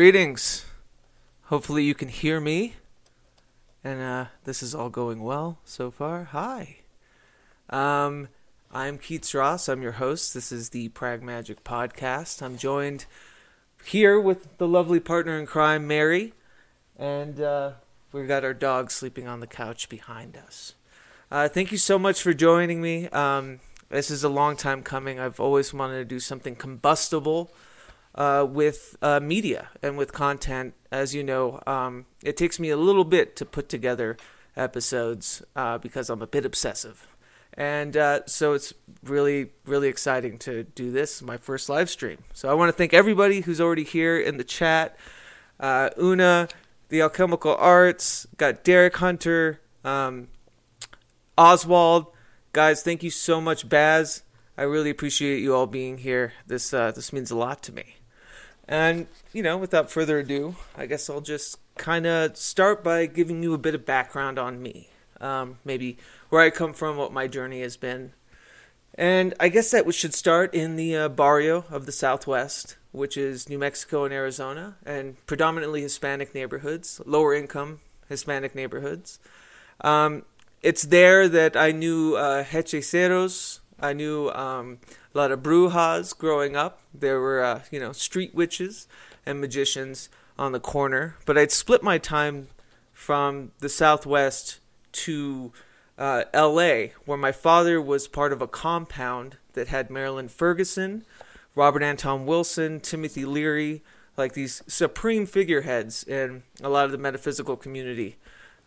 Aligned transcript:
Greetings. 0.00 0.64
Hopefully, 1.48 1.84
you 1.84 1.94
can 1.94 2.08
hear 2.08 2.40
me. 2.40 2.76
And 3.84 4.00
uh, 4.00 4.24
this 4.44 4.62
is 4.62 4.74
all 4.74 4.88
going 4.88 5.22
well 5.22 5.58
so 5.62 5.90
far. 5.90 6.24
Hi. 6.32 6.78
Um, 7.68 8.28
I'm 8.72 8.96
Keats 8.96 9.34
Ross. 9.34 9.68
I'm 9.68 9.82
your 9.82 9.92
host. 9.92 10.32
This 10.32 10.52
is 10.52 10.70
the 10.70 10.88
Prag 10.88 11.22
Magic 11.22 11.64
Podcast. 11.64 12.40
I'm 12.40 12.56
joined 12.56 13.04
here 13.84 14.18
with 14.18 14.56
the 14.56 14.66
lovely 14.66 15.00
partner 15.00 15.38
in 15.38 15.44
crime, 15.44 15.86
Mary. 15.86 16.32
And 16.98 17.38
uh, 17.38 17.72
we've 18.10 18.26
got 18.26 18.42
our 18.42 18.54
dog 18.54 18.90
sleeping 18.90 19.28
on 19.28 19.40
the 19.40 19.46
couch 19.46 19.90
behind 19.90 20.34
us. 20.34 20.76
Uh, 21.30 21.46
thank 21.46 21.72
you 21.72 21.78
so 21.78 21.98
much 21.98 22.22
for 22.22 22.32
joining 22.32 22.80
me. 22.80 23.08
Um, 23.08 23.60
this 23.90 24.10
is 24.10 24.24
a 24.24 24.30
long 24.30 24.56
time 24.56 24.82
coming. 24.82 25.20
I've 25.20 25.38
always 25.38 25.74
wanted 25.74 25.98
to 25.98 26.06
do 26.06 26.20
something 26.20 26.56
combustible 26.56 27.52
uh, 28.14 28.46
with 28.48 28.96
uh, 29.02 29.20
media 29.20 29.68
and 29.82 29.96
with 29.96 30.12
content. 30.12 30.74
As 30.90 31.14
you 31.14 31.22
know, 31.22 31.60
um, 31.66 32.06
it 32.22 32.36
takes 32.36 32.58
me 32.58 32.70
a 32.70 32.76
little 32.76 33.04
bit 33.04 33.36
to 33.36 33.44
put 33.44 33.68
together 33.68 34.16
episodes 34.56 35.42
uh, 35.54 35.78
because 35.78 36.10
I'm 36.10 36.22
a 36.22 36.26
bit 36.26 36.44
obsessive. 36.44 37.06
And 37.54 37.96
uh, 37.96 38.26
so 38.26 38.52
it's 38.52 38.72
really, 39.02 39.50
really 39.66 39.88
exciting 39.88 40.38
to 40.40 40.64
do 40.64 40.90
this, 40.90 41.20
my 41.20 41.36
first 41.36 41.68
live 41.68 41.90
stream. 41.90 42.18
So 42.32 42.48
I 42.48 42.54
want 42.54 42.68
to 42.68 42.72
thank 42.72 42.94
everybody 42.94 43.40
who's 43.40 43.60
already 43.60 43.84
here 43.84 44.18
in 44.18 44.36
the 44.36 44.44
chat. 44.44 44.96
Uh, 45.58 45.90
Una, 46.00 46.48
the 46.88 47.02
Alchemical 47.02 47.56
Arts, 47.56 48.26
got 48.36 48.64
Derek 48.64 48.96
Hunter, 48.96 49.60
um, 49.84 50.28
Oswald. 51.36 52.06
Guys, 52.52 52.82
thank 52.82 53.02
you 53.02 53.10
so 53.10 53.40
much, 53.40 53.68
Baz. 53.68 54.22
I 54.56 54.62
really 54.62 54.90
appreciate 54.90 55.40
you 55.40 55.54
all 55.54 55.66
being 55.66 55.98
here. 55.98 56.32
This 56.46 56.74
uh, 56.74 56.92
this 56.92 57.12
means 57.12 57.30
a 57.30 57.36
lot 57.36 57.62
to 57.64 57.72
me. 57.72 57.99
And, 58.70 59.08
you 59.32 59.42
know, 59.42 59.58
without 59.58 59.90
further 59.90 60.20
ado, 60.20 60.54
I 60.76 60.86
guess 60.86 61.10
I'll 61.10 61.20
just 61.20 61.58
kind 61.76 62.06
of 62.06 62.36
start 62.36 62.84
by 62.84 63.06
giving 63.06 63.42
you 63.42 63.52
a 63.52 63.58
bit 63.58 63.74
of 63.74 63.84
background 63.84 64.38
on 64.38 64.62
me. 64.62 64.90
Um, 65.20 65.58
maybe 65.64 65.98
where 66.28 66.40
I 66.40 66.50
come 66.50 66.72
from, 66.72 66.96
what 66.96 67.12
my 67.12 67.26
journey 67.26 67.62
has 67.62 67.76
been. 67.76 68.12
And 68.94 69.34
I 69.40 69.48
guess 69.48 69.72
that 69.72 69.86
we 69.86 69.92
should 69.92 70.14
start 70.14 70.54
in 70.54 70.76
the 70.76 70.94
uh, 70.96 71.08
barrio 71.08 71.64
of 71.68 71.84
the 71.84 71.92
Southwest, 71.92 72.76
which 72.92 73.16
is 73.16 73.48
New 73.48 73.58
Mexico 73.58 74.04
and 74.04 74.14
Arizona, 74.14 74.76
and 74.86 75.16
predominantly 75.26 75.82
Hispanic 75.82 76.32
neighborhoods, 76.32 77.00
lower 77.04 77.34
income 77.34 77.80
Hispanic 78.08 78.54
neighborhoods. 78.54 79.18
Um, 79.80 80.24
it's 80.62 80.82
there 80.82 81.28
that 81.28 81.56
I 81.56 81.72
knew 81.72 82.14
uh, 82.14 82.44
hechiceros, 82.44 83.60
I 83.80 83.92
knew 83.92 84.30
um, 84.30 84.78
a 85.14 85.18
lot 85.18 85.32
of 85.32 85.40
brujas 85.42 86.16
growing 86.16 86.56
up. 86.56 86.80
There 86.94 87.20
were, 87.20 87.42
uh, 87.42 87.62
you 87.70 87.80
know, 87.80 87.92
street 87.92 88.34
witches 88.34 88.86
and 89.26 89.40
magicians 89.40 90.08
on 90.38 90.52
the 90.52 90.60
corner. 90.60 91.16
But 91.26 91.38
I'd 91.38 91.52
split 91.52 91.82
my 91.82 91.98
time 91.98 92.48
from 92.92 93.52
the 93.60 93.68
Southwest 93.68 94.60
to 94.92 95.52
uh, 95.98 96.24
L.A., 96.32 96.92
where 97.04 97.18
my 97.18 97.32
father 97.32 97.80
was 97.80 98.08
part 98.08 98.32
of 98.32 98.42
a 98.42 98.48
compound 98.48 99.36
that 99.52 99.68
had 99.68 99.90
Marilyn 99.90 100.28
Ferguson, 100.28 101.04
Robert 101.54 101.82
Anton 101.82 102.26
Wilson, 102.26 102.80
Timothy 102.80 103.24
Leary, 103.24 103.82
like 104.16 104.32
these 104.34 104.62
supreme 104.66 105.26
figureheads 105.26 106.04
in 106.04 106.42
a 106.62 106.68
lot 106.68 106.84
of 106.84 106.92
the 106.92 106.98
metaphysical 106.98 107.56
community 107.56 108.16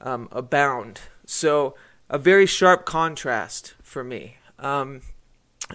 um, 0.02 0.28
abound. 0.32 1.02
So 1.26 1.76
a 2.10 2.18
very 2.18 2.46
sharp 2.46 2.86
contrast 2.86 3.74
for 3.82 4.04
me. 4.04 4.38
Um, 4.60 5.02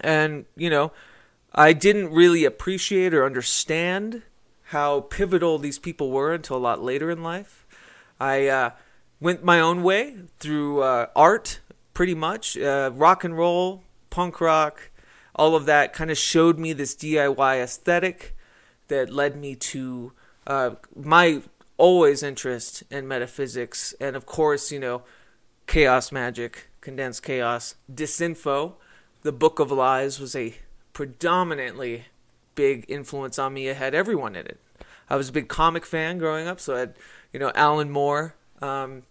and, 0.03 0.47
you 0.57 0.71
know, 0.71 0.93
I 1.55 1.73
didn't 1.73 2.13
really 2.13 2.45
appreciate 2.45 3.15
or 3.15 3.25
understand 3.25 4.23
how 4.65 5.01
pivotal 5.01 5.59
these 5.59 5.79
people 5.79 6.11
were 6.11 6.35
until 6.35 6.57
a 6.57 6.59
lot 6.59 6.83
later 6.83 7.11
in 7.11 7.23
life. 7.23 7.67
I 8.21 8.49
uh, 8.49 8.71
went 9.21 9.43
my 9.43 9.61
own 9.61 9.83
way 9.83 10.17
through 10.39 10.83
uh, 10.83 11.07
art, 11.17 11.61
pretty 11.95 12.15
much. 12.15 12.57
Uh, 12.57 12.91
rock 12.95 13.25
and 13.25 13.37
roll, 13.37 13.83
punk 14.11 14.41
rock, 14.41 14.91
all 15.35 15.55
of 15.55 15.67
that 15.67 15.93
kind 15.93 16.11
of 16.11 16.19
showed 16.19 16.59
me 16.59 16.73
this 16.73 16.95
DIY 16.95 17.63
aesthetic 17.63 18.37
that 18.89 19.11
led 19.11 19.37
me 19.37 19.55
to 19.55 20.13
uh, 20.47 20.71
my 20.95 21.43
always 21.77 22.23
interest 22.23 22.83
in 22.91 23.07
metaphysics 23.07 23.95
and, 24.01 24.17
of 24.17 24.27
course, 24.27 24.73
you 24.73 24.81
know, 24.81 25.03
chaos 25.67 26.11
magic, 26.11 26.68
condensed 26.81 27.23
chaos, 27.23 27.75
disinfo 27.93 28.75
the 29.23 29.33
Book 29.33 29.59
of 29.59 29.71
Lies 29.71 30.21
was 30.21 30.37
a 30.37 30.55
predominantly 30.93 32.05
big 32.55 32.85
influence 32.89 33.39
on 33.39 33.55
me. 33.55 33.69
It 33.69 33.77
had 33.77 33.95
everyone 33.95 34.37
in 34.37 34.47
it. 34.47 34.59
I 35.11 35.17
was 35.17 35.29
a 35.29 35.33
big 35.33 35.49
comic 35.49 35.87
fan 35.87 36.19
growing 36.19 36.47
up, 36.47 36.61
so 36.61 36.77
I 36.77 36.81
had, 36.81 36.95
you 37.33 37.41
know, 37.41 37.51
Alan 37.55 37.91
Moore, 37.91 38.35
um, 38.61 39.03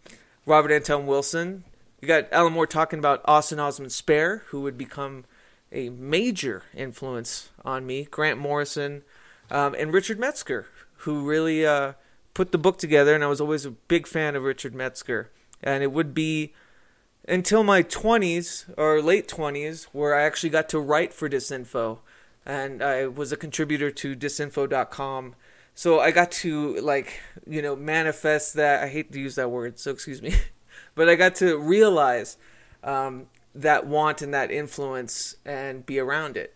Robert 0.45 0.71
Anton 0.71 1.07
Wilson. 1.07 1.63
You 2.01 2.07
got 2.07 2.31
Alan 2.31 2.53
Moore 2.53 2.67
talking 2.67 2.99
about 2.99 3.21
Austin 3.25 3.59
Osman 3.59 3.89
Spare, 3.89 4.43
who 4.47 4.61
would 4.61 4.77
become 4.77 5.25
a 5.71 5.89
major 5.89 6.63
influence 6.73 7.49
on 7.65 7.85
me. 7.85 8.07
Grant 8.09 8.39
Morrison, 8.39 9.03
um, 9.49 9.75
and 9.77 9.91
Richard 9.91 10.19
Metzger, 10.19 10.67
who 10.97 11.27
really 11.27 11.65
uh, 11.65 11.93
put 12.33 12.51
the 12.51 12.57
book 12.57 12.77
together. 12.77 13.15
And 13.15 13.23
I 13.23 13.27
was 13.27 13.41
always 13.41 13.65
a 13.65 13.71
big 13.71 14.07
fan 14.07 14.35
of 14.35 14.43
Richard 14.43 14.75
Metzger. 14.75 15.31
And 15.63 15.83
it 15.83 15.91
would 15.91 16.13
be 16.13 16.53
until 17.27 17.63
my 17.63 17.83
20s 17.83 18.73
or 18.77 19.01
late 19.01 19.27
20s 19.27 19.85
where 19.91 20.15
I 20.15 20.23
actually 20.23 20.49
got 20.49 20.69
to 20.69 20.79
write 20.79 21.13
for 21.13 21.29
Disinfo 21.29 21.99
and 22.45 22.81
I 22.81 23.07
was 23.07 23.31
a 23.31 23.37
contributor 23.37 23.91
to 23.91 24.15
disinfo.com. 24.15 25.35
So 25.75 25.99
I 25.99 26.11
got 26.11 26.31
to 26.31 26.77
like, 26.77 27.19
you 27.45 27.61
know, 27.61 27.75
manifest 27.75 28.53
that 28.53 28.83
I 28.83 28.87
hate 28.87 29.11
to 29.11 29.19
use 29.19 29.35
that 29.35 29.51
word, 29.51 29.77
so 29.77 29.91
excuse 29.91 30.21
me. 30.21 30.33
but 30.95 31.09
I 31.09 31.15
got 31.15 31.35
to 31.35 31.57
realize 31.57 32.37
um, 32.83 33.27
that 33.53 33.85
want 33.85 34.21
and 34.21 34.33
that 34.33 34.49
influence 34.49 35.35
and 35.45 35.85
be 35.85 35.99
around 35.99 36.37
it. 36.37 36.55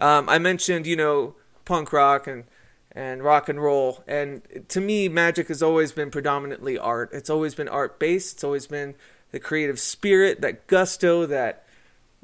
Um, 0.00 0.28
I 0.28 0.38
mentioned, 0.38 0.86
you 0.86 0.96
know, 0.96 1.36
punk 1.64 1.92
rock 1.92 2.26
and 2.26 2.44
and 2.92 3.22
rock 3.22 3.48
and 3.50 3.62
roll. 3.62 4.02
And 4.08 4.42
to 4.68 4.80
me, 4.80 5.06
magic 5.08 5.48
has 5.48 5.62
always 5.62 5.92
been 5.92 6.10
predominantly 6.10 6.78
art. 6.78 7.10
It's 7.12 7.28
always 7.28 7.54
been 7.54 7.68
art 7.68 7.98
based. 7.98 8.36
It's 8.36 8.44
always 8.44 8.66
been 8.66 8.94
the 9.36 9.40
creative 9.40 9.78
spirit, 9.78 10.40
that 10.40 10.66
gusto, 10.66 11.26
that 11.26 11.66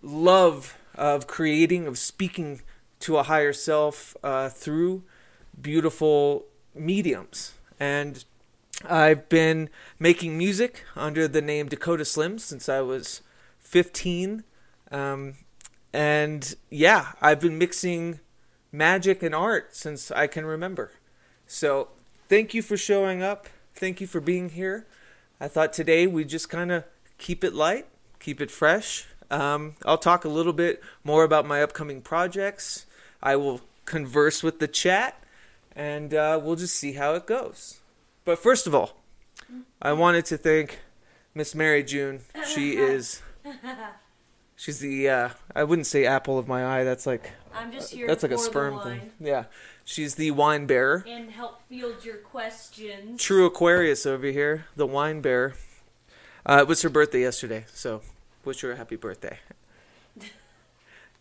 love 0.01 0.79
of 0.95 1.27
creating, 1.27 1.87
of 1.87 1.99
speaking 1.99 2.63
to 3.01 3.19
a 3.19 3.23
higher 3.25 3.53
self 3.53 4.17
uh, 4.23 4.49
through 4.49 5.03
beautiful 5.61 6.47
mediums. 6.75 7.53
And 7.79 8.25
I've 8.89 9.29
been 9.29 9.69
making 9.99 10.39
music 10.39 10.85
under 10.97 11.29
the 11.29 11.43
name 11.43 11.69
Dakota 11.69 12.07
Slim 12.07 12.39
since 12.39 12.67
I 12.67 12.81
was 12.81 13.21
15. 13.61 14.43
Um, 14.91 15.35
and 15.93 16.55
yeah, 16.71 17.13
I've 17.21 17.41
been 17.41 17.59
mixing 17.59 18.21
magic 18.73 19.23
and 19.23 19.35
art 19.35 19.77
since 19.77 20.11
I 20.11 20.29
can 20.29 20.47
remember. 20.47 20.93
So 21.47 21.89
thank 22.31 22.55
you 22.55 22.63
for 22.63 22.79
showing 22.79 23.23
up. 23.23 23.49
Thank 23.75 24.01
you 24.01 24.07
for 24.07 24.23
being 24.23 24.49
here. 24.49 24.87
I 25.39 25.49
thought 25.49 25.75
today 25.75 26.07
we 26.07 26.25
just 26.25 26.49
kind 26.49 26.73
of 26.73 26.85
keep 27.23 27.45
it 27.45 27.55
light, 27.55 27.87
keep 28.19 28.41
it 28.41 28.51
fresh. 28.51 29.07
Um, 29.31 29.77
I'll 29.87 29.97
talk 29.97 30.25
a 30.25 30.29
little 30.29 30.53
bit 30.53 30.83
more 31.05 31.23
about 31.25 31.47
my 31.47 31.63
upcoming 31.63 32.03
projects. 32.03 32.85
I 33.23 33.37
will 33.37 33.63
converse 33.87 34.43
with 34.43 34.59
the 34.59 34.69
chat, 34.69 35.23
and 35.75 36.13
uh, 36.13 36.39
we'll 36.43 36.57
just 36.57 36.77
see 36.77 36.95
how 36.95 37.15
it 37.15 37.27
goes. 37.27 37.81
But 38.25 38.39
first 38.39 38.67
of 38.67 38.75
all, 38.75 38.99
I 39.81 39.93
wanted 39.93 40.27
to 40.27 40.37
thank 40.37 40.81
Miss 41.33 41.55
Mary 41.55 41.85
June. 41.85 42.23
She 42.45 42.77
is. 42.77 43.23
She's 44.57 44.81
the 44.81 45.09
uh, 45.09 45.29
I 45.57 45.65
wouldn't 45.65 45.87
say 45.87 46.05
apple 46.05 46.39
of 46.39 46.47
my 46.47 46.81
eye. 46.81 46.85
That's 46.85 47.07
like 47.07 47.33
I'm 47.55 47.73
just 47.73 47.93
here. 47.93 48.07
that's 48.07 48.23
like 48.23 48.33
a 48.33 48.39
sperm 48.39 48.81
thing. 48.81 49.13
Yeah, 49.19 49.45
she's 49.85 50.17
the 50.17 50.33
wine 50.33 50.67
bearer. 50.67 51.05
And 51.09 51.31
help 51.31 51.63
field 51.69 52.05
your 52.05 52.19
questions. 52.19 53.21
True 53.21 53.47
Aquarius 53.47 54.07
over 54.07 54.27
here, 54.27 54.67
the 54.77 54.87
wine 54.87 55.21
bearer. 55.21 55.55
Uh, 56.45 56.59
it 56.61 56.67
was 56.67 56.83
her 56.83 56.89
birthday 56.89 57.21
yesterday, 57.21 57.65
so 57.73 58.03
wish 58.45 58.61
her 58.63 58.73
a 58.73 58.77
happy 58.77 58.97
birthday. 58.97 59.39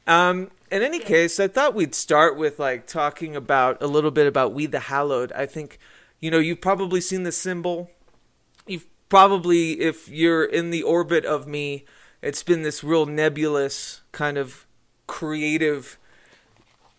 Um, 0.08 0.50
in 0.72 0.82
any 0.82 1.00
case, 1.00 1.40
I 1.40 1.48
thought 1.48 1.76
we'd 1.76 1.94
start 1.94 2.36
with 2.36 2.60
like 2.60 2.88
talking 2.88 3.36
about 3.36 3.82
a 3.82 3.88
little 3.88 4.12
bit 4.12 4.28
about 4.28 4.54
We 4.54 4.66
the 4.66 4.80
Hallowed. 4.80 5.32
I 5.34 5.46
think, 5.46 5.78
you 6.20 6.32
know, 6.32 6.40
you've 6.40 6.62
probably 6.62 7.02
seen 7.02 7.24
the 7.24 7.32
symbol. 7.32 7.92
You've 8.66 8.88
probably, 9.10 9.80
if 9.80 10.10
you're 10.10 10.44
in 10.44 10.72
the 10.72 10.82
orbit 10.82 11.24
of 11.24 11.48
me, 11.48 11.86
it's 12.22 12.44
been 12.44 12.64
this 12.64 12.84
real 12.84 13.06
nebulous 13.06 14.02
kind 14.12 14.38
of 14.38 14.66
creative 15.08 15.98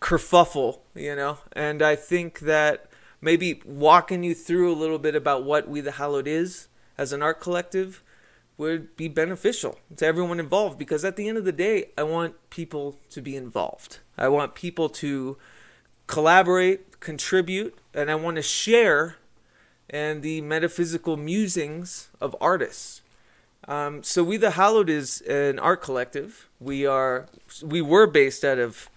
kerfuffle, 0.00 0.80
you 0.94 1.16
know. 1.16 1.38
And 1.52 1.82
I 1.82 1.96
think 1.96 2.40
that 2.40 2.86
maybe 3.20 3.62
walking 3.64 4.22
you 4.22 4.34
through 4.34 4.72
a 4.72 4.78
little 4.78 4.98
bit 4.98 5.16
about 5.16 5.44
what 5.44 5.68
We 5.68 5.80
the 5.80 5.92
Hallowed 5.92 6.28
is 6.28 6.68
as 6.96 7.12
an 7.12 7.22
art 7.22 7.40
collective 7.40 8.02
would 8.62 8.96
be 8.96 9.08
beneficial 9.08 9.78
to 9.96 10.06
everyone 10.06 10.38
involved 10.38 10.78
because 10.78 11.04
at 11.04 11.16
the 11.16 11.28
end 11.28 11.36
of 11.36 11.44
the 11.44 11.52
day, 11.52 11.90
I 11.98 12.04
want 12.04 12.34
people 12.48 12.96
to 13.10 13.20
be 13.20 13.34
involved. 13.36 13.98
I 14.16 14.28
want 14.28 14.54
people 14.54 14.88
to 14.88 15.36
collaborate, 16.06 17.00
contribute, 17.00 17.76
and 17.92 18.08
I 18.08 18.14
want 18.14 18.36
to 18.36 18.42
share 18.42 19.16
and 19.90 20.22
the 20.22 20.40
metaphysical 20.40 21.16
musings 21.16 22.08
of 22.20 22.36
artists. 22.40 23.02
Um, 23.66 24.02
so 24.02 24.22
we 24.22 24.36
the 24.36 24.52
Hallowed 24.52 24.88
is 24.88 25.20
an 25.22 25.58
art 25.58 25.82
collective. 25.82 26.48
We 26.60 26.86
are 26.86 27.26
we 27.62 27.82
were 27.82 28.06
based 28.06 28.44
out 28.44 28.58
of 28.58 28.88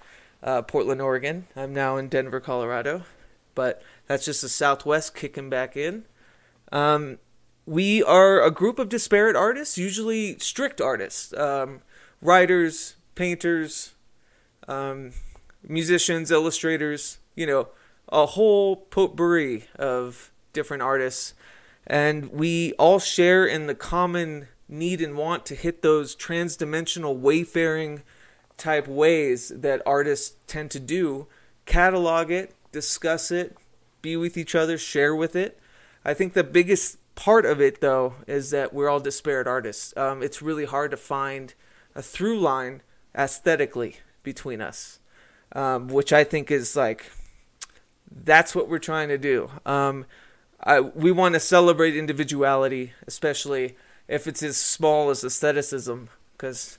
uh, 0.44 0.62
Portland, 0.62 1.02
Oregon. 1.02 1.48
I'm 1.56 1.74
now 1.74 1.98
in 1.98 2.08
Denver, 2.08 2.40
Colorado, 2.40 3.04
but 3.56 3.82
that's 4.08 4.26
just 4.26 4.42
the 4.42 4.50
Southwest 4.50 5.16
kicking 5.16 5.50
back 5.50 5.76
in. 5.76 6.06
Um, 6.72 7.18
we 7.66 8.04
are 8.04 8.42
a 8.42 8.52
group 8.52 8.80
of 8.80 8.90
disparate 8.90 9.36
artists, 9.36 9.78
usually 9.78 10.38
strict 10.40 10.80
artists, 10.80 11.34
um, 11.34 11.82
writers, 12.22 12.96
painters, 13.16 13.94
um, 14.68 15.12
musicians, 15.68 16.32
illustrators. 16.32 17.20
You 17.36 17.48
know, 17.48 17.68
a 18.10 18.26
whole 18.26 18.76
potpourri 18.76 19.66
of 19.78 20.32
different 20.54 20.84
artists, 20.84 21.34
and 21.86 22.32
we 22.32 22.74
all 22.74 23.00
share 23.00 23.46
in 23.46 23.68
the 23.68 23.76
common 23.76 24.48
need 24.68 25.02
and 25.02 25.16
want 25.16 25.46
to 25.48 25.56
hit 25.56 25.82
those 25.82 26.16
transdimensional 26.16 27.16
wayfaring 27.16 28.04
type 28.58 28.88
ways 28.88 29.50
that 29.56 29.82
artists 29.86 30.38
tend 30.48 30.72
to 30.72 30.80
do 30.80 31.28
catalog 31.66 32.32
it 32.32 32.56
discuss 32.72 33.32
it 33.32 33.56
be 34.02 34.16
with 34.16 34.38
each 34.38 34.56
other 34.56 34.78
share 34.78 35.16
with 35.16 35.36
it 35.36 35.60
i 36.06 36.14
think 36.14 36.34
the 36.34 36.44
biggest 36.44 36.98
part 37.16 37.46
of 37.46 37.62
it 37.62 37.82
though 37.82 38.16
is 38.28 38.52
that 38.52 38.74
we're 38.74 38.90
all 38.90 39.00
disparate 39.00 39.48
artists 39.48 39.96
um, 39.98 40.22
it's 40.22 40.42
really 40.42 40.66
hard 40.66 40.92
to 40.92 40.98
find 40.98 41.54
a 41.96 42.02
through 42.02 42.40
line 42.40 42.82
aesthetically 43.18 43.98
between 44.24 44.62
us 44.62 45.00
um, 45.54 45.88
which 45.88 46.12
i 46.12 46.24
think 46.24 46.52
is 46.52 46.76
like 46.76 47.12
that's 48.12 48.54
what 48.54 48.70
we're 48.70 48.80
trying 48.80 49.10
to 49.10 49.18
do 49.18 49.50
um, 49.66 50.06
I, 50.62 50.80
we 50.80 51.12
want 51.12 51.34
to 51.34 51.40
celebrate 51.40 51.96
individuality 51.96 52.94
especially 53.08 53.76
if 54.08 54.28
it's 54.28 54.44
as 54.44 54.58
small 54.58 55.10
as 55.10 55.24
aestheticism, 55.24 56.10
because 56.34 56.78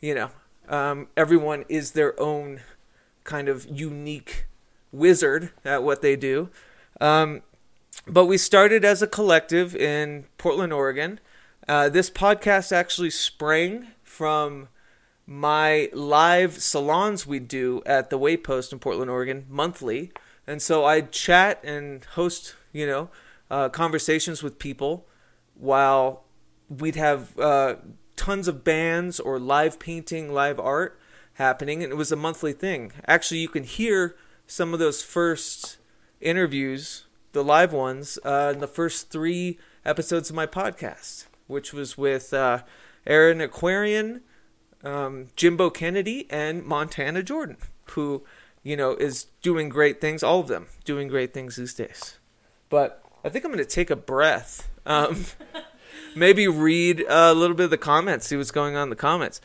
you 0.00 0.14
know 0.14 0.30
um, 0.68 1.08
everyone 1.16 1.64
is 1.68 1.92
their 1.92 2.18
own 2.20 2.60
kind 3.24 3.48
of 3.48 3.66
unique 3.70 4.46
wizard 4.92 5.50
at 5.64 5.82
what 5.82 6.02
they 6.02 6.16
do. 6.16 6.50
Um, 7.00 7.42
but 8.06 8.26
we 8.26 8.38
started 8.38 8.84
as 8.84 9.02
a 9.02 9.06
collective 9.06 9.74
in 9.76 10.26
Portland, 10.38 10.72
Oregon. 10.72 11.20
Uh, 11.68 11.88
this 11.88 12.10
podcast 12.10 12.72
actually 12.72 13.10
sprang 13.10 13.88
from 14.02 14.68
my 15.26 15.88
live 15.92 16.60
salons 16.60 17.26
we 17.26 17.38
do 17.38 17.82
at 17.86 18.10
the 18.10 18.18
Waypost 18.18 18.72
in 18.72 18.78
Portland, 18.78 19.10
Oregon, 19.10 19.46
monthly. 19.48 20.12
And 20.46 20.60
so 20.60 20.84
I 20.84 21.02
chat 21.02 21.60
and 21.62 22.04
host, 22.04 22.56
you 22.72 22.86
know, 22.86 23.10
uh, 23.50 23.68
conversations 23.68 24.42
with 24.42 24.58
people 24.58 25.06
while 25.54 26.24
we'd 26.68 26.96
have 26.96 27.38
uh, 27.38 27.76
tons 28.16 28.48
of 28.48 28.64
bands 28.64 29.20
or 29.20 29.38
live 29.38 29.78
painting, 29.78 30.32
live 30.32 30.58
art 30.58 30.98
happening, 31.34 31.82
and 31.82 31.92
it 31.92 31.96
was 31.96 32.10
a 32.10 32.16
monthly 32.16 32.52
thing. 32.52 32.92
Actually, 33.06 33.40
you 33.40 33.48
can 33.48 33.64
hear 33.64 34.16
some 34.46 34.72
of 34.72 34.78
those 34.78 35.02
first 35.02 35.78
interviews, 36.20 37.04
the 37.32 37.44
live 37.44 37.72
ones, 37.72 38.18
uh, 38.24 38.52
in 38.54 38.60
the 38.60 38.66
first 38.66 39.10
three 39.10 39.58
episodes 39.84 40.30
of 40.30 40.36
my 40.36 40.46
podcast, 40.46 41.26
which 41.46 41.72
was 41.72 41.96
with 41.96 42.32
uh, 42.32 42.62
Aaron 43.06 43.40
Aquarian, 43.40 44.22
um, 44.84 45.28
Jimbo 45.36 45.70
Kennedy, 45.70 46.26
and 46.30 46.64
Montana 46.64 47.22
Jordan, 47.22 47.56
who 47.90 48.24
you 48.62 48.76
know 48.76 48.94
is 48.96 49.26
doing 49.42 49.68
great 49.68 50.00
things. 50.00 50.22
All 50.22 50.40
of 50.40 50.48
them 50.48 50.68
doing 50.84 51.08
great 51.08 51.32
things 51.32 51.56
these 51.56 51.74
days. 51.74 52.18
But 52.68 53.02
I 53.24 53.28
think 53.28 53.44
I'm 53.44 53.52
going 53.52 53.64
to 53.64 53.70
take 53.70 53.90
a 53.90 53.96
breath. 53.96 54.68
Um, 54.86 55.26
maybe 56.16 56.48
read 56.48 57.04
a 57.08 57.34
little 57.34 57.56
bit 57.56 57.64
of 57.64 57.70
the 57.70 57.78
comments, 57.78 58.26
see 58.26 58.36
what's 58.36 58.50
going 58.50 58.76
on 58.76 58.84
in 58.84 58.90
the 58.90 58.96
comments. 58.96 59.40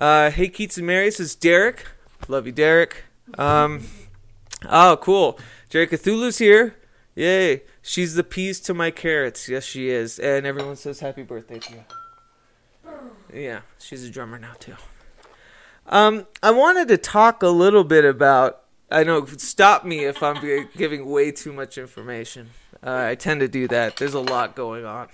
Uh, 0.00 0.30
hey, 0.30 0.48
Keats 0.48 0.76
and 0.76 0.86
Mary, 0.86 1.06
this 1.06 1.20
is 1.20 1.34
Derek. 1.34 1.86
Love 2.28 2.46
you, 2.46 2.52
Derek. 2.52 3.04
Um, 3.38 3.84
oh, 4.68 4.98
cool. 5.00 5.38
Jerry 5.68 5.86
Cthulhu's 5.86 6.38
here. 6.38 6.76
Yay. 7.14 7.62
She's 7.82 8.14
the 8.14 8.24
peas 8.24 8.60
to 8.60 8.74
my 8.74 8.90
carrots. 8.90 9.48
Yes, 9.48 9.64
she 9.64 9.88
is. 9.88 10.18
And 10.18 10.46
everyone 10.46 10.76
says 10.76 11.00
happy 11.00 11.22
birthday 11.22 11.58
to 11.58 11.72
you. 11.72 11.84
Yeah, 13.32 13.60
she's 13.78 14.04
a 14.04 14.10
drummer 14.10 14.38
now, 14.38 14.54
too. 14.58 14.76
Um, 15.86 16.26
I 16.42 16.50
wanted 16.50 16.88
to 16.88 16.98
talk 16.98 17.42
a 17.42 17.48
little 17.48 17.84
bit 17.84 18.04
about. 18.04 18.60
I 18.90 19.02
know, 19.02 19.24
stop 19.26 19.84
me 19.84 20.04
if 20.04 20.22
I'm 20.22 20.68
giving 20.76 21.06
way 21.06 21.32
too 21.32 21.52
much 21.52 21.78
information. 21.78 22.50
Uh, 22.82 23.06
I 23.08 23.14
tend 23.14 23.40
to 23.40 23.48
do 23.48 23.66
that. 23.68 23.96
There's 23.96 24.14
a 24.14 24.20
lot 24.20 24.54
going 24.54 24.84
on 24.84 25.08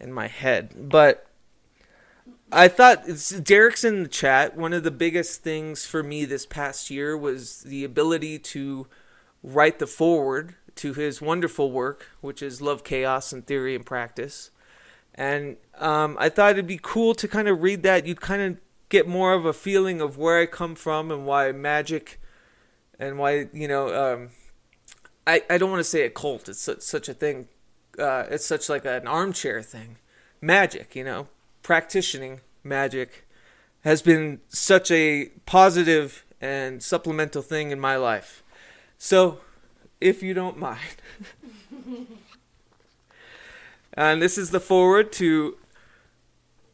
in 0.00 0.12
my 0.12 0.26
head. 0.26 0.74
But 0.76 1.26
I 2.50 2.68
thought 2.68 3.04
Derek's 3.42 3.84
in 3.84 4.02
the 4.02 4.08
chat. 4.08 4.56
One 4.56 4.72
of 4.72 4.82
the 4.82 4.90
biggest 4.90 5.42
things 5.42 5.86
for 5.86 6.02
me 6.02 6.24
this 6.24 6.44
past 6.44 6.90
year 6.90 7.16
was 7.16 7.60
the 7.60 7.84
ability 7.84 8.38
to 8.40 8.86
write 9.42 9.78
the 9.78 9.86
foreword 9.86 10.54
to 10.78 10.94
his 10.94 11.20
wonderful 11.20 11.70
work, 11.70 12.08
which 12.20 12.42
is 12.42 12.60
Love, 12.60 12.84
Chaos, 12.84 13.32
and 13.32 13.46
Theory 13.46 13.74
and 13.74 13.84
Practice. 13.84 14.50
And 15.14 15.56
um, 15.78 16.16
I 16.18 16.28
thought 16.28 16.52
it'd 16.52 16.66
be 16.66 16.80
cool 16.80 17.14
to 17.14 17.28
kind 17.28 17.48
of 17.48 17.62
read 17.62 17.82
that. 17.82 18.06
You'd 18.06 18.20
kind 18.20 18.42
of 18.42 18.56
get 18.88 19.06
more 19.06 19.34
of 19.34 19.44
a 19.44 19.52
feeling 19.52 20.00
of 20.00 20.16
where 20.16 20.40
I 20.40 20.46
come 20.46 20.74
from 20.74 21.10
and 21.10 21.26
why 21.26 21.52
magic 21.52 22.20
and 22.98 23.18
why, 23.18 23.48
you 23.52 23.68
know, 23.68 24.14
um, 24.14 24.28
I, 25.26 25.42
I 25.50 25.58
don't 25.58 25.70
want 25.70 25.80
to 25.80 25.84
say 25.84 26.02
a 26.02 26.10
cult. 26.10 26.48
It's 26.48 26.60
such, 26.60 26.80
such 26.80 27.08
a 27.08 27.14
thing 27.14 27.48
uh, 27.98 28.24
it's 28.30 28.46
such 28.46 28.68
like 28.68 28.84
an 28.84 29.06
armchair 29.06 29.62
thing. 29.62 29.98
Magic, 30.40 30.94
you 30.94 31.04
know, 31.04 31.28
practicing 31.62 32.40
magic 32.62 33.26
has 33.82 34.02
been 34.02 34.40
such 34.48 34.90
a 34.90 35.26
positive 35.46 36.24
and 36.40 36.82
supplemental 36.82 37.42
thing 37.42 37.70
in 37.70 37.80
my 37.80 37.96
life. 37.96 38.42
So, 38.96 39.40
if 40.00 40.22
you 40.22 40.34
don't 40.34 40.58
mind. 40.58 40.78
and 43.94 44.22
this 44.22 44.38
is 44.38 44.50
the 44.50 44.60
foreword 44.60 45.12
to 45.12 45.56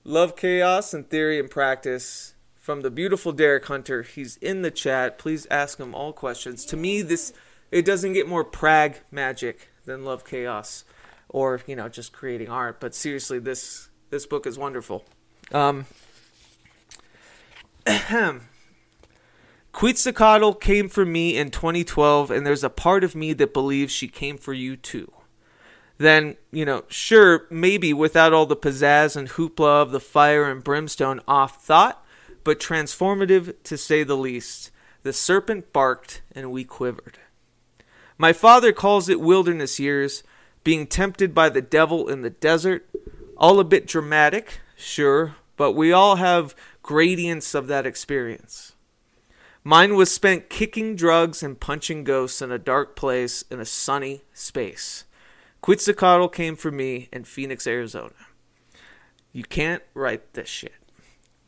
Love 0.05 0.37
Chaos 0.37 0.93
and 0.93 1.09
Theory 1.09 1.39
and 1.39 1.51
Practice 1.51 2.35
from 2.57 2.83
the 2.83 2.91
beautiful 2.91 3.33
Derek 3.33 3.67
Hunter. 3.67 4.03
He's 4.03 4.37
in 4.39 4.63
the 4.63 4.71
chat. 4.71 5.19
Please 5.19 5.47
ask 5.51 5.79
him 5.79 5.95
all 5.95 6.13
questions. 6.13 6.65
To 6.67 6.77
me, 6.77 7.03
this 7.03 7.33
it 7.71 7.85
doesn't 7.85 8.13
get 8.13 8.29
more 8.29 8.45
prag 8.45 9.01
magic 9.11 9.71
than 9.85 10.05
Love 10.05 10.25
Chaos 10.25 10.85
or 11.29 11.61
you 11.67 11.77
know 11.77 11.89
just 11.89 12.13
creating 12.13 12.49
art. 12.49 12.81
But 12.81 12.95
seriously, 12.95 13.39
this 13.39 13.89
this 14.11 14.25
book 14.25 14.47
is 14.47 14.57
wonderful. 14.57 15.05
Um, 15.53 15.87
Quetzalcoatl 19.75 20.53
came 20.53 20.89
for 20.89 21.05
me 21.05 21.37
in 21.37 21.51
2012, 21.51 22.31
and 22.31 22.47
there's 22.47 22.63
a 22.63 22.71
part 22.71 23.03
of 23.03 23.17
me 23.17 23.33
that 23.33 23.53
believes 23.53 23.93
she 23.93 24.07
came 24.07 24.39
for 24.39 24.53
you 24.53 24.77
too. 24.77 25.11
Then, 25.99 26.37
you 26.53 26.65
know, 26.65 26.85
sure, 26.87 27.47
maybe 27.51 27.93
without 27.93 28.33
all 28.33 28.47
the 28.47 28.55
pizzazz 28.55 29.17
and 29.17 29.31
hoopla 29.31 29.83
of 29.83 29.91
the 29.91 29.99
fire 29.99 30.49
and 30.49 30.63
brimstone 30.63 31.21
off 31.27 31.61
thought, 31.61 32.07
but 32.45 32.61
transformative 32.61 33.53
to 33.65 33.77
say 33.77 34.05
the 34.05 34.17
least. 34.17 34.71
The 35.03 35.13
serpent 35.13 35.73
barked, 35.73 36.23
and 36.33 36.53
we 36.53 36.63
quivered. 36.63 37.19
My 38.17 38.33
father 38.33 38.73
calls 38.73 39.09
it 39.09 39.21
wilderness 39.21 39.81
years, 39.81 40.23
being 40.63 40.87
tempted 40.87 41.35
by 41.35 41.49
the 41.49 41.61
devil 41.61 42.09
in 42.09 42.23
the 42.23 42.31
desert. 42.31 42.89
All 43.37 43.59
a 43.59 43.65
bit 43.65 43.89
dramatic, 43.89 44.61
sure, 44.77 45.35
but 45.57 45.73
we 45.73 45.93
all 45.93 46.17
have 46.17 46.55
gradients 46.85 47.57
of 47.57 47.67
that 47.67 47.87
experience. 47.87 48.74
Mine 49.67 49.97
was 49.97 50.13
spent 50.13 50.51
kicking 50.51 50.95
drugs 50.95 51.43
and 51.43 51.59
punching 51.59 52.05
ghosts 52.05 52.43
in 52.43 52.53
a 52.53 52.59
dark 52.59 52.95
place 52.95 53.43
in 53.51 53.61
a 53.61 53.65
sunny 53.65 54.23
space. 54.35 55.05
Quetzalcoatl 55.63 56.29
came 56.29 56.55
for 56.55 56.71
me 56.71 57.09
in 57.11 57.25
Phoenix, 57.25 57.67
Arizona. 57.67 58.13
You 59.33 59.45
can't 59.45 59.83
write 59.95 60.35
this 60.35 60.51
shit, 60.51 60.75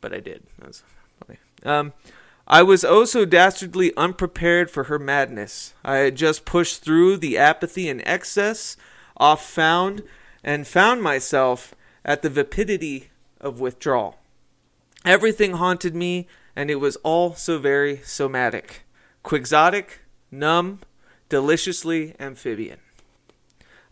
but 0.01 0.13
I 0.13 0.19
did. 0.19 0.43
That's 0.57 0.83
funny. 1.23 1.39
Um, 1.63 1.93
I 2.47 2.63
was 2.63 2.83
oh 2.83 3.05
so 3.05 3.23
dastardly 3.23 3.93
unprepared 3.95 4.71
for 4.71 4.85
her 4.85 4.97
madness. 4.97 5.75
I 5.85 5.97
had 5.97 6.15
just 6.15 6.43
pushed 6.43 6.83
through 6.83 7.17
the 7.17 7.37
apathy 7.37 7.87
and 7.87 8.01
excess 8.03 8.77
off 9.17 9.47
found 9.47 10.01
and 10.43 10.65
found 10.65 11.03
myself 11.03 11.75
at 12.03 12.23
the 12.23 12.29
vapidity 12.29 13.09
of 13.39 13.59
withdrawal. 13.59 14.17
Everything 15.05 15.53
haunted 15.53 15.93
me, 15.95 16.27
and 16.57 16.71
it 16.71 16.77
was 16.77 16.95
all 16.97 17.35
so 17.35 17.59
very 17.59 17.97
somatic, 18.03 18.81
quixotic, 19.21 19.99
numb, 20.31 20.79
deliciously 21.29 22.15
amphibian. 22.19 22.79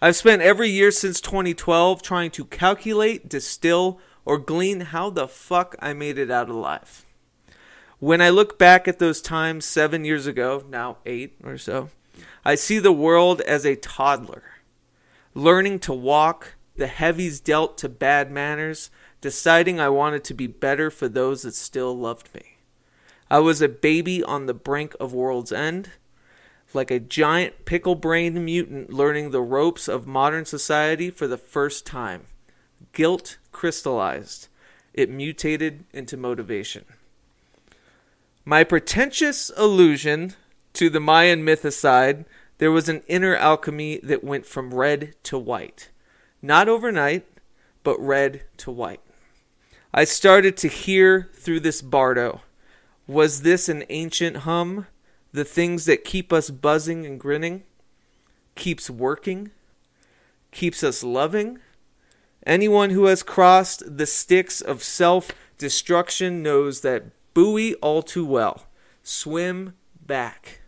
I've 0.01 0.15
spent 0.15 0.41
every 0.41 0.69
year 0.69 0.89
since 0.89 1.21
2012 1.21 2.01
trying 2.01 2.31
to 2.31 2.45
calculate, 2.45 3.29
distill, 3.29 3.99
or 4.25 4.39
glean 4.39 4.79
how 4.81 5.11
the 5.11 5.27
fuck 5.27 5.75
I 5.79 5.93
made 5.93 6.17
it 6.17 6.31
out 6.31 6.49
alive. 6.49 7.05
When 7.99 8.19
I 8.19 8.31
look 8.31 8.57
back 8.57 8.87
at 8.87 8.97
those 8.97 9.21
times 9.21 9.63
seven 9.63 10.03
years 10.03 10.25
ago, 10.25 10.63
now 10.67 10.97
eight 11.05 11.35
or 11.43 11.59
so, 11.59 11.91
I 12.43 12.55
see 12.55 12.79
the 12.79 12.91
world 12.91 13.41
as 13.41 13.63
a 13.63 13.75
toddler, 13.75 14.43
learning 15.35 15.79
to 15.81 15.93
walk, 15.93 16.55
the 16.75 16.87
heavies 16.87 17.39
dealt 17.39 17.77
to 17.77 17.89
bad 17.89 18.31
manners, 18.31 18.89
deciding 19.21 19.79
I 19.79 19.89
wanted 19.89 20.23
to 20.23 20.33
be 20.33 20.47
better 20.47 20.89
for 20.89 21.07
those 21.07 21.43
that 21.43 21.53
still 21.53 21.95
loved 21.95 22.33
me. 22.33 22.54
I 23.35 23.39
was 23.39 23.61
a 23.61 23.67
baby 23.67 24.23
on 24.23 24.45
the 24.45 24.53
brink 24.53 24.95
of 24.97 25.11
world's 25.11 25.51
end, 25.51 25.89
like 26.73 26.89
a 26.89 27.01
giant 27.01 27.65
pickle 27.65 27.95
brained 27.95 28.45
mutant 28.45 28.93
learning 28.93 29.31
the 29.31 29.41
ropes 29.41 29.89
of 29.89 30.07
modern 30.07 30.45
society 30.45 31.09
for 31.09 31.27
the 31.27 31.37
first 31.37 31.85
time. 31.85 32.27
Guilt 32.93 33.37
crystallized, 33.51 34.47
it 34.93 35.09
mutated 35.09 35.83
into 35.91 36.15
motivation. 36.15 36.85
My 38.45 38.63
pretentious 38.63 39.51
allusion 39.57 40.35
to 40.71 40.89
the 40.89 41.01
Mayan 41.01 41.43
myth 41.43 41.65
aside, 41.65 42.23
there 42.57 42.71
was 42.71 42.87
an 42.87 43.03
inner 43.05 43.35
alchemy 43.35 43.99
that 44.01 44.23
went 44.23 44.45
from 44.45 44.73
red 44.73 45.13
to 45.23 45.37
white. 45.37 45.89
Not 46.41 46.69
overnight, 46.69 47.25
but 47.83 47.99
red 47.99 48.43
to 48.59 48.71
white. 48.71 49.01
I 49.93 50.05
started 50.05 50.55
to 50.55 50.69
hear 50.69 51.29
through 51.33 51.59
this 51.59 51.81
bardo. 51.81 52.39
Was 53.07 53.41
this 53.41 53.69
an 53.69 53.83
ancient 53.89 54.37
hum? 54.37 54.87
The 55.31 55.45
things 55.45 55.85
that 55.85 56.05
keep 56.05 56.31
us 56.33 56.49
buzzing 56.49 57.05
and 57.05 57.19
grinning? 57.19 57.63
Keeps 58.55 58.89
working? 58.89 59.51
Keeps 60.51 60.83
us 60.83 61.03
loving? 61.03 61.59
Anyone 62.45 62.91
who 62.91 63.05
has 63.05 63.23
crossed 63.23 63.97
the 63.97 64.05
sticks 64.05 64.61
of 64.61 64.83
self 64.83 65.31
destruction 65.57 66.41
knows 66.41 66.81
that 66.81 67.05
buoy 67.33 67.75
all 67.75 68.01
too 68.01 68.25
well. 68.25 68.67
Swim 69.03 69.73
back. 70.05 70.61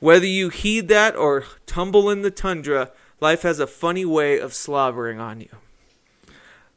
Whether 0.00 0.26
you 0.26 0.48
heed 0.48 0.88
that 0.88 1.16
or 1.16 1.44
tumble 1.66 2.10
in 2.10 2.22
the 2.22 2.30
tundra, 2.30 2.90
life 3.20 3.42
has 3.42 3.58
a 3.58 3.66
funny 3.66 4.04
way 4.04 4.38
of 4.38 4.52
slobbering 4.52 5.20
on 5.20 5.40
you. 5.40 5.48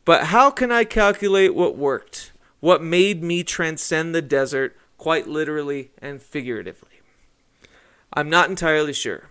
But 0.06 0.26
how 0.26 0.50
can 0.52 0.72
I 0.72 0.86
calculate 0.86 1.54
what 1.54 1.78
worked? 1.78 2.32
What 2.60 2.82
made 2.82 3.24
me 3.24 3.44
transcend 3.44 4.16
the 4.16 4.22
desert, 4.22 4.76
quite 4.98 5.28
literally 5.28 5.92
and 6.02 6.22
figuratively? 6.22 7.02
I'm 8.14 8.30
not 8.30 8.50
entirely 8.50 8.94
sure. 8.94 9.30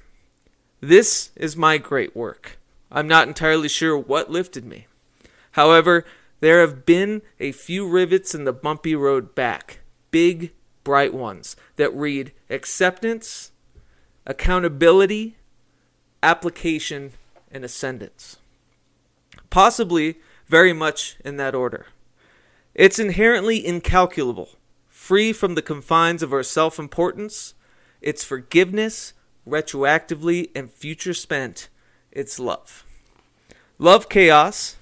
This 0.81 1.31
is 1.35 1.57
my 1.57 1.79
great 1.79 2.15
work. 2.15 2.59
I'm 2.91 3.09
not 3.09 3.27
entirely 3.27 3.69
sure 3.69 3.99
what 3.99 4.31
lifted 4.31 4.65
me. 4.65 4.87
However, 5.53 6.05
there 6.41 6.61
have 6.61 6.87
been 6.87 7.23
a 7.41 7.53
few 7.53 7.89
rivets 7.89 8.35
in 8.35 8.45
the 8.45 8.53
bumpy 8.53 8.95
road 8.95 9.35
back, 9.35 9.81
big, 10.11 10.53
bright 10.85 11.15
ones, 11.15 11.57
that 11.77 11.95
read 11.95 12.33
acceptance, 12.49 13.51
accountability, 14.27 15.37
application, 16.23 17.13
and 17.51 17.65
ascendance. 17.65 18.37
Possibly 19.51 20.19
very 20.47 20.73
much 20.73 21.17
in 21.25 21.39
that 21.39 21.55
order. 21.55 21.87
It's 22.77 22.99
inherently 22.99 23.67
incalculable, 23.67 24.51
free 24.87 25.33
from 25.33 25.55
the 25.55 25.63
confines 25.63 26.23
of 26.23 26.31
our 26.35 26.43
self 26.43 26.79
importance. 26.79 27.55
It's 28.03 28.23
forgiveness, 28.23 29.15
retroactively 29.49 30.51
and 30.55 30.71
future 30.71 31.15
spent. 31.15 31.71
It's 32.13 32.39
love. 32.39 32.85
Love 33.79 34.11
chaos, 34.11 34.77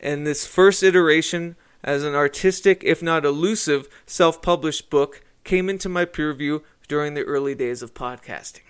and 0.00 0.26
this 0.26 0.46
first 0.46 0.82
iteration 0.82 1.56
as 1.82 2.02
an 2.02 2.14
artistic, 2.14 2.82
if 2.82 3.02
not 3.02 3.26
elusive, 3.26 3.90
self 4.06 4.40
published 4.40 4.88
book 4.88 5.22
came 5.44 5.68
into 5.68 5.90
my 5.90 6.06
peer 6.06 6.32
view 6.32 6.62
during 6.88 7.12
the 7.12 7.24
early 7.24 7.54
days 7.54 7.82
of 7.82 7.92
podcasting. 7.92 8.62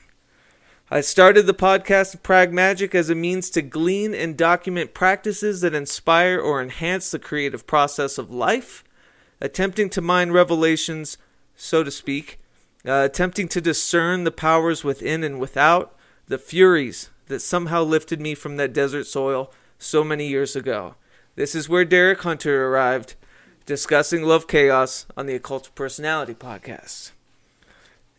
I 0.91 1.01
started 1.01 1.47
the 1.47 1.55
podcast 1.55 2.21
Pragmagic 2.21 2.95
as 2.95 3.09
a 3.09 3.15
means 3.15 3.49
to 3.51 3.63
glean 3.63 4.15
and 4.15 4.37
document 4.37 4.93
practices 4.93 5.63
that 5.63 5.75
inspire 5.75 6.39
or 6.39 6.61
enhance 6.61 7.11
the 7.11 7.19
creative 7.19 7.67
process 7.67 8.19
of 8.19 8.31
life, 8.31 8.85
attempting 9.41 9.89
to 9.91 10.03
mine 10.03 10.31
revelations, 10.31 11.17
so 11.57 11.85
to 11.85 11.91
speak, 11.91 12.39
uh, 12.87 13.01
attempting 13.07 13.49
to 13.49 13.63
discern 13.63 14.25
the 14.25 14.31
powers 14.31 14.85
within 14.85 15.25
and 15.25 15.41
without, 15.41 15.97
the 16.27 16.37
furies 16.37 17.09
that 17.29 17.41
somehow 17.41 17.83
lifted 17.83 18.21
me 18.21 18.35
from 18.35 18.59
that 18.59 18.75
desert 18.75 19.05
soil 19.05 19.51
so 19.79 20.05
many 20.05 20.29
years 20.29 20.55
ago. 20.55 20.97
This 21.35 21.55
is 21.55 21.67
where 21.67 21.87
Derek 21.87 22.21
Hunter 22.23 22.69
arrived, 22.69 23.15
discussing 23.65 24.23
Love 24.23 24.47
Chaos 24.47 25.07
on 25.17 25.25
the 25.25 25.35
Occult 25.35 25.75
Personality 25.75 26.35
podcast. 26.35 27.14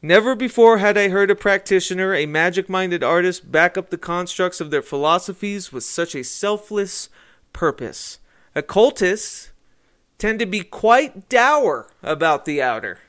Never 0.05 0.35
before 0.35 0.77
had 0.77 1.00
I 1.00 1.09
heard 1.09 1.31
a 1.31 1.35
practitioner, 1.35 2.13
a 2.13 2.27
magic 2.27 2.69
minded 2.69 3.03
artist, 3.03 3.51
back 3.51 3.75
up 3.75 3.89
the 3.89 3.97
constructs 3.97 4.62
of 4.62 4.69
their 4.69 4.83
philosophies 4.83 5.74
with 5.74 5.83
such 5.83 6.13
a 6.13 6.24
selfless 6.24 7.09
purpose. 7.53 8.19
Occultists 8.53 9.50
tend 10.19 10.38
to 10.38 10.45
be 10.45 10.62
quite 10.62 11.27
dour 11.27 11.88
about 12.03 12.45
the 12.45 12.62
outer. 12.62 13.00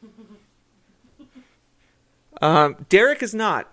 Um, 2.40 2.86
Derek 2.88 3.20
is 3.20 3.34
not. 3.34 3.68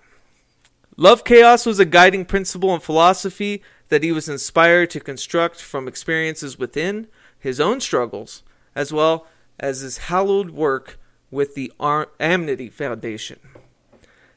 Love 0.98 1.24
chaos 1.24 1.68
was 1.68 1.78
a 1.78 1.86
guiding 1.86 2.26
principle 2.26 2.74
in 2.74 2.80
philosophy 2.80 3.62
that 3.90 4.02
he 4.02 4.12
was 4.12 4.28
inspired 4.28 4.90
to 4.90 5.00
construct 5.00 5.62
from 5.62 5.88
experiences 5.88 6.58
within 6.58 7.06
his 7.38 7.60
own 7.60 7.80
struggles, 7.80 8.42
as 8.74 8.92
well 8.92 9.28
as 9.60 9.82
his 9.82 10.00
hallowed 10.10 10.50
work 10.50 10.98
with 11.36 11.54
the 11.54 11.72
Ar- 11.80 12.10
Amity 12.20 12.70
Foundation. 12.70 13.40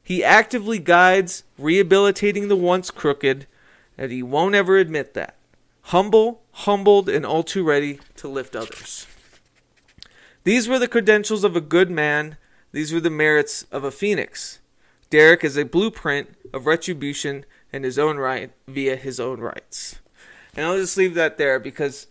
He 0.02 0.24
actively 0.24 0.78
guides 0.78 1.44
rehabilitating 1.56 2.48
the 2.48 2.56
once 2.56 2.90
crooked, 2.90 3.46
and 3.96 4.10
he 4.10 4.22
won't 4.22 4.54
ever 4.54 4.76
admit 4.76 5.14
that. 5.14 5.36
Humble, 5.82 6.42
humbled, 6.52 7.08
and 7.08 7.24
all 7.24 7.42
too 7.42 7.62
ready 7.62 8.00
to 8.16 8.28
lift 8.28 8.56
others. 8.56 9.06
These 10.44 10.68
were 10.68 10.78
the 10.78 10.88
credentials 10.88 11.44
of 11.44 11.54
a 11.54 11.60
good 11.60 11.90
man. 11.90 12.36
These 12.72 12.92
were 12.92 13.00
the 13.00 13.10
merits 13.10 13.64
of 13.70 13.84
a 13.84 13.90
phoenix. 13.90 14.58
Derek 15.08 15.44
is 15.44 15.56
a 15.56 15.64
blueprint 15.64 16.34
of 16.52 16.66
retribution 16.66 17.44
in 17.72 17.82
his 17.82 17.98
own 17.98 18.16
right 18.16 18.50
via 18.66 18.96
his 18.96 19.20
own 19.20 19.40
rights. 19.40 20.00
And 20.56 20.66
I'll 20.66 20.76
just 20.76 20.96
leave 20.96 21.14
that 21.14 21.38
there 21.38 21.60
because 21.60 22.08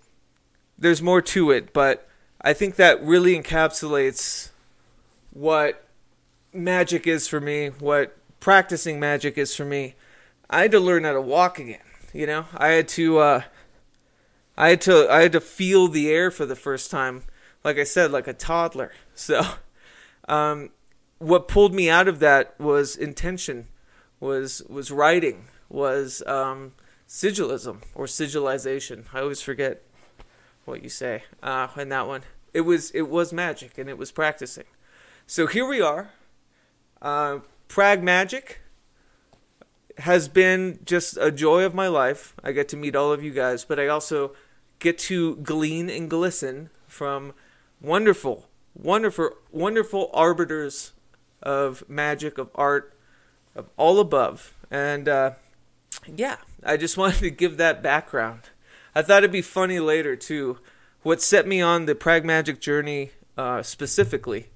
there's 0.77 1.01
more 1.01 1.21
to 1.23 1.51
it, 1.51 1.73
but 1.73 2.07
I 2.41 2.53
think 2.53 2.75
that 2.75 3.03
really 3.03 3.37
encapsulates 3.37 4.51
what 5.37 5.87
magic 6.51 7.05
is 7.05 7.27
for 7.27 7.39
me, 7.39 7.67
what 7.67 8.17
practicing 8.39 8.99
magic 8.99 9.37
is 9.37 9.55
for 9.55 9.65
me. 9.65 9.93
I 10.49 10.63
had 10.63 10.71
to 10.71 10.79
learn 10.79 11.03
how 11.03 11.13
to 11.13 11.21
walk 11.21 11.59
again. 11.59 11.79
You 12.11 12.25
know, 12.25 12.45
I 12.55 12.69
had 12.69 12.87
to, 12.89 13.19
uh, 13.19 13.41
I 14.57 14.69
had 14.69 14.81
to, 14.81 15.07
I 15.11 15.21
had 15.21 15.33
to 15.33 15.41
feel 15.41 15.89
the 15.89 16.09
air 16.09 16.31
for 16.31 16.47
the 16.47 16.55
first 16.55 16.89
time. 16.89 17.21
Like 17.63 17.77
I 17.77 17.83
said, 17.83 18.11
like 18.11 18.27
a 18.27 18.33
toddler. 18.33 18.91
So, 19.13 19.41
um, 20.27 20.69
what 21.17 21.47
pulled 21.47 21.73
me 21.73 21.89
out 21.89 22.07
of 22.07 22.19
that 22.19 22.53
was 22.59 22.95
intention, 22.95 23.67
was 24.19 24.61
was 24.69 24.91
writing, 24.91 25.45
was 25.69 26.21
um, 26.27 26.73
sigilism 27.07 27.81
or 27.95 28.05
sigilization. 28.05 29.05
I 29.11 29.21
always 29.21 29.41
forget 29.41 29.81
what 30.65 30.83
you 30.83 30.89
say 30.89 31.23
uh, 31.41 31.69
in 31.75 31.89
that 31.89 32.07
one. 32.07 32.21
It 32.53 32.61
was 32.61 32.91
it 32.91 33.09
was 33.09 33.33
magic, 33.33 33.79
and 33.79 33.89
it 33.89 33.97
was 33.97 34.11
practicing. 34.11 34.65
So 35.29 35.45
here 35.45 35.67
we 35.67 35.81
are. 35.81 36.11
Uh, 37.01 37.39
Prag 37.67 38.01
Magic 38.01 38.61
has 39.97 40.29
been 40.29 40.79
just 40.85 41.17
a 41.17 41.33
joy 41.33 41.65
of 41.65 41.75
my 41.75 41.89
life. 41.89 42.33
I 42.45 42.53
get 42.53 42.69
to 42.69 42.77
meet 42.77 42.95
all 42.95 43.11
of 43.11 43.21
you 43.21 43.31
guys, 43.31 43.65
but 43.65 43.77
I 43.77 43.87
also 43.87 44.33
get 44.79 44.97
to 44.99 45.35
glean 45.35 45.89
and 45.89 46.09
glisten 46.09 46.69
from 46.87 47.33
wonderful, 47.81 48.47
wonderful, 48.73 49.31
wonderful 49.51 50.09
arbiters 50.13 50.93
of 51.43 51.83
magic, 51.89 52.37
of 52.37 52.49
art, 52.55 52.97
of 53.53 53.69
all 53.75 53.99
above. 53.99 54.55
And 54.71 55.09
uh, 55.09 55.31
yeah, 56.07 56.37
I 56.63 56.77
just 56.77 56.97
wanted 56.97 57.19
to 57.19 57.31
give 57.31 57.57
that 57.57 57.83
background. 57.83 58.43
I 58.95 59.01
thought 59.01 59.23
it'd 59.23 59.33
be 59.33 59.41
funny 59.41 59.81
later 59.81 60.15
too. 60.15 60.59
What 61.03 61.21
set 61.21 61.45
me 61.45 61.61
on 61.61 61.85
the 61.85 61.95
Prag 61.95 62.23
Magic 62.23 62.61
journey 62.61 63.11
uh, 63.37 63.61
specifically 63.61 64.51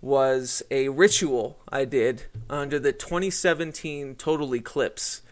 was 0.00 0.62
a 0.70 0.88
ritual 0.88 1.58
I 1.68 1.84
did 1.84 2.24
under 2.48 2.78
the 2.78 2.92
2017 2.92 4.14
total 4.14 4.54
eclipse 4.54 5.22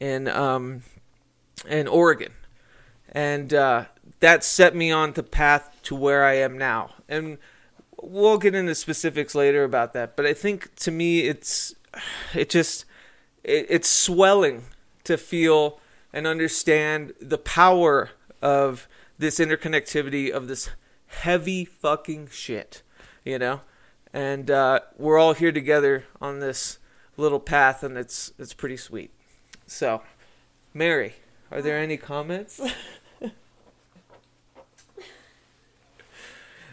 in 0.00 0.28
um, 0.28 0.82
in 1.68 1.86
Oregon, 1.86 2.32
and 3.12 3.52
uh, 3.52 3.84
that 4.20 4.44
set 4.44 4.74
me 4.74 4.90
on 4.90 5.12
the 5.12 5.22
path 5.22 5.76
to 5.84 5.94
where 5.94 6.24
I 6.24 6.34
am 6.34 6.58
now. 6.58 6.90
And 7.08 7.38
we'll 8.00 8.38
get 8.38 8.54
into 8.54 8.74
specifics 8.74 9.34
later 9.34 9.64
about 9.64 9.92
that. 9.92 10.16
But 10.16 10.26
I 10.26 10.34
think 10.34 10.74
to 10.76 10.90
me, 10.90 11.20
it's 11.20 11.74
it 12.34 12.50
just 12.50 12.84
it, 13.42 13.66
it's 13.68 13.90
swelling 13.90 14.64
to 15.04 15.18
feel 15.18 15.80
and 16.12 16.26
understand 16.26 17.12
the 17.20 17.38
power 17.38 18.10
of 18.40 18.88
this 19.18 19.38
interconnectivity 19.38 20.30
of 20.30 20.48
this 20.48 20.70
heavy 21.06 21.64
fucking 21.64 22.28
shit 22.32 22.82
you 23.24 23.38
know, 23.38 23.60
and 24.14 24.50
uh, 24.50 24.80
we're 24.96 25.18
all 25.18 25.34
here 25.34 25.52
together 25.52 26.04
on 26.20 26.38
this 26.38 26.78
little 27.16 27.40
path, 27.40 27.82
and 27.82 27.98
it's 27.98 28.32
it's 28.38 28.54
pretty 28.54 28.76
sweet. 28.76 29.10
So, 29.66 30.02
Mary, 30.72 31.14
are 31.50 31.60
there 31.60 31.78
any 31.78 31.96
comments? 31.96 32.60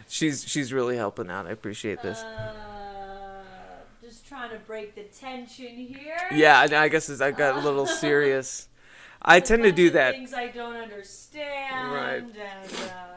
she's 0.08 0.48
she's 0.48 0.72
really 0.72 0.96
helping 0.96 1.28
out. 1.30 1.46
I 1.46 1.50
appreciate 1.50 2.00
this. 2.00 2.20
Uh, 2.20 3.42
just 4.00 4.26
trying 4.26 4.50
to 4.50 4.58
break 4.58 4.94
the 4.94 5.02
tension 5.02 5.74
here. 5.74 6.16
Yeah, 6.32 6.60
I 6.60 6.84
I 6.84 6.88
guess 6.88 7.10
it's, 7.10 7.20
I 7.20 7.32
got 7.32 7.56
a 7.56 7.60
little 7.60 7.86
serious. 7.86 8.68
I 9.20 9.40
tend 9.48 9.64
to 9.64 9.72
do 9.72 9.90
that. 9.90 10.14
Things 10.14 10.32
I 10.32 10.46
don't 10.46 10.76
understand. 10.76 11.92
Right. 11.92 12.22
And 12.22 12.36
uh, 12.36 12.68
you 12.70 12.86
know. 12.86 13.11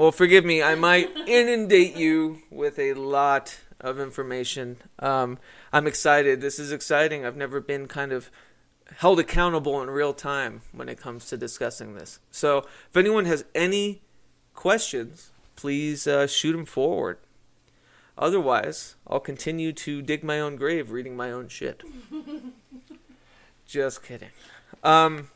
Well, 0.00 0.12
forgive 0.12 0.46
me. 0.46 0.62
I 0.62 0.76
might 0.76 1.14
inundate 1.26 1.94
you 1.94 2.40
with 2.48 2.78
a 2.78 2.94
lot 2.94 3.58
of 3.78 4.00
information. 4.00 4.78
Um, 4.98 5.36
I'm 5.74 5.86
excited. 5.86 6.40
This 6.40 6.58
is 6.58 6.72
exciting. 6.72 7.26
I've 7.26 7.36
never 7.36 7.60
been 7.60 7.86
kind 7.86 8.10
of 8.10 8.30
held 8.96 9.20
accountable 9.20 9.82
in 9.82 9.90
real 9.90 10.14
time 10.14 10.62
when 10.72 10.88
it 10.88 10.98
comes 10.98 11.26
to 11.26 11.36
discussing 11.36 11.96
this. 11.96 12.18
So, 12.30 12.66
if 12.88 12.96
anyone 12.96 13.26
has 13.26 13.44
any 13.54 14.00
questions, 14.54 15.32
please 15.54 16.06
uh, 16.06 16.26
shoot 16.26 16.52
them 16.52 16.64
forward. 16.64 17.18
Otherwise, 18.16 18.94
I'll 19.06 19.20
continue 19.20 19.74
to 19.74 20.00
dig 20.00 20.24
my 20.24 20.40
own 20.40 20.56
grave 20.56 20.92
reading 20.92 21.14
my 21.14 21.30
own 21.30 21.48
shit. 21.48 21.82
Just 23.66 24.02
kidding. 24.02 24.30
Um, 24.82 25.28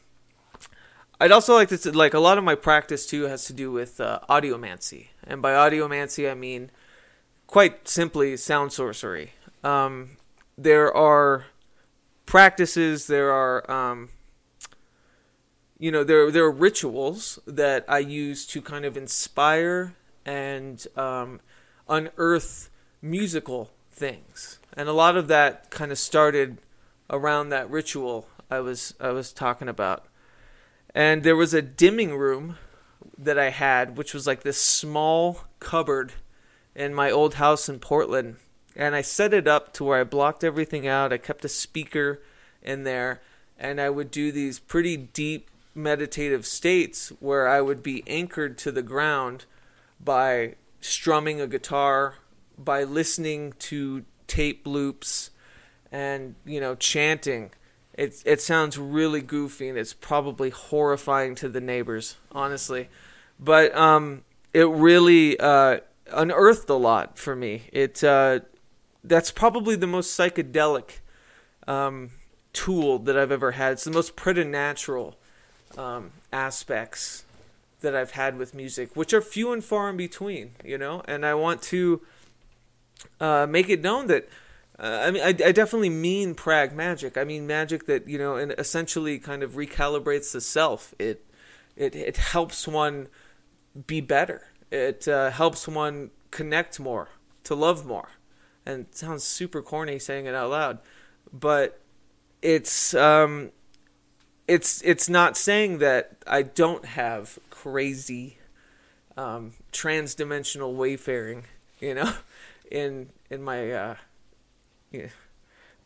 I'd 1.20 1.32
also 1.32 1.54
like 1.54 1.68
to 1.68 1.74
s- 1.76 1.86
like 1.86 2.14
a 2.14 2.18
lot 2.18 2.38
of 2.38 2.44
my 2.44 2.54
practice 2.54 3.06
too 3.06 3.24
has 3.24 3.44
to 3.46 3.52
do 3.52 3.70
with 3.70 4.00
uh, 4.00 4.20
audiomancy, 4.28 5.08
and 5.22 5.40
by 5.40 5.52
audiomancy 5.52 6.30
I 6.30 6.34
mean 6.34 6.70
quite 7.46 7.88
simply 7.88 8.36
sound 8.36 8.72
sorcery. 8.72 9.32
Um, 9.62 10.16
there 10.58 10.94
are 10.94 11.46
practices, 12.26 13.06
there 13.06 13.30
are 13.30 13.70
um, 13.70 14.10
you 15.78 15.90
know 15.90 16.04
there 16.04 16.30
there 16.30 16.44
are 16.44 16.50
rituals 16.50 17.38
that 17.46 17.84
I 17.88 17.98
use 17.98 18.46
to 18.48 18.60
kind 18.60 18.84
of 18.84 18.96
inspire 18.96 19.94
and 20.26 20.84
um, 20.96 21.40
unearth 21.88 22.70
musical 23.00 23.70
things, 23.90 24.58
and 24.76 24.88
a 24.88 24.92
lot 24.92 25.16
of 25.16 25.28
that 25.28 25.70
kind 25.70 25.92
of 25.92 25.98
started 25.98 26.58
around 27.10 27.50
that 27.50 27.70
ritual 27.70 28.26
I 28.50 28.60
was 28.60 28.94
I 29.00 29.10
was 29.10 29.32
talking 29.32 29.68
about. 29.68 30.06
And 30.94 31.22
there 31.24 31.36
was 31.36 31.52
a 31.52 31.62
dimming 31.62 32.16
room 32.16 32.56
that 33.18 33.38
I 33.38 33.50
had, 33.50 33.96
which 33.96 34.14
was 34.14 34.26
like 34.26 34.42
this 34.42 34.60
small 34.60 35.44
cupboard 35.58 36.12
in 36.74 36.94
my 36.94 37.10
old 37.10 37.34
house 37.34 37.68
in 37.68 37.80
Portland. 37.80 38.36
And 38.76 38.94
I 38.94 39.02
set 39.02 39.34
it 39.34 39.46
up 39.46 39.72
to 39.74 39.84
where 39.84 40.00
I 40.00 40.04
blocked 40.04 40.44
everything 40.44 40.86
out. 40.86 41.12
I 41.12 41.18
kept 41.18 41.44
a 41.44 41.48
speaker 41.48 42.22
in 42.62 42.84
there, 42.84 43.20
and 43.58 43.80
I 43.80 43.90
would 43.90 44.10
do 44.10 44.32
these 44.32 44.58
pretty 44.58 44.96
deep 44.96 45.50
meditative 45.74 46.46
states 46.46 47.12
where 47.20 47.48
I 47.48 47.60
would 47.60 47.82
be 47.82 48.04
anchored 48.06 48.56
to 48.58 48.72
the 48.72 48.82
ground 48.82 49.44
by 50.02 50.54
strumming 50.80 51.40
a 51.40 51.46
guitar, 51.46 52.16
by 52.56 52.84
listening 52.84 53.54
to 53.58 54.04
tape 54.26 54.66
loops, 54.66 55.30
and 55.90 56.34
you 56.44 56.60
know 56.60 56.74
chanting. 56.74 57.50
It 57.96 58.22
it 58.24 58.40
sounds 58.40 58.76
really 58.76 59.20
goofy 59.20 59.68
and 59.68 59.78
it's 59.78 59.94
probably 59.94 60.50
horrifying 60.50 61.34
to 61.36 61.48
the 61.48 61.60
neighbors, 61.60 62.16
honestly, 62.32 62.88
but 63.38 63.74
um, 63.76 64.22
it 64.52 64.68
really 64.68 65.38
uh, 65.38 65.78
unearthed 66.12 66.68
a 66.68 66.74
lot 66.74 67.18
for 67.18 67.36
me. 67.36 67.62
It 67.72 68.02
uh, 68.02 68.40
that's 69.04 69.30
probably 69.30 69.76
the 69.76 69.86
most 69.86 70.18
psychedelic 70.18 70.98
um, 71.68 72.10
tool 72.52 72.98
that 73.00 73.16
I've 73.16 73.32
ever 73.32 73.52
had. 73.52 73.74
It's 73.74 73.84
the 73.84 73.90
most 73.90 74.16
preternatural 74.16 75.16
um, 75.76 76.12
aspects 76.32 77.24
that 77.80 77.94
I've 77.94 78.12
had 78.12 78.38
with 78.38 78.54
music, 78.54 78.96
which 78.96 79.12
are 79.12 79.20
few 79.20 79.52
and 79.52 79.62
far 79.62 79.90
in 79.90 79.96
between, 79.96 80.52
you 80.64 80.78
know. 80.78 81.02
And 81.06 81.24
I 81.24 81.34
want 81.34 81.62
to 81.64 82.00
uh, 83.20 83.46
make 83.48 83.68
it 83.68 83.82
known 83.82 84.06
that 84.08 84.28
uh, 84.78 85.00
I 85.02 85.10
mean 85.10 85.22
I, 85.22 85.28
I 85.28 85.52
definitely 85.52 85.90
mean 85.90 86.34
prag 86.34 86.72
magic. 86.74 87.16
I 87.16 87.24
mean 87.24 87.46
magic 87.46 87.86
that 87.86 88.08
you 88.08 88.18
know 88.18 88.36
and 88.36 88.54
essentially 88.58 89.18
kind 89.18 89.42
of 89.42 89.52
recalibrates 89.52 90.32
the 90.32 90.40
self. 90.40 90.94
It 90.98 91.24
it 91.76 91.94
it 91.94 92.16
helps 92.16 92.66
one 92.66 93.08
be 93.86 94.00
better. 94.00 94.48
It 94.70 95.06
uh, 95.06 95.30
helps 95.30 95.68
one 95.68 96.10
connect 96.30 96.80
more, 96.80 97.10
to 97.44 97.54
love 97.54 97.86
more. 97.86 98.10
And 98.66 98.86
sounds 98.90 99.24
super 99.24 99.62
corny 99.62 99.98
saying 99.98 100.26
it 100.26 100.34
out 100.34 100.50
loud, 100.50 100.78
but 101.32 101.80
it's 102.42 102.94
um 102.94 103.50
it's 104.48 104.82
it's 104.82 105.08
not 105.08 105.36
saying 105.36 105.78
that 105.78 106.16
I 106.26 106.42
don't 106.42 106.84
have 106.84 107.38
crazy 107.50 108.38
um 109.16 109.52
trans-dimensional 109.70 110.74
wayfaring, 110.74 111.44
you 111.78 111.94
know, 111.94 112.14
in 112.70 113.10
in 113.30 113.42
my 113.42 113.70
uh 113.70 113.96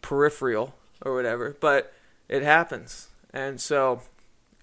peripheral 0.03 0.75
or 1.03 1.15
whatever, 1.15 1.57
but 1.61 1.93
it 2.29 2.43
happens. 2.43 3.09
And 3.33 3.61
so 3.61 4.03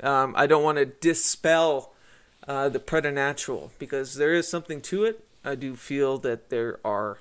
um 0.01 0.33
I 0.37 0.47
don't 0.47 0.63
want 0.63 0.77
to 0.77 0.85
dispel 0.85 1.93
uh, 2.47 2.69
the 2.69 2.79
preternatural 2.79 3.71
because 3.79 4.15
there 4.15 4.33
is 4.33 4.47
something 4.47 4.81
to 4.81 5.03
it. 5.03 5.25
I 5.43 5.55
do 5.55 5.75
feel 5.75 6.17
that 6.19 6.49
there 6.49 6.79
are 6.85 7.19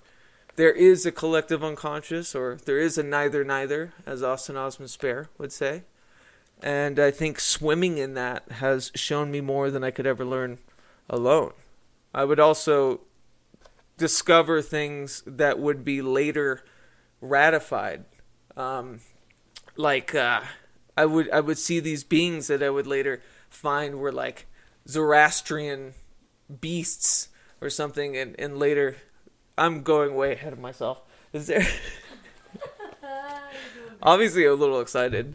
there 0.56 0.72
is 0.72 1.04
a 1.04 1.12
collective 1.12 1.64
unconscious 1.64 2.34
or 2.34 2.58
there 2.64 2.78
is 2.78 2.96
a 2.96 3.02
neither 3.02 3.42
neither 3.44 3.92
as 4.06 4.22
Austin 4.22 4.56
Osman 4.56 4.88
Spare 4.88 5.28
would 5.38 5.52
say. 5.52 5.82
And 6.62 6.98
I 6.98 7.10
think 7.10 7.40
swimming 7.40 7.98
in 7.98 8.14
that 8.14 8.44
has 8.52 8.92
shown 8.94 9.30
me 9.30 9.40
more 9.40 9.70
than 9.70 9.84
I 9.84 9.90
could 9.90 10.06
ever 10.06 10.24
learn 10.24 10.58
alone. 11.10 11.52
I 12.14 12.24
would 12.24 12.40
also 12.40 13.00
discover 13.98 14.62
things 14.62 15.22
that 15.26 15.58
would 15.58 15.84
be 15.84 16.00
later 16.00 16.64
ratified. 17.24 18.04
Um, 18.56 19.00
like 19.76 20.14
uh, 20.14 20.42
I 20.96 21.06
would 21.06 21.30
I 21.30 21.40
would 21.40 21.58
see 21.58 21.80
these 21.80 22.04
beings 22.04 22.46
that 22.46 22.62
I 22.62 22.70
would 22.70 22.86
later 22.86 23.20
find 23.48 23.96
were 23.96 24.12
like 24.12 24.46
Zoroastrian 24.88 25.94
beasts 26.60 27.28
or 27.60 27.70
something, 27.70 28.16
and, 28.16 28.36
and 28.38 28.58
later 28.58 28.96
I'm 29.56 29.82
going 29.82 30.14
way 30.14 30.32
ahead 30.32 30.52
of 30.52 30.58
myself. 30.58 31.00
Is 31.32 31.46
there 31.48 31.66
obviously 34.02 34.44
a 34.44 34.54
little 34.54 34.80
excited? 34.80 35.34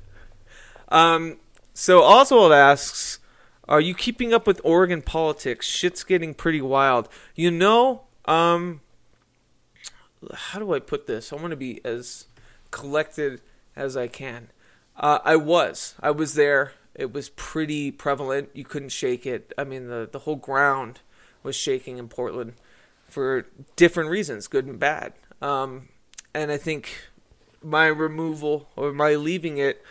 Um, 0.89 1.37
so 1.73 2.03
Oswald 2.03 2.53
asks, 2.53 3.19
"Are 3.67 3.81
you 3.81 3.93
keeping 3.93 4.33
up 4.33 4.47
with 4.47 4.61
Oregon 4.63 5.01
politics? 5.01 5.65
Shit's 5.65 6.03
getting 6.03 6.33
pretty 6.33 6.61
wild." 6.61 7.09
You 7.35 7.51
know, 7.51 8.03
um, 8.25 8.81
how 10.33 10.59
do 10.59 10.73
I 10.73 10.79
put 10.79 11.07
this? 11.07 11.31
I 11.31 11.37
want 11.37 11.51
to 11.51 11.57
be 11.57 11.81
as 11.85 12.25
collected 12.71 13.41
as 13.75 13.95
I 13.95 14.07
can. 14.07 14.49
Uh, 14.95 15.19
I 15.23 15.35
was. 15.35 15.95
I 15.99 16.11
was 16.11 16.33
there. 16.33 16.73
It 16.93 17.13
was 17.13 17.29
pretty 17.29 17.91
prevalent. 17.91 18.49
You 18.53 18.65
couldn't 18.65 18.89
shake 18.89 19.25
it. 19.25 19.53
I 19.57 19.63
mean, 19.63 19.87
the 19.87 20.09
the 20.11 20.19
whole 20.19 20.35
ground 20.35 20.99
was 21.43 21.55
shaking 21.55 21.97
in 21.97 22.09
Portland 22.09 22.53
for 23.07 23.47
different 23.75 24.09
reasons, 24.09 24.47
good 24.47 24.65
and 24.65 24.77
bad. 24.77 25.13
Um, 25.41 25.87
and 26.33 26.51
I 26.51 26.57
think 26.57 27.09
my 27.63 27.87
removal 27.87 28.69
or 28.75 28.91
my 28.91 29.15
leaving 29.15 29.57
it, 29.57 29.83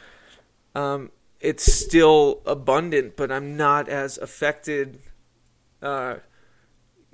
um, 0.74 1.10
it's 1.40 1.64
still 1.64 2.42
abundant, 2.44 3.16
but 3.16 3.32
I'm 3.32 3.56
not 3.56 3.88
as 3.88 4.18
affected, 4.18 5.00
uh, 5.82 6.16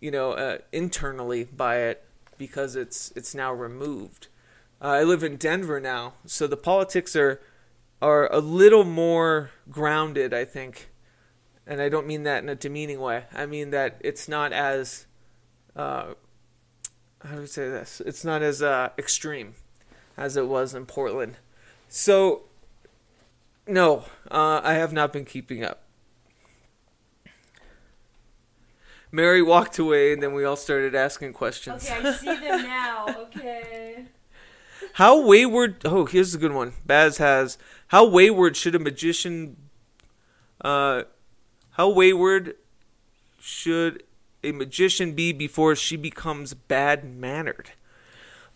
you 0.01 0.11
know, 0.11 0.33
uh, 0.33 0.59
internally 0.73 1.45
by 1.45 1.79
it 1.79 2.05
because 2.39 2.77
it's 2.77 3.13
it's 3.17 3.35
now 3.35 3.53
removed. 3.53 4.29
Uh, 4.83 4.89
I 4.89 5.03
live 5.03 5.23
in 5.23 5.37
Denver 5.37 5.81
now, 5.81 6.15
so 6.27 6.47
the 6.47 6.57
politics 6.57 7.17
are 7.17 7.41
are 8.03 8.31
a 8.33 8.41
little 8.41 8.85
more 8.85 9.51
grounded, 9.71 10.35
I 10.35 10.45
think. 10.45 10.91
And 11.67 11.81
I 11.81 11.89
don't 11.89 12.07
mean 12.07 12.25
that 12.25 12.43
in 12.43 12.51
a 12.51 12.55
demeaning 12.55 13.01
way. 13.01 13.25
I 13.33 13.47
mean 13.47 13.71
that 13.71 13.97
it's 14.01 14.29
not 14.29 14.53
as 14.53 15.07
uh, 15.75 16.15
how 17.25 17.37
do 17.37 17.41
we 17.41 17.47
say 17.47 17.69
this? 17.69 18.03
It's 18.05 18.25
not 18.25 18.43
as 18.43 18.63
uh, 18.63 18.91
extreme 18.99 19.55
as 20.17 20.37
it 20.37 20.47
was 20.47 20.75
in 20.75 20.87
Portland. 20.87 21.37
So, 21.89 22.43
no, 23.67 24.05
uh, 24.31 24.61
I 24.63 24.75
have 24.75 24.93
not 24.93 25.13
been 25.13 25.25
keeping 25.25 25.65
up. 25.65 25.83
Mary 29.15 29.43
walked 29.43 29.79
away, 29.79 30.13
and 30.13 30.21
then 30.21 30.35
we 30.35 30.45
all 30.45 30.57
started 30.57 30.93
asking 30.93 31.33
questions. 31.33 31.89
Okay, 31.89 32.09
I 32.09 32.13
see 32.15 32.27
them 32.27 32.63
now. 32.63 33.07
Okay. 33.07 34.07
How 34.95 35.25
wayward? 35.25 35.77
Oh, 35.85 36.05
here's 36.05 36.35
a 36.35 36.39
good 36.39 36.53
one. 36.53 36.73
Baz 36.85 37.19
has. 37.19 37.57
How 37.89 38.05
wayward 38.05 38.57
should 38.57 38.75
a 38.75 38.79
magician? 38.81 39.57
Uh, 40.61 41.03
how 41.73 41.89
wayward 41.91 42.55
should 43.41 44.03
a 44.43 44.53
magician 44.53 45.13
be 45.13 45.33
before 45.33 45.77
she 45.77 45.97
becomes 45.97 46.55
bad 46.55 47.05
mannered? 47.05 47.73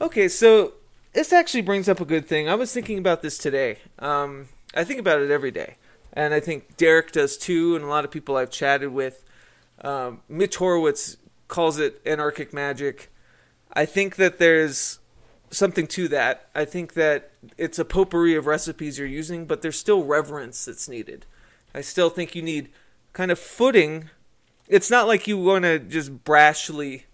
Okay, 0.01 0.29
so 0.29 0.75
this 1.13 1.33
actually 1.33 1.63
brings 1.63 1.89
up 1.89 2.01
a 2.01 2.05
good 2.05 2.27
thing. 2.27 2.49
I 2.49 2.55
was 2.55 2.73
thinking 2.73 2.99
about 2.99 3.23
this 3.23 3.37
today. 3.37 3.79
Um, 3.99 4.49
I 4.75 4.85
think 4.85 5.01
about 5.01 5.21
it 5.21 5.31
every 5.31 5.51
day, 5.51 5.77
and 6.13 6.33
I 6.33 6.41
think 6.41 6.77
Derek 6.77 7.13
does 7.13 7.37
too, 7.37 7.75
and 7.75 7.85
a 7.85 7.89
lot 7.89 8.05
of 8.05 8.11
people 8.11 8.37
I've 8.37 8.51
chatted 8.51 8.93
with. 8.93 9.25
Um, 9.83 10.23
Mitch 10.29 10.57
Horowitz 10.57 11.17
calls 11.47 11.79
it 11.79 12.01
anarchic 12.05 12.53
magic. 12.53 13.11
I 13.73 13.85
think 13.85 14.17
that 14.17 14.39
there's 14.39 14.99
something 15.51 15.87
to 15.89 16.09
that. 16.09 16.49
I 16.55 16.65
think 16.65 16.95
that 16.95 17.31
it's 17.57 17.79
a 17.79 17.85
potpourri 17.85 18.35
of 18.35 18.47
recipes 18.47 18.99
you're 18.99 19.07
using, 19.07 19.47
but 19.47 19.63
there's 19.63 19.79
still 19.79 20.05
reverence 20.05 20.65
that's 20.65 20.89
needed. 20.89 21.27
I 21.75 21.81
still 21.81 22.11
think 22.11 22.35
you 22.35 22.43
need 22.43 22.71
kind 23.13 23.31
of 23.31 23.39
footing. 23.39 24.11
It's 24.69 24.91
not 24.91 25.07
like 25.07 25.27
you 25.27 25.39
want 25.39 25.65
to 25.65 25.79
just 25.79 26.25
brashly 26.25 27.05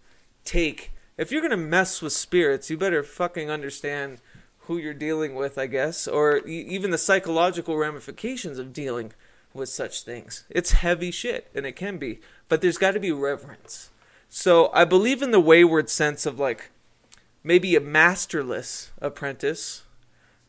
take. 0.44 0.92
If 1.16 1.31
you're 1.31 1.40
going 1.40 1.50
to 1.50 1.57
mess 1.57 2.03
with 2.03 2.12
spirits, 2.12 2.70
you 2.70 2.77
better 2.77 3.03
fucking 3.03 3.50
understand 3.50 4.18
who 4.61 4.79
you're 4.79 4.94
dealing 4.94 5.35
with, 5.35 5.59
I 5.59 5.66
guess, 5.66 6.09
or 6.09 6.38
even 6.46 6.90
the 6.90 6.98
psychological 6.98 7.77
ramifications 7.77 8.59
of 8.59 8.72
dealing 8.72 9.12
with 9.53 9.68
such 9.68 10.03
things. 10.03 10.44
It's 10.50 10.72
heavy 10.72 11.11
shit, 11.11 11.50
and 11.55 11.66
it 11.66 11.77
can 11.77 11.98
be, 11.98 12.20
but 12.49 12.61
there's 12.61 12.79
got 12.79 12.93
to 12.93 13.01
be 13.01 13.13
reverence. 13.13 13.91
So 14.29 14.71
I 14.73 14.85
believe 14.85 15.23
in 15.23 15.31
the 15.31 15.41
wayward 15.41 15.89
sense 15.89 16.27
of 16.27 16.39
like 16.39 16.71
maybe 17.43 17.77
a 17.77 17.81
masterless 17.81 18.91
apprentice, 19.01 19.85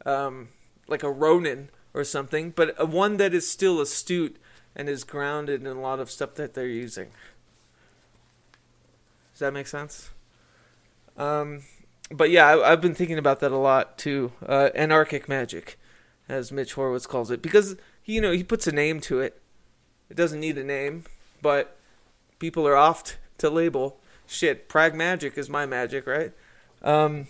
um, 0.06 0.50
like 0.88 1.04
a 1.04 1.12
Ronin 1.12 1.70
or 1.94 2.04
something, 2.04 2.52
but 2.52 2.74
a 2.78 2.86
one 2.86 3.18
that 3.18 3.34
is 3.34 3.50
still 3.50 3.80
astute 3.80 4.38
and 4.76 4.90
is 4.90 5.04
grounded 5.04 5.62
in 5.62 5.68
a 5.68 5.80
lot 5.80 6.00
of 6.00 6.10
stuff 6.10 6.36
that 6.36 6.54
they're 6.54 6.68
using. 6.68 7.12
Does 9.34 9.40
that 9.40 9.54
make 9.54 9.68
sense? 9.68 10.10
Um, 11.18 11.64
but 12.12 12.30
yeah, 12.30 12.48
I, 12.48 12.72
I've 12.72 12.82
been 12.82 12.96
thinking 12.96 13.18
about 13.18 13.40
that 13.40 13.52
a 13.52 13.58
lot 13.58 13.98
too. 13.98 14.32
Uh, 14.46 14.70
anarchic 14.76 15.30
magic, 15.30 15.78
as 16.28 16.52
Mitch 16.52 16.74
Horowitz 16.74 17.08
calls 17.08 17.32
it, 17.32 17.42
because 17.42 17.76
you 18.04 18.22
know 18.22 18.32
he 18.32 18.44
puts 18.44 18.68
a 18.68 18.72
name 18.72 19.00
to 19.02 19.20
it. 19.20 19.42
It 20.10 20.18
doesn't 20.18 20.40
need 20.40 20.58
a 20.58 20.64
name, 20.64 21.06
but 21.42 21.78
people 22.39 22.67
are 22.67 22.76
oft 22.76 23.17
to 23.38 23.50
label 23.50 24.00
shit. 24.28 24.67
Prag 24.69 24.95
magic 24.95 25.38
is 25.38 25.50
my 25.50 25.65
magic, 25.65 26.08
right? 26.08 26.32
Um, 26.82 27.28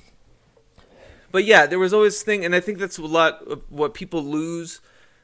but 1.31 1.43
yeah, 1.43 1.65
there 1.65 1.79
was 1.79 1.93
always 1.93 2.21
thing, 2.23 2.45
and 2.45 2.55
I 2.55 2.59
think 2.59 2.77
that's 2.77 2.97
a 2.97 3.05
lot 3.05 3.41
of 3.47 3.63
what 3.69 3.93
people 3.93 4.23
lose 4.23 4.81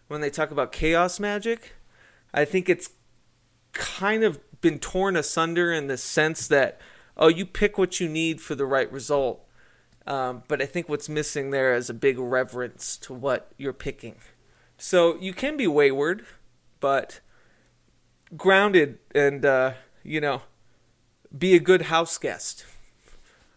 when 0.08 0.22
they 0.22 0.30
talk 0.30 0.52
about 0.52 0.72
chaos 0.72 1.20
magic. 1.20 1.74
I 2.34 2.46
think 2.46 2.70
it's 2.70 2.90
kind 3.74 4.24
of 4.24 4.40
been 4.62 4.80
torn 4.80 5.16
asunder 5.16 5.72
in 5.72 5.88
the 5.88 5.98
sense 5.98 6.48
that 6.48 6.80
oh, 7.18 7.28
you 7.28 7.46
pick 7.46 7.78
what 7.78 8.00
you 8.00 8.08
need 8.08 8.42
for 8.42 8.56
the 8.56 8.66
right 8.66 8.92
result. 8.92 9.46
Um, 10.08 10.44
but 10.48 10.62
I 10.62 10.66
think 10.66 10.90
what's 10.90 11.08
missing 11.08 11.52
there 11.52 11.76
is 11.76 11.90
a 11.90 11.94
big 11.94 12.18
reverence 12.18 12.98
to 12.98 13.14
what 13.14 13.52
you're 13.58 13.74
picking. 13.74 14.16
So 14.78 15.18
you 15.20 15.34
can 15.34 15.58
be 15.58 15.68
wayward, 15.68 16.26
but 16.80 17.20
grounded 18.36 19.00
and 19.14 19.46
uh, 19.46 19.74
you 20.04 20.22
know, 20.22 20.44
be 21.38 21.56
a 21.56 21.60
good 21.60 21.84
house 21.84 22.18
guest. 22.18 22.66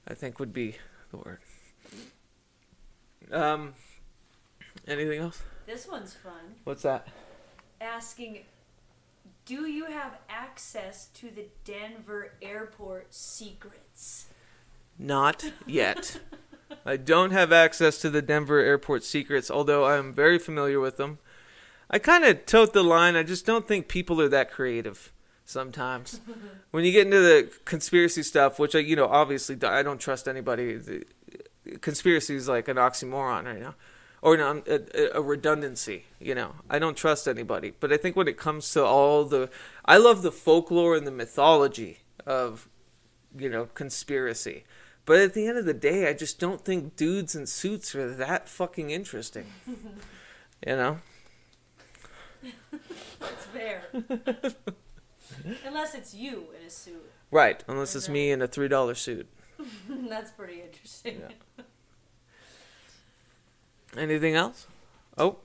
I 0.07 0.15
think 0.15 0.39
would 0.39 0.53
be 0.53 0.77
the 1.11 1.17
word. 1.17 1.39
Um, 3.33 3.75
anything 4.87 5.21
else? 5.21 5.43
This 5.67 5.89
one's 5.89 6.15
fun. 6.15 6.57
What's 6.65 6.83
that? 6.83 7.09
Asking, 7.81 8.41
do 9.47 9.67
you 9.67 9.87
have 9.87 10.19
access 10.29 11.07
to 11.15 11.31
the 11.31 11.47
Denver 11.65 12.33
airport 12.43 13.15
secrets? 13.15 14.27
Not 14.99 15.53
yet. 15.67 16.21
I 16.87 16.97
don't 16.97 17.31
have 17.31 17.53
access 17.53 17.99
to 17.99 18.11
the 18.11 18.23
Denver 18.23 18.59
airport 18.59 19.05
secrets, 19.05 19.51
although 19.51 19.85
I 19.85 19.97
am 19.97 20.13
very 20.13 20.39
familiar 20.39 20.81
with 20.81 20.97
them. 20.97 21.19
I 21.95 22.01
kind 22.01 22.25
of 22.25 22.45
tote 22.45 22.73
the 22.73 22.83
line. 22.83 23.15
I 23.15 23.23
just 23.23 23.47
don't 23.47 23.69
think 23.69 23.87
people 23.87 24.21
are 24.21 24.29
that 24.29 24.51
creative 24.51 25.13
sometimes. 25.45 26.21
when 26.73 26.85
you 26.85 26.91
get 26.91 27.07
into 27.07 27.21
the 27.21 27.53
conspiracy 27.65 28.25
stuff, 28.25 28.59
which 28.59 28.75
I, 28.75 28.81
you 28.81 28.97
know, 28.97 29.07
obviously 29.07 29.57
I 29.63 29.85
don't 29.85 30.01
trust 30.01 30.27
anybody. 30.27 30.75
The, 30.75 31.05
conspiracy 31.81 32.35
is 32.35 32.49
like 32.49 32.67
an 32.67 32.79
oxymoron 32.79 33.45
right 33.45 33.61
now, 33.61 33.77
or 34.23 34.37
no, 34.37 34.61
a, 34.67 35.19
a 35.19 35.23
redundancy. 35.23 36.07
You 36.19 36.35
know, 36.35 36.57
I 36.69 36.81
don't 36.81 36.97
trust 36.97 37.29
anybody. 37.29 37.75
But 37.79 37.93
I 37.93 37.97
think 37.97 38.17
when 38.17 38.27
it 38.27 38.37
comes 38.37 38.73
to 38.73 38.85
all 38.85 39.25
the, 39.25 39.49
I 39.85 39.97
love 39.97 40.23
the 40.23 40.33
folklore 40.33 40.97
and 40.97 41.07
the 41.07 41.13
mythology 41.13 42.01
of, 42.27 42.69
you 43.39 43.49
know, 43.49 43.67
conspiracy. 43.67 44.65
But 45.05 45.21
at 45.21 45.35
the 45.35 45.47
end 45.47 45.59
of 45.59 45.65
the 45.65 45.73
day, 45.73 46.09
I 46.09 46.13
just 46.13 46.41
don't 46.41 46.65
think 46.65 46.97
dudes 46.97 47.37
in 47.37 47.47
suits 47.47 47.95
are 47.95 48.13
that 48.17 48.49
fucking 48.49 48.91
interesting. 48.91 49.47
you 50.67 50.75
know? 50.75 50.99
That's 53.21 53.45
fair. 53.47 53.85
Unless 55.67 55.95
it's 55.95 56.15
you 56.15 56.47
in 56.61 56.67
a 56.67 56.71
suit. 56.71 57.11
Right, 57.31 57.65
unless 57.67 57.97
it's 57.97 58.09
me 58.09 58.31
in 58.31 58.41
a 58.43 58.47
$3 58.49 58.97
suit. 58.97 59.27
That's 59.89 60.31
pretty 60.31 60.61
interesting. 60.61 61.21
Yeah. 61.57 61.65
Anything 63.97 64.35
else? 64.35 64.67
Oh, 65.19 65.37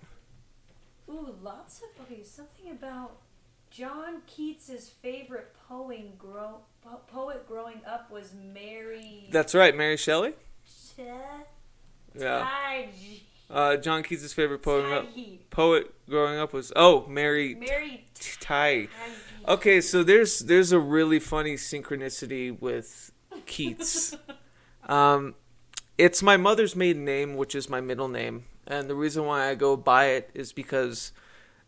Ooh, 1.09 1.35
lots 1.41 1.81
of 1.81 2.05
okay. 2.05 2.23
Something 2.23 2.71
about 2.71 3.17
John 3.71 4.21
Keats's 4.27 4.89
favorite 4.89 5.55
poem 5.67 6.13
grow, 6.17 6.57
po- 6.83 7.01
poet 7.11 7.47
growing 7.47 7.81
up 7.87 8.11
was 8.11 8.33
Mary. 8.53 9.27
that's 9.31 9.55
right, 9.55 9.75
Mary 9.75 9.97
Shelley? 9.97 10.33
Ch- 10.67 10.99
Yeah. 12.15 12.47
Uh, 13.49 13.77
John 13.77 14.03
Keats' 14.03 14.31
favorite 14.31 14.61
poet, 14.61 15.07
poet 15.49 15.93
growing 16.07 16.37
up 16.37 16.53
was, 16.53 16.71
oh, 16.75 17.05
Mary 17.07 17.55
Mary 17.55 18.05
Ty. 18.39 18.89
Okay, 19.47 19.81
so 19.81 20.03
there's 20.03 20.39
there's 20.39 20.71
a 20.71 20.79
really 20.79 21.19
funny 21.19 21.55
synchronicity 21.55 22.59
with 22.59 23.11
Keats. 23.47 24.15
um, 24.89 25.33
it's 25.97 26.21
my 26.21 26.37
mother's 26.37 26.75
maiden 26.75 27.03
name, 27.05 27.35
which 27.35 27.55
is 27.55 27.69
my 27.69 27.81
middle 27.81 28.07
name, 28.07 28.45
and 28.67 28.87
the 28.87 28.95
reason 28.95 29.25
why 29.25 29.49
I 29.49 29.55
go 29.55 29.75
by 29.75 30.05
it 30.05 30.29
is 30.35 30.53
because 30.53 31.11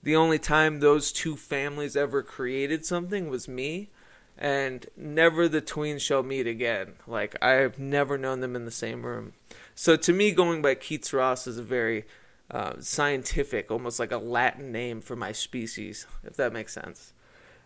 the 0.04 0.16
only 0.16 0.38
time 0.38 0.80
those 0.80 1.12
two 1.12 1.36
families 1.36 1.96
ever 1.96 2.22
created 2.22 2.86
something 2.86 3.28
was 3.28 3.48
me, 3.48 3.90
and 4.38 4.86
never 4.96 5.48
the 5.48 5.62
tweens 5.62 6.02
shall 6.02 6.22
meet 6.22 6.46
again. 6.46 6.94
Like 7.08 7.44
I've 7.44 7.80
never 7.80 8.20
known 8.20 8.42
them 8.42 8.56
in 8.56 8.66
the 8.66 8.72
same 8.72 9.04
room. 9.04 9.34
So 9.76 9.96
to 9.96 10.14
me, 10.14 10.32
going 10.32 10.62
by 10.62 10.76
Keats 10.76 11.14
Ross 11.14 11.48
is 11.48 11.58
a 11.58 11.64
very 11.64 12.06
uh, 12.50 12.74
scientific, 12.80 13.72
almost 13.72 14.00
like 14.00 14.12
a 14.12 14.18
Latin 14.18 14.72
name 14.72 15.02
for 15.02 15.16
my 15.16 15.32
species, 15.32 16.06
if 16.24 16.36
that 16.36 16.54
makes 16.54 16.74
sense. 16.74 17.14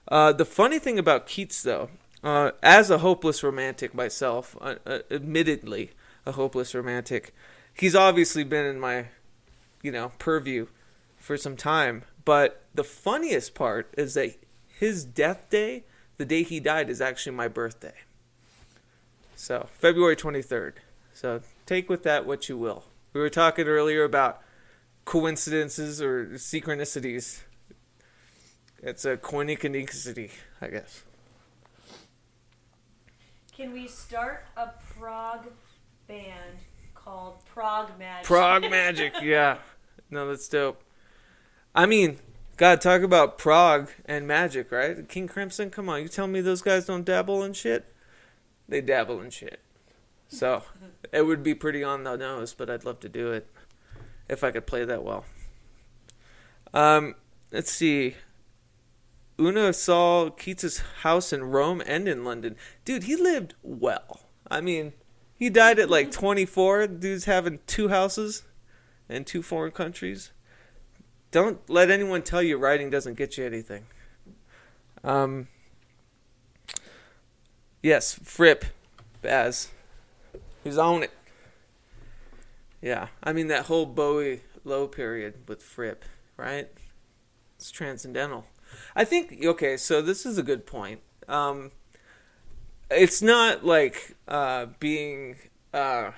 Uh, 0.07 0.31
the 0.31 0.45
funny 0.45 0.79
thing 0.79 0.99
about 0.99 1.27
Keats, 1.27 1.63
though, 1.63 1.89
uh, 2.23 2.51
as 2.61 2.89
a 2.89 2.99
hopeless 2.99 3.43
romantic 3.43 3.93
myself, 3.93 4.55
uh, 4.61 4.75
uh, 4.85 4.99
admittedly 5.09 5.91
a 6.25 6.33
hopeless 6.33 6.73
romantic, 6.75 7.33
he's 7.73 7.95
obviously 7.95 8.43
been 8.43 8.65
in 8.65 8.79
my, 8.79 9.07
you 9.81 9.91
know, 9.91 10.11
purview 10.19 10.67
for 11.17 11.37
some 11.37 11.55
time. 11.55 12.03
But 12.23 12.63
the 12.73 12.83
funniest 12.83 13.55
part 13.55 13.93
is 13.97 14.13
that 14.13 14.35
his 14.67 15.05
death 15.05 15.49
day, 15.49 15.83
the 16.17 16.25
day 16.25 16.43
he 16.43 16.59
died, 16.59 16.89
is 16.89 17.01
actually 17.01 17.35
my 17.35 17.47
birthday. 17.47 17.93
So 19.35 19.67
February 19.73 20.15
twenty 20.15 20.41
third. 20.41 20.79
So 21.13 21.41
take 21.65 21.89
with 21.89 22.03
that 22.03 22.25
what 22.25 22.49
you 22.49 22.57
will. 22.57 22.85
We 23.13 23.21
were 23.21 23.29
talking 23.29 23.67
earlier 23.67 24.03
about 24.03 24.41
coincidences 25.05 26.01
or 26.01 26.27
synchronicities. 26.35 27.41
It's 28.81 29.05
a 29.05 29.17
coinicity, 29.17 30.31
I 30.61 30.67
guess. 30.67 31.03
Can 33.55 33.71
we 33.71 33.87
start 33.87 34.45
a 34.57 34.71
prog 34.97 35.47
band 36.07 36.59
called 36.93 37.45
Prog 37.45 37.97
Magic? 37.97 38.25
Prague 38.25 38.61
Magic, 38.69 39.13
yeah. 39.23 39.59
No, 40.09 40.27
that's 40.27 40.47
dope. 40.49 40.83
I 41.73 41.85
mean, 41.85 42.19
God, 42.57 42.81
talk 42.81 43.01
about 43.01 43.37
Prague 43.37 43.89
and 44.05 44.27
magic, 44.27 44.71
right? 44.71 45.07
King 45.09 45.27
Crimson, 45.27 45.69
come 45.69 45.89
on, 45.89 46.01
you 46.01 46.07
tell 46.07 46.27
me 46.27 46.41
those 46.41 46.61
guys 46.61 46.85
don't 46.85 47.05
dabble 47.05 47.43
in 47.43 47.53
shit? 47.53 47.93
They 48.67 48.81
dabble 48.81 49.21
in 49.21 49.29
shit. 49.29 49.59
So, 50.35 50.63
it 51.11 51.23
would 51.25 51.43
be 51.43 51.55
pretty 51.55 51.83
on 51.83 52.03
the 52.03 52.15
nose, 52.15 52.53
but 52.53 52.69
I'd 52.69 52.85
love 52.85 52.99
to 53.01 53.09
do 53.09 53.31
it 53.31 53.49
if 54.27 54.43
I 54.43 54.51
could 54.51 54.67
play 54.67 54.85
that 54.85 55.03
well. 55.03 55.25
Um, 56.73 57.15
let's 57.51 57.71
see. 57.71 58.15
Una 59.39 59.73
saw 59.73 60.29
Keats's 60.29 60.79
house 61.01 61.31
in 61.33 61.43
Rome 61.45 61.81
and 61.85 62.07
in 62.07 62.23
London. 62.23 62.55
Dude, 62.83 63.03
he 63.03 63.15
lived 63.15 63.53
well. 63.63 64.21
I 64.49 64.61
mean, 64.61 64.93
he 65.37 65.49
died 65.49 65.79
at 65.79 65.89
like 65.89 66.11
24. 66.11 66.87
Dude's 66.87 67.25
having 67.25 67.59
two 67.67 67.89
houses 67.89 68.43
in 69.09 69.25
two 69.25 69.41
foreign 69.41 69.71
countries. 69.71 70.31
Don't 71.31 71.69
let 71.69 71.89
anyone 71.89 72.21
tell 72.21 72.41
you 72.41 72.57
writing 72.57 72.89
doesn't 72.89 73.15
get 73.15 73.37
you 73.37 73.45
anything. 73.45 73.85
Um, 75.03 75.47
Yes, 77.85 78.19
Fripp, 78.23 78.65
Baz. 79.21 79.69
He's 80.65 80.79
on 80.79 81.03
it. 81.03 81.11
Yeah, 82.81 83.09
I 83.23 83.33
mean 83.33 83.47
that 83.47 83.67
whole 83.67 83.85
Bowie 83.85 84.41
low 84.63 84.87
period 84.87 85.47
with 85.47 85.61
Fripp, 85.61 86.03
right? 86.37 86.67
It's 87.55 87.69
transcendental. 87.69 88.45
I 88.95 89.05
think 89.05 89.45
okay, 89.45 89.77
so 89.77 90.01
this 90.01 90.25
is 90.25 90.39
a 90.39 90.43
good 90.43 90.65
point. 90.65 91.01
Um, 91.27 91.71
it's 92.89 93.21
not 93.21 93.63
like 93.63 94.15
uh, 94.27 94.65
being 94.79 95.35
uh, 95.71 96.11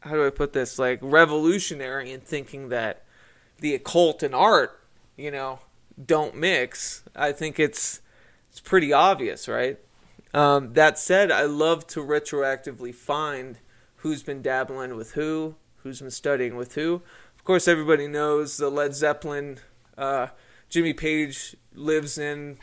how 0.00 0.10
do 0.12 0.26
I 0.26 0.30
put 0.30 0.54
this 0.54 0.78
like 0.78 0.98
revolutionary 1.02 2.10
in 2.10 2.20
thinking 2.20 2.70
that 2.70 3.04
the 3.58 3.74
occult 3.74 4.22
and 4.22 4.34
art, 4.34 4.80
you 5.14 5.30
know, 5.30 5.58
don't 6.02 6.34
mix. 6.34 7.02
I 7.14 7.32
think 7.32 7.60
it's 7.60 8.00
it's 8.48 8.60
pretty 8.60 8.94
obvious, 8.94 9.46
right? 9.46 9.78
Um, 10.32 10.72
that 10.72 10.98
said, 10.98 11.30
I 11.30 11.42
love 11.44 11.86
to 11.88 12.00
retroactively 12.00 12.94
find 12.94 13.58
who's 14.04 14.22
been 14.22 14.42
dabbling 14.42 14.94
with 14.96 15.12
who, 15.12 15.54
who's 15.76 16.02
been 16.02 16.10
studying 16.10 16.56
with 16.56 16.74
who. 16.74 17.00
Of 17.38 17.42
course, 17.42 17.66
everybody 17.66 18.06
knows 18.06 18.58
the 18.58 18.68
Led 18.68 18.94
Zeppelin. 18.94 19.60
Uh, 19.96 20.26
Jimmy 20.68 20.92
Page 20.92 21.56
lives 21.74 22.18
in, 22.18 22.58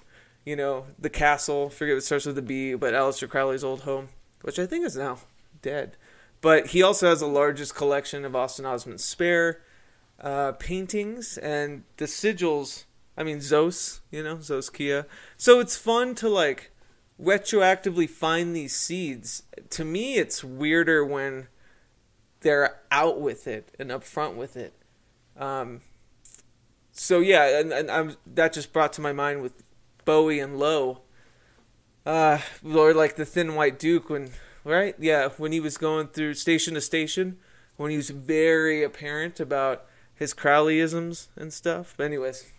you 0.46 0.56
know, 0.56 0.86
the 1.00 1.10
castle. 1.10 1.72
Forget 1.72 1.96
what 1.96 2.04
starts 2.04 2.28
with 2.28 2.36
the 2.36 2.44
B, 2.44 2.76
but 2.76 2.94
Aleister 2.94 3.28
Crowley's 3.28 3.64
old 3.64 3.82
home, 3.82 4.10
which 4.44 4.60
I 4.60 4.68
think 4.68 4.86
is 4.86 4.96
now 4.96 5.18
dead. 5.64 5.98
But 6.42 6.68
he 6.68 6.84
also 6.84 7.10
has 7.10 7.22
the 7.22 7.28
largest 7.28 7.74
collection 7.74 8.24
of 8.24 8.36
Austin 8.36 8.68
Osman 8.68 9.00
Spare 9.00 9.64
uh, 10.20 10.52
paintings 10.52 11.40
and 11.40 11.86
the 11.98 12.06
sigils. 12.06 12.84
I 13.18 13.24
mean, 13.24 13.40
Zos, 13.40 14.02
you 14.12 14.22
know, 14.22 14.38
Zos 14.38 14.72
Kia. 14.72 15.08
So 15.38 15.60
it's 15.60 15.76
fun 15.76 16.14
to 16.16 16.30
like 16.30 16.71
retroactively 17.22 18.10
find 18.10 18.56
these 18.56 18.76
seeds. 18.76 19.44
To 19.72 19.86
me, 19.86 20.16
it's 20.16 20.44
weirder 20.44 21.06
when 21.06 21.48
they're 22.42 22.80
out 22.90 23.22
with 23.22 23.48
it 23.48 23.74
and 23.78 23.92
upfront 23.92 24.36
with 24.36 24.58
it. 24.58 24.74
Um, 25.38 25.82
so 26.92 27.20
yeah, 27.20 27.60
and, 27.60 27.72
and 27.72 27.90
I'm, 27.90 28.16
that 28.26 28.54
just 28.54 28.74
brought 28.74 28.94
to 28.94 29.02
my 29.02 29.14
mind 29.14 29.42
with 29.42 29.64
Bowie 30.06 30.40
and 30.40 30.58
Low, 30.58 31.02
uh, 32.06 32.40
or 32.64 32.94
like 32.94 33.16
the 33.16 33.26
Thin 33.26 33.56
White 33.56 33.80
Duke 33.80 34.10
when 34.10 34.32
right? 34.64 34.96
Yeah, 35.00 35.30
when 35.38 35.52
he 35.52 35.60
was 35.60 35.78
going 35.78 36.08
through 36.08 36.36
station 36.36 36.74
to 36.76 36.82
station, 36.82 37.38
when 37.78 37.92
he 37.92 37.98
was 37.98 38.10
very 38.10 38.84
apparent 38.84 39.40
about 39.40 39.86
his 40.14 40.34
Crowleyisms 40.34 41.28
and 41.36 41.52
stuff. 41.52 41.94
But 41.98 42.06
anyways, 42.06 42.52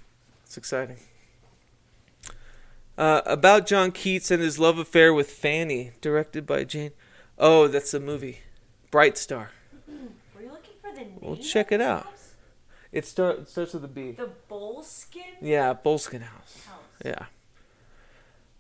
it's 0.45 0.57
exciting. 0.57 0.99
Uh, 2.99 3.23
about 3.25 3.67
John 3.67 3.91
Keats 3.91 4.31
and 4.31 4.43
his 4.43 4.59
love 4.59 4.79
affair 4.79 5.15
with 5.15 5.31
Fanny, 5.31 5.93
directed 6.01 6.47
by 6.47 6.65
Jane. 6.65 6.93
Oh, 7.39 7.67
that's 7.67 7.95
a 7.95 8.01
movie, 8.01 8.41
Bright 8.91 9.17
Star. 9.17 9.51
Were 10.35 10.43
you 10.43 10.51
looking 10.51 10.75
for 10.81 10.93
the 10.93 11.01
name? 11.01 11.19
Well, 11.21 11.37
check 11.37 11.73
it 11.73 11.81
out. 11.81 12.05
house? 12.05 12.35
It, 12.93 13.07
start, 13.07 13.39
it 13.41 13.49
starts 13.49 13.73
with 13.73 13.85
a 13.85 13.89
B. 13.89 14.13
The 14.13 14.29
Boleskine 14.51 15.37
Yeah, 15.41 15.73
Boleskine 15.73 16.23
House. 16.23 16.67
House. 16.67 16.77
Yeah. 17.05 17.27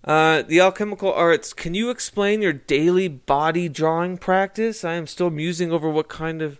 Uh, 0.04 0.42
the 0.42 0.60
alchemical 0.60 1.12
arts. 1.12 1.52
Can 1.52 1.74
you 1.74 1.90
explain 1.90 2.42
your 2.42 2.54
daily 2.54 3.08
body 3.08 3.68
drawing 3.68 4.16
practice? 4.18 4.84
I 4.84 4.94
am 4.94 5.06
still 5.06 5.30
musing 5.30 5.70
over 5.70 5.88
what 5.88 6.08
kind 6.08 6.42
of 6.42 6.58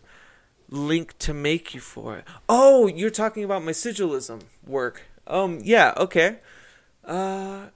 link 0.68 1.18
to 1.18 1.34
make 1.34 1.74
you 1.74 1.80
for 1.80 2.18
it. 2.18 2.24
Oh, 2.48 2.86
you're 2.86 3.10
talking 3.10 3.42
about 3.42 3.64
my 3.64 3.72
sigilism 3.72 4.40
work. 4.66 5.02
Um, 5.26 5.60
yeah, 5.62 5.92
okay. 5.96 6.36
Uh, 7.04 7.66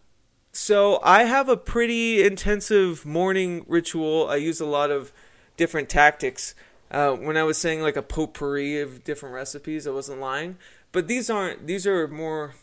so 0.53 1.01
I 1.03 1.25
have 1.25 1.49
a 1.49 1.57
pretty 1.57 2.23
intensive 2.23 3.05
morning 3.05 3.65
ritual. 3.69 4.29
I 4.29 4.37
use 4.37 4.61
a 4.61 4.67
lot 4.67 4.91
of 4.91 5.13
different 5.57 5.89
tactics. 5.89 6.55
Uh, 6.91 7.13
when 7.13 7.37
I 7.37 7.43
was 7.43 7.59
saying 7.59 7.83
like 7.83 7.97
a 7.97 8.03
potpourri 8.03 8.81
of 8.81 9.05
different 9.05 9.35
recipes, 9.35 9.87
I 9.87 9.91
wasn't 9.91 10.21
lying. 10.21 10.57
But 10.93 11.09
these 11.09 11.29
aren't. 11.29 11.67
These 11.67 11.87
are 11.87 12.09
more 12.09 12.55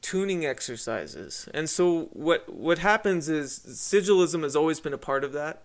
tuning 0.00 0.46
exercises. 0.46 1.48
And 1.52 1.68
so 1.68 2.08
what 2.12 2.52
what 2.52 2.78
happens 2.78 3.28
is 3.28 3.52
sigilism 3.52 4.42
has 4.42 4.56
always 4.56 4.80
been 4.80 4.94
a 4.94 4.98
part 4.98 5.24
of 5.24 5.32
that. 5.32 5.62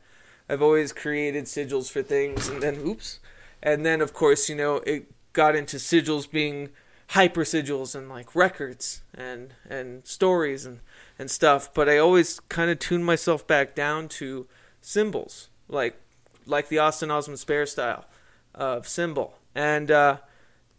I've 0.50 0.62
always 0.62 0.94
created 0.94 1.46
sigils 1.46 1.90
for 1.90 2.04
things 2.04 2.48
and 2.48 2.62
then 2.62 2.76
oops. 2.86 3.20
And 3.64 3.86
then 3.86 4.02
of 4.02 4.14
course, 4.14 4.50
you 4.50 4.56
know, 4.56 4.78
it 4.86 5.12
got 5.34 5.56
into 5.56 5.78
sigils 5.78 6.30
being 6.30 6.70
hyper 7.10 7.44
sigils 7.44 7.96
and 7.96 8.10
like 8.10 8.36
records 8.36 9.02
and 9.14 9.54
and 9.70 10.06
stories 10.06 10.66
and 10.66 10.80
and 11.18 11.32
stuff, 11.32 11.74
but 11.74 11.88
I 11.88 11.98
always 11.98 12.40
kind 12.42 12.70
of 12.70 12.80
tune 12.80 13.04
myself 13.04 13.46
back 13.48 13.76
down 13.76 14.08
to 14.10 14.48
symbols, 14.82 15.50
like 15.68 16.00
like 16.46 16.70
the 16.70 16.80
Austin 16.80 17.12
Osman 17.12 17.38
Spare 17.38 17.66
style 17.66 18.06
of 18.54 18.88
symbol. 18.88 19.38
And 19.54 19.92
uh 19.92 20.18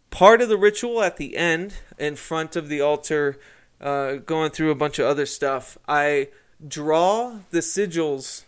part 0.09 0.41
of 0.41 0.49
the 0.49 0.57
ritual 0.57 1.01
at 1.01 1.17
the 1.17 1.37
end, 1.37 1.75
in 1.97 2.15
front 2.15 2.55
of 2.55 2.69
the 2.69 2.81
altar, 2.81 3.37
uh, 3.81 4.15
going 4.15 4.51
through 4.51 4.71
a 4.71 4.75
bunch 4.75 4.99
of 4.99 5.05
other 5.05 5.25
stuff, 5.25 5.77
I 5.87 6.29
draw 6.65 7.39
the 7.51 7.59
sigils 7.59 8.43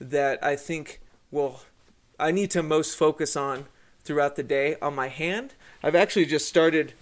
that 0.00 0.42
I 0.44 0.56
think 0.56 1.00
will 1.30 1.62
I 2.18 2.30
need 2.30 2.50
to 2.52 2.62
most 2.62 2.96
focus 2.96 3.36
on 3.36 3.66
throughout 4.02 4.36
the 4.36 4.42
day 4.42 4.76
on 4.80 4.94
my 4.94 5.08
hand. 5.08 5.54
I've 5.82 5.94
actually 5.94 6.26
just 6.26 6.48
started 6.48 6.94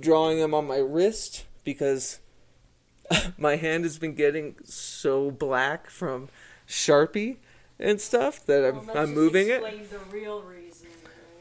drawing 0.00 0.38
them 0.38 0.54
on 0.54 0.66
my 0.66 0.78
wrist 0.78 1.44
because 1.64 2.20
my 3.38 3.56
hand 3.56 3.84
has 3.84 3.98
been 3.98 4.14
getting 4.14 4.56
so 4.64 5.30
black 5.30 5.90
from 5.90 6.28
Sharpie 6.66 7.36
and 7.78 8.00
stuff 8.00 8.44
that 8.46 8.64
I'm, 8.64 8.86
Well, 8.86 8.96
I'm 8.98 9.14
moving 9.14 9.48
it. 9.48 9.60
the 9.90 9.98
real 10.10 10.42
reason. 10.42 10.88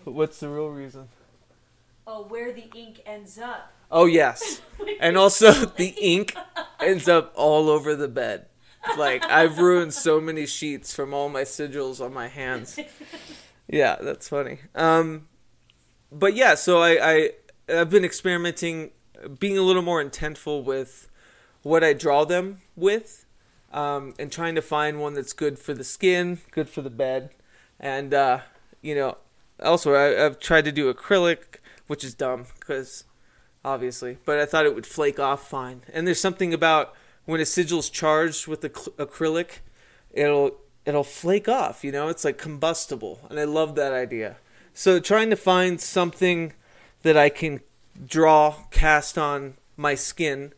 right? 0.06 0.14
What's 0.14 0.40
the 0.40 0.50
real 0.50 0.70
reason? 0.70 1.10
Oh, 2.06 2.24
where 2.24 2.54
the 2.54 2.70
ink 2.74 3.02
ends 3.06 3.38
up. 3.38 3.74
Oh 3.92 4.06
yes, 4.06 4.62
and 5.00 5.18
also 5.18 5.52
the 5.52 5.94
ink 6.00 6.36
ends 6.80 7.08
up 7.08 7.34
all 7.36 7.70
over 7.70 7.96
the 7.96 8.08
bed. 8.08 8.46
Like 8.98 9.26
I've 9.26 9.58
ruined 9.60 9.94
so 9.94 10.22
many 10.22 10.46
sheets 10.46 10.94
from 10.94 11.14
all 11.14 11.28
my 11.30 11.44
sigils 11.44 12.00
on 12.04 12.14
my 12.14 12.28
hands. 12.28 12.80
Yeah, 13.70 13.98
that's 14.02 14.30
funny. 14.30 14.60
Um, 14.76 15.28
but 16.10 16.34
yeah, 16.36 16.56
so 16.56 16.82
I, 16.82 17.00
I 17.16 17.30
I've 17.70 17.90
been 17.90 18.06
experimenting, 18.06 18.92
being 19.40 19.58
a 19.58 19.62
little 19.62 19.82
more 19.82 20.04
intentful 20.04 20.64
with 20.64 21.10
what 21.64 21.84
I 21.84 21.94
draw 21.94 22.24
them 22.24 22.62
with, 22.76 23.26
um, 23.74 24.14
and 24.18 24.32
trying 24.32 24.56
to 24.56 24.62
find 24.62 25.00
one 25.00 25.14
that's 25.14 25.34
good 25.34 25.60
for 25.60 25.74
the 25.74 25.84
skin, 25.84 26.40
good 26.52 26.70
for 26.70 26.82
the 26.82 26.90
bed, 26.90 27.32
and 27.80 28.14
uh, 28.14 28.40
you 28.82 28.96
know, 28.96 29.18
also 29.62 29.94
I, 29.94 30.26
I've 30.26 30.40
tried 30.40 30.66
to 30.66 30.72
do 30.72 30.92
acrylic, 30.94 31.58
which 31.88 32.04
is 32.04 32.14
dumb 32.14 32.46
because 32.60 33.04
obviously, 33.66 34.18
but 34.26 34.40
I 34.40 34.46
thought 34.46 34.66
it 34.66 34.74
would 34.74 34.86
flake 34.86 35.20
off 35.20 35.50
fine. 35.50 35.82
And 35.94 36.08
there's 36.08 36.22
something 36.22 36.54
about 36.54 36.94
when 37.26 37.42
a 37.42 37.46
sigil's 37.46 37.90
charged 37.90 38.48
with 38.48 38.64
ac- 38.64 38.92
acrylic, 38.98 39.60
it'll 40.12 40.58
it'll 40.86 41.04
flake 41.04 41.50
off. 41.50 41.84
You 41.84 41.92
know, 41.92 42.08
it's 42.08 42.24
like 42.24 42.38
combustible, 42.38 43.20
and 43.30 43.40
I 43.40 43.44
love 43.44 43.76
that 43.76 43.94
idea. 43.94 44.38
So 44.74 45.00
trying 45.00 45.30
to 45.32 45.36
find 45.36 45.82
something 45.82 46.54
that 47.08 47.16
I 47.16 47.30
can 47.30 47.62
draw, 48.06 48.54
cast 48.70 49.18
on 49.18 49.56
my 49.78 49.96
skin, 49.96 50.52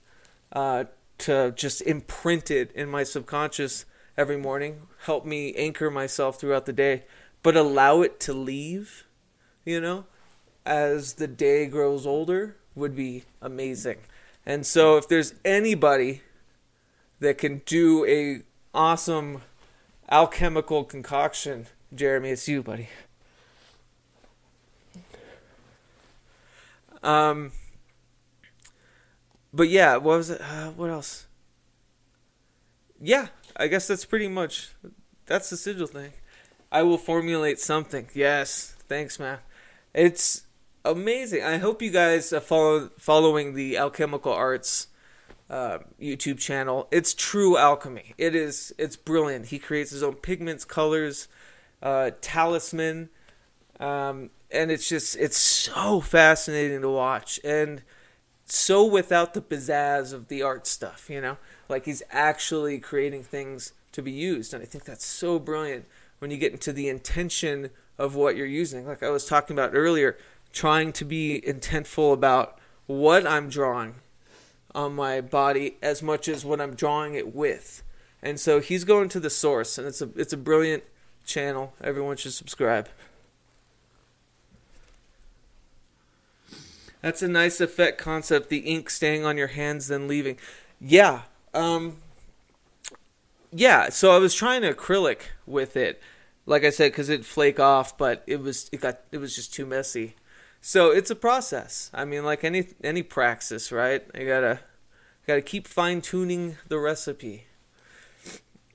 uh, 0.52 0.86
to 1.20 1.52
just 1.52 1.84
imprint 1.84 2.50
it 2.50 2.72
in 2.72 2.90
my 2.90 3.04
subconscious 3.04 3.86
every 4.18 4.36
morning, 4.36 4.82
help 5.06 5.28
me 5.28 5.54
anchor 5.54 5.92
myself 5.92 6.40
throughout 6.40 6.66
the 6.66 6.74
day, 6.74 7.04
but 7.44 7.56
allow 7.56 8.02
it 8.02 8.20
to 8.22 8.34
leave. 8.34 9.06
You 9.64 9.80
know, 9.80 10.06
as 10.66 11.14
the 11.14 11.28
day 11.28 11.68
grows 11.68 12.08
older 12.08 12.56
would 12.74 12.96
be 12.96 13.26
amazing. 13.44 14.00
And 14.44 14.66
so 14.66 14.98
if 14.98 15.08
there's 15.08 15.36
anybody 15.46 16.24
that 17.20 17.38
can 17.38 17.62
do 17.68 18.06
a 18.06 18.42
awesome 18.74 19.44
alchemical 20.10 20.84
concoction, 20.84 21.68
Jeremy, 21.94 22.32
it's 22.32 22.48
you, 22.48 22.64
buddy. 22.64 22.90
Um 27.04 27.52
but 29.54 29.70
yeah, 29.70 29.96
what 29.98 30.18
was 30.18 30.30
it? 30.30 30.42
Uh, 30.42 30.70
what 30.72 30.90
else? 30.90 31.26
Yeah, 33.02 33.28
I 33.56 33.68
guess 33.68 33.88
that's 33.88 34.06
pretty 34.06 34.28
much 34.28 34.70
that's 35.26 35.50
the 35.50 35.58
sigil 35.58 35.88
thing. 35.88 36.14
I 36.72 36.84
will 36.84 36.98
formulate 36.98 37.60
something. 37.60 38.10
Yes, 38.14 38.76
thanks, 38.88 39.20
man. 39.20 39.40
It's 39.94 40.44
amazing. 40.86 41.44
I 41.44 41.58
hope 41.58 41.82
you 41.82 41.90
guys 41.90 42.32
are 42.32 42.40
follow, 42.40 42.92
following 42.98 43.56
the 43.56 43.78
Alchemical 43.78 44.34
Arts 44.34 44.88
uh, 45.50 45.80
YouTube 46.00 46.40
channel. 46.40 46.88
It's 46.92 47.14
true 47.14 47.58
alchemy. 47.58 48.14
It 48.18 48.36
is. 48.36 48.74
It's 48.78 48.96
brilliant. 48.96 49.48
He 49.48 49.58
creates 49.58 49.92
his 49.92 50.04
own 50.04 50.16
pigments, 50.16 50.64
colors, 50.64 51.28
uh, 51.82 52.12
talisman, 52.22 53.10
um, 53.80 54.30
and 54.52 54.72
it's 54.72 54.90
just 54.90 55.16
it's 55.18 55.38
so 55.38 56.02
fascinating 56.02 56.82
to 56.82 56.90
watch. 56.90 57.40
And 57.44 57.84
so 58.46 58.84
without 58.84 59.34
the 59.34 59.42
pizzazz 59.42 60.14
of 60.14 60.28
the 60.28 60.42
art 60.42 60.68
stuff, 60.68 61.10
you 61.10 61.22
know? 61.22 61.38
Like 61.68 61.86
he's 61.86 62.04
actually 62.12 62.80
creating 62.80 63.24
things 63.24 63.74
to 63.92 64.02
be 64.02 64.12
used. 64.12 64.54
And 64.54 64.64
I 64.64 64.66
think 64.66 64.86
that's 64.86 65.06
so 65.06 65.40
brilliant 65.40 65.86
when 66.20 66.32
you 66.32 66.38
get 66.38 66.52
into 66.52 66.74
the 66.74 66.90
intention 66.90 67.70
of 67.98 68.16
what 68.16 68.36
you're 68.36 68.48
using. 68.48 68.88
Like 68.88 69.04
I 69.04 69.10
was 69.10 69.26
talking 69.26 69.56
about 69.56 69.72
earlier, 69.74 70.18
trying 70.52 70.92
to 70.94 71.06
be 71.06 71.42
intentful 71.46 72.14
about 72.14 72.58
what 72.88 73.28
I'm 73.28 73.50
drawing 73.50 73.96
on 74.74 74.96
my 74.96 75.22
body 75.22 75.78
as 75.82 76.02
much 76.02 76.28
as 76.28 76.44
what 76.44 76.60
I'm 76.60 76.76
drawing 76.76 77.14
it 77.14 77.34
with. 77.36 77.84
And 78.22 78.40
so 78.40 78.60
he's 78.60 78.84
going 78.84 79.10
to 79.10 79.20
the 79.20 79.30
source 79.30 79.78
and 79.78 79.88
it's 79.88 80.02
a 80.02 80.10
it's 80.16 80.34
a 80.34 80.38
brilliant 80.38 80.84
channel. 81.26 81.74
Everyone 81.82 82.18
should 82.18 82.34
subscribe. 82.34 82.90
That's 87.02 87.22
a 87.22 87.28
nice 87.28 87.62
effect 87.62 87.98
concept, 87.98 88.50
the 88.50 88.60
ink 88.60 88.90
staying 88.90 89.26
on 89.26 89.38
your 89.38 89.48
hands 89.48 89.88
then 89.88 90.08
leaving. 90.08 90.38
Yeah. 90.80 91.22
Um 91.54 91.98
yeah, 93.52 93.90
so 93.90 94.12
I 94.12 94.20
was 94.20 94.36
trying 94.36 94.62
acrylic 94.62 95.22
with 95.48 95.76
it. 95.76 96.02
Like 96.46 96.64
I 96.64 96.70
said 96.70 96.94
cuz 96.94 97.10
it'd 97.10 97.26
flake 97.26 97.60
off, 97.60 97.98
but 97.98 98.24
it 98.28 98.42
was 98.42 98.70
it 98.72 98.82
got 98.82 99.00
it 99.12 99.18
was 99.18 99.36
just 99.36 99.54
too 99.54 99.66
messy. 99.66 100.16
So 100.62 100.92
it's 100.92 101.10
a 101.10 101.16
process. 101.16 101.90
I 101.94 102.06
mean, 102.06 102.26
like 102.26 102.44
any 102.44 102.68
any 102.84 103.04
praxis, 103.04 103.72
right? 103.72 104.04
I 104.14 104.24
got 104.26 104.42
to 104.42 104.60
got 105.26 105.36
to 105.36 105.42
keep 105.42 105.68
fine 105.68 106.02
tuning 106.02 106.58
the 106.68 106.80
recipe. 106.80 107.46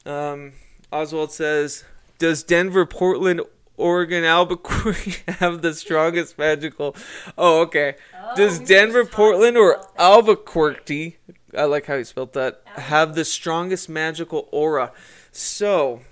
Um 0.07 0.53
Oswald 0.93 1.33
says, 1.33 1.85
"Does 2.19 2.45
Denver, 2.45 2.87
Portland, 2.87 3.41
Oregon, 3.77 4.25
Albuquerque 4.25 5.17
have 5.39 5.63
the 5.63 5.75
strongest 5.75 6.39
magical. 6.39 6.95
Oh, 7.37 7.63
okay. 7.63 7.97
Oh, 8.21 8.37
Does 8.37 8.61
we 8.61 8.67
Denver, 8.67 9.05
Portland, 9.05 9.57
or. 9.57 9.85
Albuquerque, 9.99 11.17
I 11.57 11.65
like 11.65 11.87
how 11.87 11.95
you 11.95 12.05
spelled 12.05 12.35
that, 12.35 12.63
have 12.67 13.15
the 13.15 13.25
strongest 13.25 13.89
magical 13.89 14.49
aura? 14.53 14.93
So, 15.33 16.03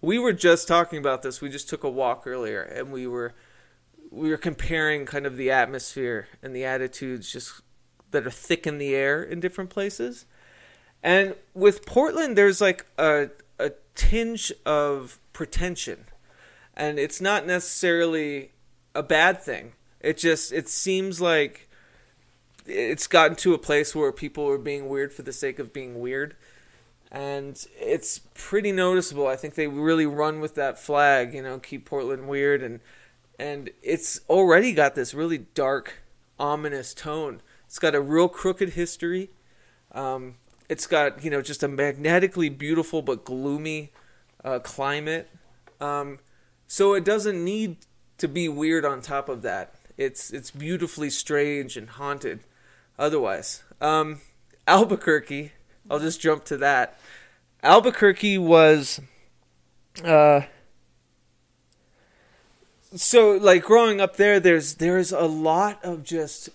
we 0.00 0.18
were 0.18 0.32
just 0.32 0.68
talking 0.68 0.98
about 0.98 1.22
this. 1.22 1.40
We 1.40 1.48
just 1.48 1.68
took 1.68 1.84
a 1.84 1.90
walk 1.90 2.26
earlier, 2.26 2.62
and 2.62 2.92
we 2.92 3.06
were 3.06 3.34
we 4.10 4.30
were 4.30 4.36
comparing 4.36 5.06
kind 5.06 5.24
of 5.24 5.36
the 5.36 5.50
atmosphere 5.50 6.26
and 6.42 6.54
the 6.54 6.64
attitudes 6.64 7.32
just 7.32 7.60
that 8.10 8.26
are 8.26 8.30
thick 8.30 8.66
in 8.66 8.78
the 8.78 8.94
air 8.94 9.22
in 9.22 9.38
different 9.40 9.70
places. 9.70 10.26
And 11.02 11.36
with 11.54 11.86
Portland, 11.86 12.36
there's 12.36 12.60
like 12.60 12.86
a 12.98 13.30
a 13.58 13.72
tinge 13.94 14.52
of 14.64 15.18
pretension, 15.32 16.06
and 16.80 16.98
it's 16.98 17.20
not 17.20 17.46
necessarily 17.46 18.52
a 18.94 19.02
bad 19.02 19.42
thing. 19.42 19.74
It 20.00 20.16
just 20.16 20.50
it 20.50 20.66
seems 20.66 21.20
like 21.20 21.68
it's 22.66 23.06
gotten 23.06 23.36
to 23.36 23.52
a 23.52 23.58
place 23.58 23.94
where 23.94 24.10
people 24.12 24.48
are 24.48 24.58
being 24.58 24.88
weird 24.88 25.12
for 25.12 25.20
the 25.20 25.32
sake 25.32 25.58
of 25.58 25.74
being 25.74 26.00
weird, 26.00 26.36
and 27.12 27.62
it's 27.78 28.20
pretty 28.32 28.72
noticeable. 28.72 29.26
I 29.26 29.36
think 29.36 29.56
they 29.56 29.66
really 29.66 30.06
run 30.06 30.40
with 30.40 30.54
that 30.54 30.78
flag, 30.78 31.34
you 31.34 31.42
know, 31.42 31.58
keep 31.58 31.84
Portland 31.84 32.26
weird, 32.28 32.62
and 32.62 32.80
and 33.38 33.68
it's 33.82 34.22
already 34.30 34.72
got 34.72 34.94
this 34.94 35.12
really 35.12 35.38
dark, 35.38 36.02
ominous 36.38 36.94
tone. 36.94 37.42
It's 37.66 37.78
got 37.78 37.94
a 37.94 38.00
real 38.00 38.28
crooked 38.28 38.70
history. 38.70 39.28
Um, 39.92 40.36
it's 40.70 40.86
got 40.86 41.22
you 41.22 41.30
know 41.30 41.42
just 41.42 41.62
a 41.62 41.68
magnetically 41.68 42.48
beautiful 42.48 43.02
but 43.02 43.26
gloomy 43.26 43.92
uh, 44.42 44.60
climate. 44.60 45.28
Um, 45.78 46.20
so 46.72 46.94
it 46.94 47.02
doesn't 47.02 47.44
need 47.44 47.78
to 48.16 48.28
be 48.28 48.48
weird 48.48 48.84
on 48.84 49.02
top 49.02 49.28
of 49.28 49.42
that. 49.42 49.74
It's 49.98 50.30
it's 50.30 50.52
beautifully 50.52 51.10
strange 51.10 51.76
and 51.76 51.90
haunted. 51.90 52.44
Otherwise, 52.96 53.64
um, 53.80 54.20
Albuquerque. 54.68 55.50
I'll 55.90 55.98
just 55.98 56.20
jump 56.20 56.44
to 56.44 56.56
that. 56.58 56.96
Albuquerque 57.64 58.38
was, 58.38 59.00
uh, 60.04 60.42
so 62.94 63.32
like 63.32 63.64
growing 63.64 64.00
up 64.00 64.14
there. 64.14 64.38
There's 64.38 64.74
there's 64.74 65.10
a 65.10 65.26
lot 65.26 65.84
of 65.84 66.04
just 66.04 66.50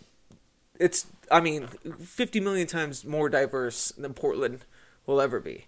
it's 0.80 1.08
I 1.30 1.42
mean, 1.42 1.68
50 1.68 2.40
million 2.40 2.68
times 2.68 3.04
more 3.04 3.28
diverse 3.28 3.92
than 3.98 4.14
Portland 4.14 4.64
will 5.06 5.20
ever 5.20 5.42
be. 5.42 5.66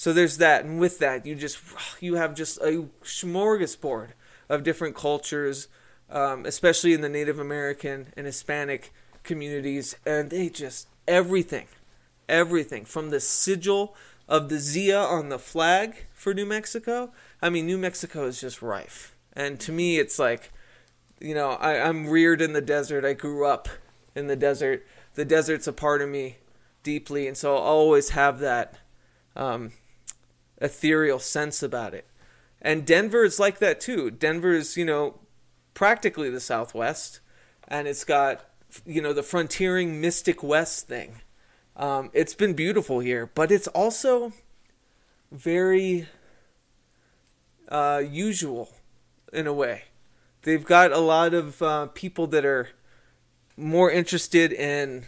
So 0.00 0.14
there's 0.14 0.38
that, 0.38 0.64
and 0.64 0.80
with 0.80 0.98
that, 1.00 1.26
you 1.26 1.34
just 1.34 1.58
you 2.00 2.14
have 2.14 2.34
just 2.34 2.56
a 2.62 2.86
smorgasbord 3.04 4.12
of 4.48 4.62
different 4.62 4.96
cultures, 4.96 5.68
um, 6.08 6.46
especially 6.46 6.94
in 6.94 7.02
the 7.02 7.08
Native 7.10 7.38
American 7.38 8.06
and 8.16 8.24
Hispanic 8.24 8.94
communities, 9.24 9.94
and 10.06 10.30
they 10.30 10.48
just 10.48 10.88
everything, 11.06 11.66
everything 12.30 12.86
from 12.86 13.10
the 13.10 13.20
sigil 13.20 13.94
of 14.26 14.48
the 14.48 14.58
Zia 14.58 14.98
on 14.98 15.28
the 15.28 15.38
flag 15.38 16.06
for 16.14 16.32
New 16.32 16.46
Mexico. 16.46 17.12
I 17.42 17.50
mean, 17.50 17.66
New 17.66 17.76
Mexico 17.76 18.24
is 18.24 18.40
just 18.40 18.62
rife, 18.62 19.14
and 19.34 19.60
to 19.60 19.70
me, 19.70 19.98
it's 19.98 20.18
like, 20.18 20.50
you 21.20 21.34
know, 21.34 21.50
I, 21.50 21.78
I'm 21.78 22.08
reared 22.08 22.40
in 22.40 22.54
the 22.54 22.62
desert. 22.62 23.04
I 23.04 23.12
grew 23.12 23.44
up 23.44 23.68
in 24.14 24.28
the 24.28 24.36
desert. 24.36 24.82
The 25.12 25.26
desert's 25.26 25.66
a 25.66 25.74
part 25.74 26.00
of 26.00 26.08
me 26.08 26.38
deeply, 26.82 27.26
and 27.26 27.36
so 27.36 27.54
I'll 27.54 27.64
always 27.64 28.08
have 28.08 28.38
that 28.38 28.78
um, 29.36 29.72
ethereal 30.60 31.18
sense 31.18 31.62
about 31.62 31.94
it. 31.94 32.06
And 32.62 32.86
Denver 32.86 33.24
is 33.24 33.40
like 33.40 33.58
that 33.58 33.80
too. 33.80 34.10
Denver 34.10 34.52
is, 34.52 34.76
you 34.76 34.84
know, 34.84 35.20
practically 35.74 36.30
the 36.30 36.40
Southwest, 36.40 37.20
and 37.66 37.88
it's 37.88 38.04
got, 38.04 38.44
you 38.84 39.00
know, 39.00 39.12
the 39.12 39.22
frontiering 39.22 40.00
mystic 40.00 40.42
West 40.42 40.86
thing. 40.86 41.20
Um, 41.76 42.10
it's 42.12 42.34
been 42.34 42.52
beautiful 42.52 43.00
here, 43.00 43.30
but 43.34 43.50
it's 43.50 43.68
also 43.68 44.32
very 45.32 46.08
uh, 47.68 48.02
usual 48.06 48.70
in 49.32 49.46
a 49.46 49.52
way. 49.52 49.84
They've 50.42 50.64
got 50.64 50.92
a 50.92 50.98
lot 50.98 51.32
of 51.32 51.62
uh, 51.62 51.86
people 51.86 52.26
that 52.28 52.44
are 52.44 52.68
more 53.56 53.90
interested 53.90 54.52
in, 54.52 55.04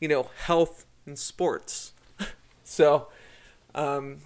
you 0.00 0.08
know, 0.08 0.30
health 0.44 0.86
and 1.04 1.18
sports. 1.18 1.92
so, 2.64 3.08
um, 3.74 4.18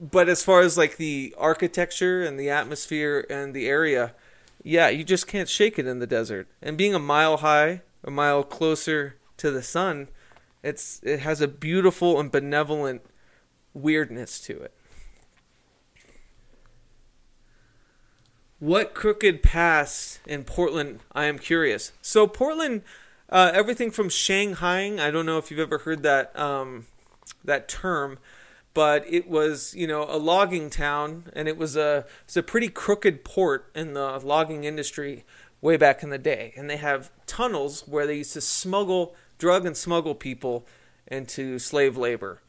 but 0.00 0.28
as 0.28 0.42
far 0.42 0.60
as 0.60 0.76
like 0.76 0.96
the 0.96 1.34
architecture 1.38 2.22
and 2.22 2.38
the 2.38 2.50
atmosphere 2.50 3.26
and 3.30 3.54
the 3.54 3.68
area, 3.68 4.14
yeah, 4.62 4.88
you 4.88 5.04
just 5.04 5.26
can't 5.26 5.48
shake 5.48 5.78
it 5.78 5.86
in 5.86 5.98
the 5.98 6.06
desert. 6.06 6.48
And 6.60 6.76
being 6.76 6.94
a 6.94 6.98
mile 6.98 7.38
high, 7.38 7.82
a 8.04 8.10
mile 8.10 8.42
closer 8.42 9.16
to 9.38 9.50
the 9.50 9.62
sun, 9.62 10.08
it's 10.62 11.00
it 11.02 11.20
has 11.20 11.40
a 11.40 11.48
beautiful 11.48 12.18
and 12.18 12.30
benevolent 12.30 13.02
weirdness 13.72 14.40
to 14.40 14.60
it. 14.60 14.72
What 18.58 18.94
crooked 18.94 19.42
pass 19.42 20.18
in 20.26 20.44
Portland? 20.44 21.00
I 21.12 21.24
am 21.24 21.38
curious. 21.38 21.92
So 22.00 22.26
Portland, 22.26 22.82
uh, 23.28 23.50
everything 23.52 23.90
from 23.90 24.08
Shanghaiing. 24.08 24.98
I 24.98 25.10
don't 25.10 25.26
know 25.26 25.36
if 25.36 25.50
you've 25.50 25.60
ever 25.60 25.78
heard 25.78 26.02
that 26.02 26.36
um, 26.38 26.86
that 27.44 27.68
term, 27.68 28.18
but 28.76 29.10
it 29.10 29.26
was 29.26 29.74
you 29.74 29.86
know 29.86 30.04
a 30.06 30.18
logging 30.18 30.68
town, 30.68 31.24
and 31.32 31.48
it 31.48 31.56
was 31.56 31.76
a 31.76 32.04
it's 32.26 32.36
a 32.36 32.42
pretty 32.42 32.68
crooked 32.68 33.24
port 33.24 33.70
in 33.74 33.94
the 33.94 34.20
logging 34.22 34.64
industry 34.64 35.24
way 35.62 35.78
back 35.78 36.02
in 36.02 36.10
the 36.10 36.18
day. 36.18 36.52
And 36.58 36.68
they 36.68 36.76
have 36.76 37.10
tunnels 37.24 37.84
where 37.88 38.06
they 38.06 38.18
used 38.18 38.34
to 38.34 38.42
smuggle 38.42 39.16
drug 39.38 39.64
and 39.64 39.74
smuggle 39.74 40.14
people 40.14 40.66
into 41.06 41.58
slave 41.58 41.96
labor, 41.96 42.42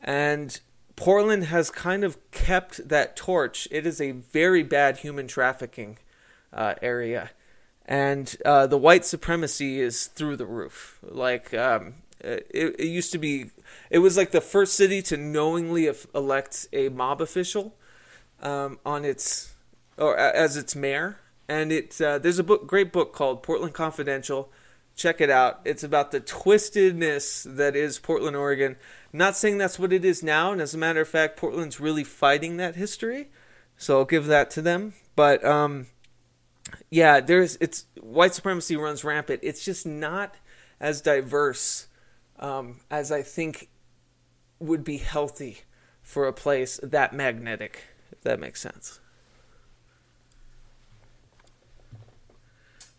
and 0.00 0.60
Portland 0.94 1.44
has 1.46 1.68
kind 1.68 2.04
of 2.04 2.16
kept 2.30 2.88
that 2.88 3.16
torch. 3.16 3.66
It 3.72 3.84
is 3.84 4.00
a 4.00 4.12
very 4.12 4.62
bad 4.62 4.98
human 4.98 5.26
trafficking 5.26 5.98
uh, 6.52 6.74
area, 6.80 7.30
and 7.84 8.36
uh, 8.44 8.68
the 8.68 8.78
white 8.78 9.04
supremacy 9.04 9.80
is 9.80 10.06
through 10.06 10.36
the 10.36 10.46
roof. 10.46 11.00
Like 11.02 11.52
um, 11.54 11.94
it, 12.20 12.76
it 12.78 12.86
used 12.86 13.10
to 13.12 13.18
be, 13.18 13.50
it 13.90 13.98
was 13.98 14.16
like 14.16 14.30
the 14.30 14.40
first 14.40 14.74
city 14.74 15.02
to 15.02 15.16
knowingly 15.16 15.90
elect 16.14 16.66
a 16.72 16.88
mob 16.88 17.20
official 17.20 17.74
um, 18.40 18.78
on 18.84 19.04
its 19.04 19.54
or 19.96 20.16
as 20.16 20.56
its 20.56 20.74
mayor. 20.74 21.18
And 21.48 21.72
it 21.72 22.00
uh, 22.00 22.18
there's 22.18 22.38
a 22.38 22.44
book, 22.44 22.66
great 22.66 22.92
book 22.92 23.12
called 23.12 23.42
Portland 23.42 23.74
Confidential. 23.74 24.50
Check 24.94 25.20
it 25.20 25.30
out. 25.30 25.60
It's 25.64 25.82
about 25.82 26.10
the 26.10 26.20
twistedness 26.20 27.56
that 27.56 27.74
is 27.74 27.98
Portland, 27.98 28.36
Oregon. 28.36 28.76
Not 29.12 29.36
saying 29.36 29.58
that's 29.58 29.78
what 29.78 29.92
it 29.92 30.04
is 30.04 30.22
now, 30.22 30.52
and 30.52 30.60
as 30.60 30.74
a 30.74 30.78
matter 30.78 31.00
of 31.00 31.08
fact, 31.08 31.38
Portland's 31.38 31.80
really 31.80 32.04
fighting 32.04 32.58
that 32.58 32.76
history. 32.76 33.30
So 33.76 33.98
I'll 33.98 34.04
give 34.04 34.26
that 34.26 34.50
to 34.50 34.62
them. 34.62 34.92
But 35.16 35.44
um, 35.44 35.86
yeah, 36.90 37.20
there's 37.20 37.56
it's 37.60 37.86
white 38.00 38.34
supremacy 38.34 38.76
runs 38.76 39.04
rampant. 39.04 39.40
It's 39.42 39.64
just 39.64 39.86
not 39.86 40.36
as 40.80 41.00
diverse 41.00 41.86
um, 42.42 42.80
as 42.90 43.10
I 43.10 43.22
think 43.22 43.70
would 44.58 44.84
be 44.84 44.98
healthy 44.98 45.58
for 46.02 46.26
a 46.26 46.32
place 46.32 46.78
that 46.82 47.14
magnetic, 47.14 47.84
if 48.10 48.20
that 48.22 48.38
makes 48.38 48.60
sense. 48.60 49.00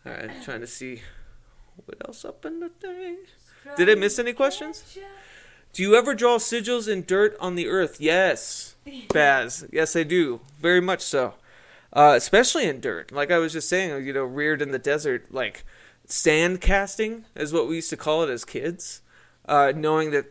All 0.04 0.12
right, 0.12 0.30
trying 0.42 0.60
to 0.60 0.66
see 0.66 1.02
What 1.84 1.98
else 2.06 2.24
up 2.24 2.44
in 2.44 2.60
the 2.60 2.68
thing? 2.68 3.18
Did 3.76 3.90
I 3.90 3.94
miss 3.94 4.18
any 4.18 4.32
questions? 4.32 4.96
Do 5.72 5.82
you 5.82 5.96
ever 5.96 6.14
draw 6.14 6.38
sigils 6.38 6.88
in 6.88 7.04
dirt 7.04 7.36
on 7.40 7.56
the 7.56 7.68
earth? 7.68 8.00
Yes, 8.00 8.76
Baz. 9.12 9.66
Yes, 9.72 9.96
I 9.96 10.04
do. 10.04 10.40
Very 10.60 10.80
much 10.80 11.00
so. 11.00 11.34
Uh, 11.92 12.14
especially 12.16 12.66
in 12.66 12.80
dirt. 12.80 13.10
Like 13.10 13.30
I 13.30 13.38
was 13.38 13.52
just 13.52 13.68
saying, 13.68 14.06
you 14.06 14.12
know, 14.12 14.24
reared 14.24 14.62
in 14.62 14.70
the 14.70 14.78
desert, 14.78 15.32
like 15.32 15.64
sand 16.06 16.60
casting 16.60 17.24
is 17.34 17.52
what 17.52 17.66
we 17.66 17.76
used 17.76 17.90
to 17.90 17.96
call 17.96 18.22
it 18.22 18.30
as 18.30 18.44
kids. 18.44 19.00
Uh, 19.46 19.72
knowing 19.76 20.10
that 20.10 20.26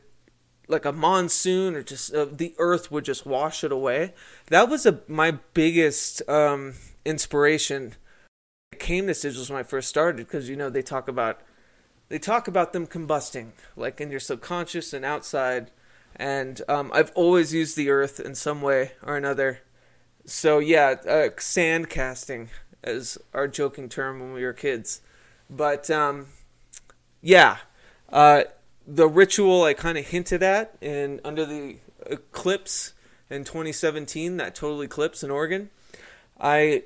like 0.68 0.86
a 0.86 0.92
monsoon 0.92 1.76
or 1.76 1.84
just 1.84 2.14
uh, 2.14 2.26
the 2.26 2.56
earth 2.58 2.92
would 2.92 3.06
just 3.06 3.26
wash 3.26 3.64
it 3.64 3.72
away. 3.72 4.14
That 4.48 4.70
was 4.70 4.86
a 4.86 5.02
my 5.08 5.40
biggest 5.54 6.28
um, 6.30 6.74
inspiration. 7.06 7.96
It 8.72 8.80
came 8.80 9.08
to 9.08 9.14
sigils 9.14 9.50
when 9.50 9.60
I 9.60 9.64
first 9.64 9.90
started 9.90 10.26
because 10.26 10.50
you 10.50 10.56
know 10.56 10.70
they 10.70 10.82
talk 10.82 11.08
about 11.08 11.42
they 12.10 12.20
talk 12.20 12.48
about 12.48 12.74
them 12.74 12.88
combusting 12.88 13.52
like 13.76 14.00
in 14.00 14.12
your 14.12 14.20
subconscious 14.20 14.94
and 14.94 15.06
outside. 15.06 15.72
And 16.16 16.62
um, 16.70 16.92
I've 16.94 17.12
always 17.16 17.54
used 17.54 17.76
the 17.76 17.90
earth 17.90 18.20
in 18.20 18.36
some 18.36 18.62
way 18.62 18.92
or 19.02 19.18
another. 19.18 19.62
So 20.26 20.60
yeah, 20.60 20.96
uh, 21.08 21.30
sand 21.38 21.90
casting 21.90 22.50
as 22.84 23.18
our 23.34 23.48
joking 23.48 23.90
term 23.90 24.20
when 24.20 24.34
we 24.34 24.44
were 24.44 24.54
kids. 24.54 25.02
But 25.50 25.90
um, 25.90 26.28
yeah, 27.22 27.58
uh, 28.10 28.44
the 28.88 29.08
ritual 29.08 29.64
I 29.64 29.74
kind 29.74 29.98
of 29.98 30.08
hinted 30.08 30.44
at 30.44 30.76
in 30.82 31.22
under 31.24 31.46
the 31.46 31.78
eclipse 32.06 32.94
in 33.30 33.44
2017, 33.44 34.38
that 34.38 34.56
total 34.56 34.82
eclipse 34.82 35.24
in 35.24 35.32
Oregon. 35.32 35.70
I, 36.40 36.84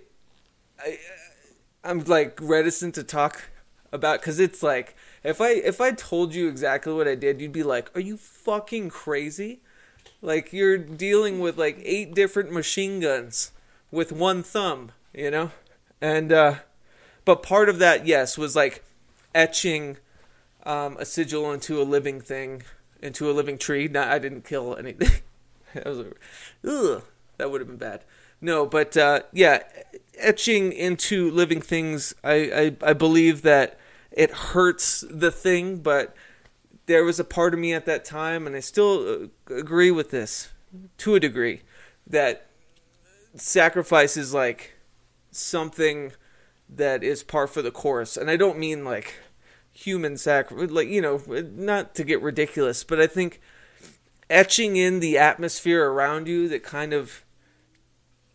I 0.80 0.98
I'm 1.84 2.04
like 2.04 2.38
reticent 2.42 2.96
to 2.96 3.04
talk 3.04 3.50
about 3.92 4.20
because 4.20 4.40
it's 4.40 4.62
like 4.62 4.96
if 5.24 5.42
I 5.42 5.50
if 5.50 5.82
I 5.82 5.92
told 5.92 6.36
you 6.36 6.48
exactly 6.48 6.94
what 6.94 7.08
I 7.08 7.16
did, 7.16 7.42
you'd 7.42 7.52
be 7.52 7.64
like, 7.64 7.96
"Are 7.96 8.02
you 8.02 8.18
fucking 8.18 8.90
crazy?" 8.90 9.62
Like 10.22 10.52
you're 10.52 10.78
dealing 10.78 11.40
with 11.40 11.58
like 11.58 11.80
eight 11.84 12.14
different 12.14 12.52
machine 12.52 13.00
guns 13.00 13.52
with 13.92 14.12
one 14.12 14.44
thumb, 14.44 14.92
you 15.14 15.32
know? 15.32 15.52
And 16.02 16.32
uh 16.32 16.56
but 17.26 17.44
part 17.44 17.70
of 17.70 17.80
that, 17.80 18.08
yes, 18.08 18.38
was 18.38 18.56
like 18.56 18.84
etching 19.36 19.98
um, 20.68 20.98
a 21.00 21.06
sigil 21.06 21.52
into 21.52 21.82
a 21.82 21.84
living 21.84 22.20
thing, 22.22 22.64
into 23.02 23.32
a 23.32 23.34
living 23.34 23.58
tree. 23.58 23.88
Not, 23.88 24.10
I 24.10 24.20
didn't 24.20 24.44
kill 24.44 24.76
anything. 24.76 25.22
that 25.74 25.86
was, 25.86 26.00
a, 26.64 27.02
that 27.38 27.50
would 27.50 27.62
have 27.62 27.68
been 27.68 27.78
bad. 27.78 28.04
No, 28.42 28.66
but 28.66 28.96
uh, 28.96 29.22
yeah, 29.34 29.64
etching 30.18 30.72
into 30.72 31.32
living 31.32 31.62
things. 31.62 32.14
I, 32.24 32.76
I 32.84 32.90
I 32.90 32.94
believe 32.94 33.42
that 33.42 33.80
it 34.12 34.32
hurts 34.32 35.04
the 35.10 35.32
thing, 35.32 35.78
but 35.78 36.16
there 36.86 37.04
was 37.04 37.20
a 37.20 37.24
part 37.24 37.54
of 37.54 37.60
me 37.60 37.74
at 37.74 37.86
that 37.86 38.06
time, 38.06 38.46
and 38.46 38.56
I 38.56 38.60
still 38.60 39.30
uh, 39.50 39.54
agree 39.56 39.90
with 39.90 40.12
this 40.12 40.50
to 41.00 41.16
a 41.16 41.20
degree, 41.20 41.62
that 42.06 42.48
sacrifice 43.36 44.18
is 44.18 44.34
like 44.34 44.76
something 45.32 46.12
that 46.70 47.04
is 47.04 47.24
par 47.24 47.48
for 47.48 47.64
the 47.64 47.72
course, 47.72 48.18
and 48.18 48.30
I 48.30 48.38
don't 48.38 48.60
mean 48.60 48.84
like 48.84 49.16
human 49.78 50.18
sacrifice, 50.18 50.72
like 50.72 50.88
you 50.88 51.02
know, 51.02 51.22
not 51.28 51.94
to 51.96 52.04
get 52.04 52.22
ridiculous, 52.22 52.84
but 52.84 53.00
I 53.00 53.06
think 53.06 53.40
etching 54.30 54.76
in 54.76 55.00
the 55.00 55.18
atmosphere 55.18 55.86
around 55.90 56.28
you 56.28 56.50
that 56.50 56.64
kind 56.64 56.94
of 56.94 57.24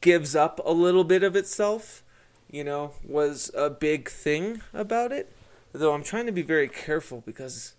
gives 0.00 0.36
up 0.36 0.60
a 0.64 0.72
little 0.72 1.02
bit 1.02 1.24
of 1.24 1.34
itself, 1.34 2.04
you 2.48 2.62
know, 2.62 2.92
was 3.04 3.50
a 3.54 3.70
big 3.70 4.08
thing 4.08 4.62
about 4.72 5.10
it. 5.10 5.32
Though 5.72 5.94
I'm 5.94 6.04
trying 6.04 6.26
to 6.26 6.32
be 6.32 6.42
very 6.42 6.68
careful 6.68 7.22
because 7.26 7.74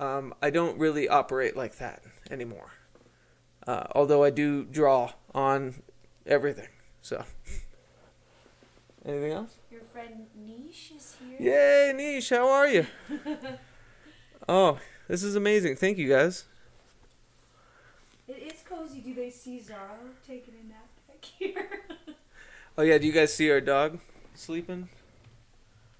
um, 0.00 0.32
I 0.40 0.50
don't 0.50 0.78
really 0.78 1.08
operate 1.08 1.56
like 1.56 1.76
that 1.76 2.02
anymore. 2.30 2.72
Uh, 3.66 3.84
although 3.94 4.24
I 4.24 4.30
do 4.30 4.64
draw 4.64 5.12
on 5.34 5.82
everything. 6.26 6.68
So, 7.02 7.24
anything 9.04 9.32
else? 9.32 9.54
Friend 9.94 10.26
Niche 10.44 10.92
is 10.96 11.14
here. 11.38 11.54
Yay, 11.54 11.92
Niche, 11.92 12.30
how 12.30 12.48
are 12.48 12.66
you? 12.66 12.84
oh, 14.48 14.80
this 15.06 15.22
is 15.22 15.36
amazing. 15.36 15.76
Thank 15.76 15.98
you 15.98 16.08
guys. 16.08 16.46
It 18.26 18.52
is 18.52 18.64
cozy. 18.68 18.98
Do 18.98 19.14
they 19.14 19.30
see 19.30 19.60
Zara 19.60 19.98
taking 20.26 20.54
a 20.64 20.68
nap 20.68 20.88
back 21.06 21.24
here? 21.24 21.68
Oh 22.76 22.82
yeah, 22.82 22.98
do 22.98 23.06
you 23.06 23.12
guys 23.12 23.32
see 23.32 23.48
our 23.52 23.60
dog 23.60 24.00
sleeping? 24.34 24.88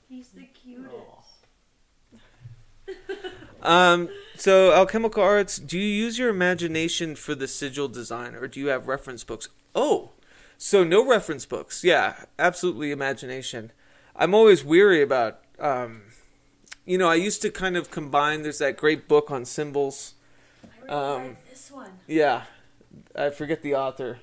He's 0.09 0.31
the 0.31 0.47
cutest. 0.47 0.91
Um, 3.63 4.09
so 4.37 4.75
Alchemical 4.75 5.23
Arts, 5.23 5.59
do 5.59 5.79
you 5.79 5.87
use 5.87 6.19
your 6.19 6.31
imagination 6.31 7.15
for 7.15 7.37
the 7.37 7.47
sigil 7.47 7.87
design, 7.87 8.35
or 8.35 8.49
do 8.49 8.59
you 8.59 8.67
have 8.67 8.89
reference 8.89 9.23
books? 9.23 9.49
Oh, 9.73 10.11
so 10.59 10.83
no 10.83 11.07
reference 11.07 11.47
books. 11.47 11.85
Yeah, 11.85 12.25
absolutely 12.41 12.91
imagination. 12.91 13.71
I'm 14.17 14.35
always 14.35 14.65
weary 14.65 15.03
about. 15.03 15.41
Um, 15.59 16.03
you 16.85 16.99
know, 16.99 17.09
I 17.09 17.15
used 17.15 17.43
to 17.43 17.51
kind 17.51 17.77
of 17.77 17.91
combine. 17.91 18.43
There's 18.43 18.59
that 18.59 18.77
great 18.77 19.09
book 19.09 19.31
on 19.31 19.45
symbols. 19.45 20.15
I 20.89 20.93
Um, 20.93 21.23
like 21.29 21.51
this 21.51 21.71
one. 21.71 21.91
Yeah, 22.07 22.45
I 23.15 23.31
forget 23.31 23.63
the 23.63 23.75
author. 23.75 24.21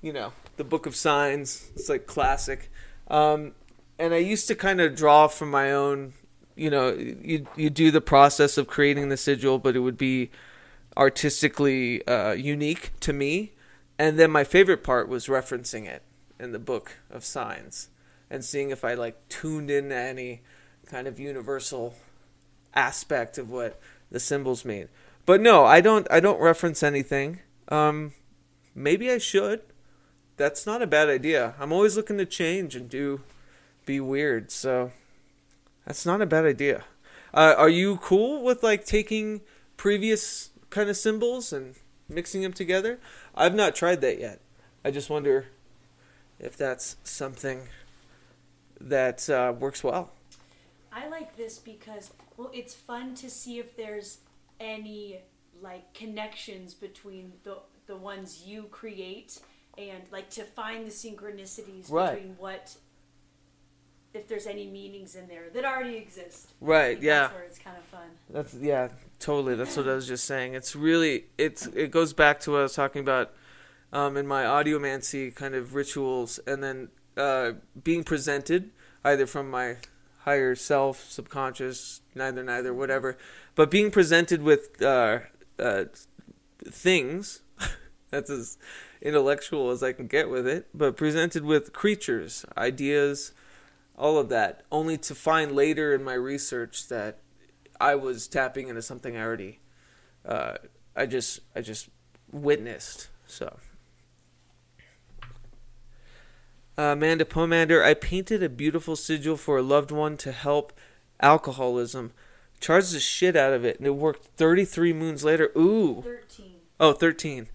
You 0.00 0.12
know, 0.12 0.32
the 0.56 0.64
Book 0.64 0.86
of 0.86 0.94
Signs. 0.94 1.70
It's 1.74 1.88
like 1.88 2.06
classic. 2.06 2.70
Um, 3.08 3.52
and 3.98 4.12
I 4.12 4.18
used 4.18 4.48
to 4.48 4.54
kind 4.54 4.80
of 4.80 4.94
draw 4.94 5.28
from 5.28 5.50
my 5.50 5.72
own. 5.72 6.12
You 6.54 6.70
know, 6.70 6.92
you 6.92 7.46
you 7.56 7.70
do 7.70 7.90
the 7.90 8.00
process 8.00 8.58
of 8.58 8.66
creating 8.68 9.08
the 9.08 9.16
sigil, 9.16 9.58
but 9.58 9.74
it 9.74 9.80
would 9.80 9.98
be 9.98 10.30
artistically 10.96 12.06
uh, 12.06 12.32
unique 12.32 12.92
to 13.00 13.12
me. 13.12 13.52
And 13.98 14.18
then 14.18 14.30
my 14.30 14.44
favorite 14.44 14.84
part 14.84 15.08
was 15.08 15.26
referencing 15.26 15.86
it 15.86 16.02
in 16.38 16.52
the 16.52 16.58
Book 16.58 16.98
of 17.10 17.24
Signs 17.24 17.88
and 18.30 18.44
seeing 18.44 18.70
if 18.70 18.84
I 18.84 18.94
like 18.94 19.28
tuned 19.28 19.70
in 19.70 19.88
to 19.90 19.96
any 19.96 20.42
kind 20.86 21.06
of 21.06 21.18
universal 21.18 21.94
aspect 22.74 23.38
of 23.38 23.50
what 23.50 23.80
the 24.10 24.20
symbols 24.20 24.64
mean. 24.64 24.88
But 25.26 25.40
no, 25.40 25.64
I 25.64 25.80
don't. 25.80 26.06
I 26.10 26.20
don't 26.20 26.40
reference 26.40 26.82
anything. 26.82 27.40
Um, 27.68 28.12
maybe 28.74 29.10
I 29.10 29.18
should. 29.18 29.62
That's 30.36 30.66
not 30.66 30.82
a 30.82 30.86
bad 30.86 31.08
idea. 31.08 31.54
I'm 31.58 31.72
always 31.72 31.96
looking 31.96 32.18
to 32.18 32.26
change 32.26 32.74
and 32.74 32.88
do, 32.88 33.22
be 33.86 34.00
weird. 34.00 34.50
So, 34.50 34.90
that's 35.86 36.04
not 36.04 36.20
a 36.20 36.26
bad 36.26 36.44
idea. 36.44 36.84
Uh, 37.32 37.54
are 37.56 37.68
you 37.68 37.96
cool 37.96 38.42
with 38.42 38.62
like 38.62 38.84
taking 38.84 39.40
previous 39.76 40.50
kind 40.70 40.90
of 40.90 40.96
symbols 40.96 41.52
and 41.52 41.76
mixing 42.08 42.42
them 42.42 42.52
together? 42.52 42.98
I've 43.34 43.54
not 43.54 43.74
tried 43.74 44.00
that 44.02 44.18
yet. 44.18 44.40
I 44.84 44.90
just 44.90 45.08
wonder 45.08 45.46
if 46.38 46.56
that's 46.56 46.96
something 47.04 47.68
that 48.80 49.28
uh, 49.30 49.52
works 49.58 49.82
well. 49.84 50.10
I 50.92 51.08
like 51.08 51.36
this 51.36 51.58
because 51.58 52.12
well, 52.36 52.50
it's 52.52 52.74
fun 52.74 53.14
to 53.16 53.30
see 53.30 53.58
if 53.58 53.76
there's 53.76 54.18
any 54.60 55.20
like 55.60 55.92
connections 55.94 56.74
between 56.74 57.32
the 57.42 57.58
the 57.86 57.96
ones 57.96 58.44
you 58.46 58.64
create 58.64 59.40
and 59.76 60.02
like 60.10 60.30
to 60.30 60.42
find 60.44 60.86
the 60.86 60.90
synchronicities 60.90 61.90
Right. 61.90 62.14
between 62.14 62.36
what 62.38 62.76
if 64.12 64.28
there's 64.28 64.46
any 64.46 64.66
meanings 64.68 65.16
in 65.16 65.26
there 65.26 65.46
that 65.52 65.64
already 65.64 65.96
exist. 65.96 66.52
Right? 66.60 67.00
Yeah. 67.02 67.22
That's 67.22 67.34
where 67.34 67.42
it's 67.42 67.58
kind 67.58 67.76
of 67.76 67.84
fun. 67.84 68.06
That's 68.30 68.54
yeah, 68.54 68.88
totally. 69.18 69.56
That's 69.56 69.76
what 69.76 69.88
I 69.88 69.94
was 69.94 70.06
just 70.06 70.24
saying. 70.24 70.54
It's 70.54 70.76
really 70.76 71.24
it's 71.36 71.66
it 71.66 71.90
goes 71.90 72.12
back 72.12 72.40
to 72.40 72.52
what 72.52 72.60
I 72.60 72.62
was 72.62 72.74
talking 72.74 73.00
about 73.00 73.32
um, 73.92 74.16
in 74.16 74.26
my 74.26 74.44
audiomancy 74.44 75.34
kind 75.34 75.54
of 75.54 75.74
rituals, 75.74 76.38
and 76.46 76.62
then 76.62 76.88
uh, 77.16 77.52
being 77.82 78.04
presented 78.04 78.70
either 79.04 79.26
from 79.26 79.50
my 79.50 79.76
higher 80.20 80.54
self, 80.54 81.10
subconscious, 81.10 82.00
neither, 82.14 82.42
neither, 82.42 82.72
whatever, 82.72 83.18
but 83.54 83.70
being 83.70 83.90
presented 83.90 84.42
with 84.42 84.80
uh, 84.82 85.20
uh, 85.58 85.84
things. 86.64 87.42
That's 88.10 88.30
as 88.30 88.58
intellectual 89.02 89.70
as 89.70 89.82
I 89.82 89.92
can 89.92 90.06
get 90.06 90.30
with 90.30 90.46
it, 90.46 90.68
but 90.72 90.96
presented 90.96 91.44
with 91.44 91.72
creatures, 91.72 92.46
ideas, 92.56 93.32
all 93.96 94.18
of 94.18 94.28
that, 94.30 94.62
only 94.72 94.96
to 94.98 95.14
find 95.14 95.52
later 95.52 95.94
in 95.94 96.02
my 96.02 96.14
research 96.14 96.88
that 96.88 97.18
I 97.80 97.94
was 97.96 98.26
tapping 98.26 98.68
into 98.68 98.82
something 98.82 99.16
I 99.16 99.22
already, 99.22 99.60
uh, 100.24 100.56
I 100.96 101.06
just, 101.06 101.40
I 101.54 101.60
just 101.60 101.90
witnessed. 102.32 103.08
So, 103.26 103.58
uh, 106.78 106.82
Amanda 106.82 107.24
Pomander, 107.24 107.84
I 107.84 107.94
painted 107.94 108.42
a 108.42 108.48
beautiful 108.48 108.96
sigil 108.96 109.36
for 109.36 109.58
a 109.58 109.62
loved 109.62 109.90
one 109.90 110.16
to 110.18 110.32
help 110.32 110.72
alcoholism. 111.20 112.12
Charged 112.60 112.94
the 112.94 113.00
shit 113.00 113.36
out 113.36 113.52
of 113.52 113.64
it, 113.64 113.78
and 113.78 113.86
it 113.86 113.92
worked 113.96 114.24
33 114.36 114.92
moons 114.92 115.24
later. 115.24 115.50
Ooh. 115.56 116.02
Thirteen. 116.02 116.54
Oh, 116.80 116.92
13. 116.92 117.48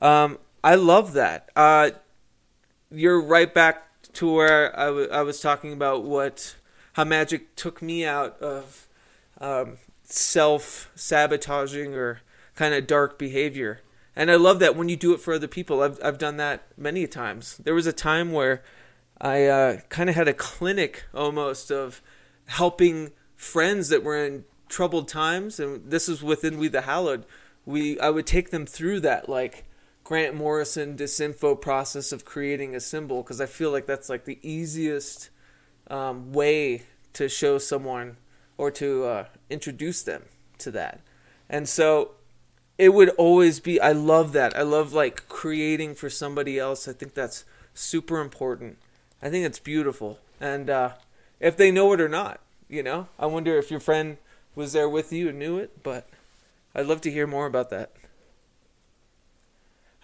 Um, 0.00 0.38
I 0.62 0.74
love 0.76 1.12
that. 1.14 1.50
Uh, 1.54 1.90
you're 2.90 3.20
right 3.20 3.52
back 3.52 3.82
to 4.14 4.32
where 4.32 4.78
I 4.78 4.90
wa- 4.90 5.08
I 5.10 5.22
was 5.22 5.40
talking 5.40 5.72
about 5.72 6.04
what 6.04 6.56
how 6.94 7.04
magic 7.04 7.56
took 7.56 7.82
me 7.82 8.04
out 8.04 8.40
of 8.40 8.86
um, 9.40 9.78
self 10.04 10.90
sabotaging 10.94 11.94
or 11.94 12.20
kind 12.54 12.72
of 12.74 12.86
dark 12.86 13.18
behavior. 13.18 13.80
And 14.16 14.30
I 14.30 14.36
love 14.36 14.60
that 14.60 14.76
when 14.76 14.88
you 14.88 14.96
do 14.96 15.12
it 15.12 15.20
for 15.20 15.34
other 15.34 15.48
people. 15.48 15.82
I've 15.82 15.98
I've 16.02 16.18
done 16.18 16.36
that 16.36 16.66
many 16.76 17.06
times. 17.06 17.58
There 17.58 17.74
was 17.74 17.86
a 17.86 17.92
time 17.92 18.32
where 18.32 18.62
I 19.20 19.46
uh, 19.46 19.80
kind 19.88 20.08
of 20.08 20.16
had 20.16 20.28
a 20.28 20.34
clinic 20.34 21.04
almost 21.14 21.70
of 21.70 22.02
helping 22.46 23.12
friends 23.36 23.88
that 23.88 24.04
were 24.04 24.24
in 24.24 24.44
troubled 24.68 25.08
times, 25.08 25.58
and 25.58 25.90
this 25.90 26.08
is 26.08 26.22
within 26.22 26.58
We 26.58 26.68
the 26.68 26.82
Hallowed. 26.82 27.26
We 27.64 27.98
I 27.98 28.10
would 28.10 28.26
take 28.26 28.50
them 28.50 28.66
through 28.66 29.00
that 29.00 29.28
like 29.28 29.64
Grant 30.04 30.34
Morrison 30.34 30.96
disinfo 30.96 31.60
process 31.60 32.12
of 32.12 32.24
creating 32.24 32.74
a 32.74 32.80
symbol 32.80 33.22
because 33.22 33.40
I 33.40 33.46
feel 33.46 33.70
like 33.70 33.86
that's 33.86 34.08
like 34.08 34.26
the 34.26 34.38
easiest 34.42 35.30
um, 35.88 36.32
way 36.32 36.82
to 37.14 37.28
show 37.28 37.58
someone 37.58 38.18
or 38.58 38.70
to 38.70 39.04
uh, 39.04 39.26
introduce 39.50 40.02
them 40.02 40.24
to 40.58 40.70
that. 40.72 41.00
And 41.48 41.68
so 41.68 42.12
it 42.78 42.90
would 42.90 43.10
always 43.10 43.60
be 43.60 43.80
I 43.80 43.92
love 43.92 44.32
that. 44.32 44.56
I 44.56 44.62
love 44.62 44.92
like 44.92 45.28
creating 45.28 45.94
for 45.94 46.10
somebody 46.10 46.58
else. 46.58 46.88
I 46.88 46.92
think 46.92 47.14
that's 47.14 47.44
super 47.72 48.20
important. 48.20 48.78
I 49.22 49.30
think 49.30 49.46
it's 49.46 49.58
beautiful. 49.58 50.18
And 50.40 50.68
uh, 50.68 50.90
if 51.40 51.56
they 51.56 51.70
know 51.70 51.92
it 51.92 52.00
or 52.00 52.08
not, 52.08 52.40
you 52.68 52.82
know, 52.82 53.08
I 53.18 53.26
wonder 53.26 53.56
if 53.56 53.70
your 53.70 53.80
friend 53.80 54.18
was 54.54 54.72
there 54.72 54.88
with 54.88 55.12
you 55.12 55.28
and 55.28 55.38
knew 55.38 55.58
it, 55.58 55.82
but 55.82 56.08
I'd 56.74 56.86
love 56.86 57.00
to 57.02 57.10
hear 57.10 57.26
more 57.26 57.46
about 57.46 57.70
that. 57.70 57.92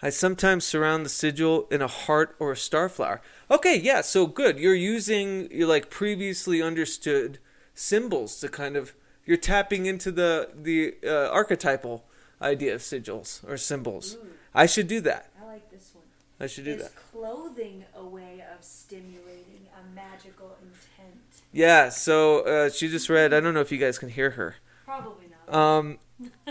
I 0.01 0.09
sometimes 0.09 0.65
surround 0.65 1.05
the 1.05 1.09
sigil 1.09 1.67
in 1.69 1.81
a 1.81 1.87
heart 1.87 2.35
or 2.39 2.51
a 2.51 2.57
star 2.57 2.89
flower. 2.89 3.21
Okay, 3.51 3.77
yeah, 3.77 4.01
so 4.01 4.25
good. 4.25 4.57
You're 4.57 4.73
using 4.73 5.51
your 5.51 5.67
like 5.67 5.91
previously 5.91 6.61
understood 6.61 7.37
symbols 7.75 8.39
to 8.39 8.49
kind 8.49 8.75
of 8.75 8.93
you're 9.25 9.37
tapping 9.37 9.85
into 9.85 10.11
the 10.11 10.49
the 10.55 10.95
uh, 11.05 11.29
archetypal 11.29 12.03
idea 12.41 12.75
of 12.75 12.81
sigils 12.81 13.47
or 13.47 13.57
symbols. 13.57 14.15
Ooh, 14.15 14.27
I 14.53 14.65
should 14.65 14.87
do 14.87 15.01
that. 15.01 15.29
I 15.41 15.45
like 15.45 15.69
this 15.71 15.91
one. 15.93 16.03
I 16.39 16.47
should 16.47 16.65
do 16.65 16.71
Is 16.71 16.83
that. 16.83 16.95
clothing 17.11 17.85
a 17.95 18.03
way 18.03 18.43
of 18.57 18.63
stimulating 18.63 19.67
a 19.79 19.95
magical 19.95 20.57
intent? 20.61 21.21
Yeah. 21.51 21.89
So 21.89 22.41
uh, 22.41 22.69
she 22.69 22.87
just 22.89 23.09
read. 23.09 23.33
I 23.33 23.39
don't 23.39 23.53
know 23.53 23.61
if 23.61 23.71
you 23.71 23.77
guys 23.77 23.99
can 23.99 24.09
hear 24.09 24.31
her. 24.31 24.55
Probably 24.85 25.27
not. 25.47 25.55
Um, 25.55 25.99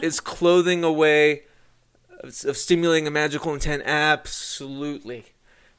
is 0.01 0.21
clothing 0.21 0.85
a 0.85 0.93
way 0.93 1.43
of, 2.21 2.45
of 2.45 2.57
stimulating 2.57 3.07
a 3.07 3.11
magical 3.11 3.53
intent? 3.53 3.83
Absolutely. 3.85 5.27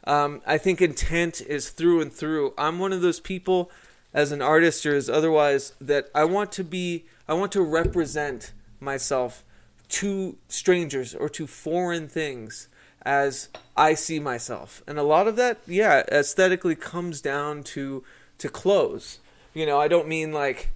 Um, 0.06 0.42
I 0.46 0.58
think 0.58 0.82
intent 0.82 1.42
is 1.42 1.70
through 1.70 2.02
and 2.02 2.12
through. 2.12 2.54
I'm 2.58 2.80
one 2.80 2.92
of 2.92 3.02
those 3.02 3.20
people, 3.20 3.70
as 4.14 4.32
an 4.32 4.42
artist 4.42 4.86
or 4.86 4.96
as 4.96 5.10
otherwise, 5.10 5.74
that 5.80 6.10
I 6.14 6.26
want 6.26 6.52
to 6.54 6.64
be. 6.64 7.06
I 7.28 7.34
want 7.34 7.52
to 7.54 7.62
represent 7.62 8.52
myself 8.80 9.44
to 9.92 10.38
strangers 10.48 11.14
or 11.14 11.30
to 11.30 11.48
foreign 11.48 12.08
things 12.08 12.68
as 13.04 13.50
I 13.76 13.94
see 13.94 14.20
myself, 14.20 14.84
and 14.88 15.00
a 15.00 15.04
lot 15.04 15.28
of 15.28 15.36
that, 15.36 15.60
yeah, 15.66 16.04
aesthetically 16.12 16.76
comes 16.76 17.22
down 17.22 17.64
to 17.64 18.04
to 18.38 18.50
clothes. 18.50 19.20
You 19.54 19.66
know, 19.66 19.80
I 19.80 19.88
don't 19.88 20.08
mean 20.08 20.32
like 20.32 20.72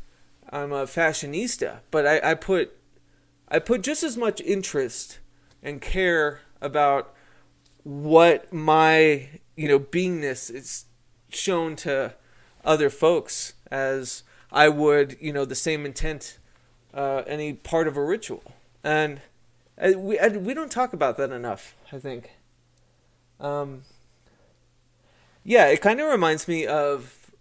I'm 0.50 0.72
a 0.72 0.86
fashionista, 0.86 1.80
but 1.92 2.06
I, 2.06 2.32
I 2.32 2.34
put 2.34 2.76
I 3.48 3.60
put 3.60 3.84
just 3.84 4.04
as 4.04 4.18
much 4.18 4.42
interest 4.42 5.20
and 5.62 5.82
care 5.82 6.42
about 6.62 7.14
what 7.84 8.52
my 8.52 9.30
you 9.56 9.68
know 9.68 9.80
beingness 9.80 10.50
is 10.54 10.86
shown 11.30 11.76
to 11.76 12.16
other 12.64 12.90
folks 12.90 13.54
as 13.70 14.24
I 14.52 14.70
would 14.70 15.18
you 15.20 15.32
know 15.32 15.46
the 15.46 15.56
same 15.56 15.86
intent 15.86 16.40
uh, 16.96 17.24
any 17.28 17.54
part 17.54 17.88
of 17.88 17.98
a 17.98 18.04
ritual, 18.04 18.44
and 18.86 19.20
we 19.96 20.20
I, 20.20 20.28
we 20.30 20.54
don't 20.54 20.72
talk 20.72 20.94
about 20.94 21.18
that 21.18 21.32
enough. 21.32 21.76
I 21.92 21.98
think. 21.98 22.32
Um, 23.40 23.82
yeah, 25.44 25.66
it 25.68 25.82
kind 25.82 26.00
of 26.00 26.10
reminds 26.10 26.48
me 26.48 26.66
of. 26.66 27.32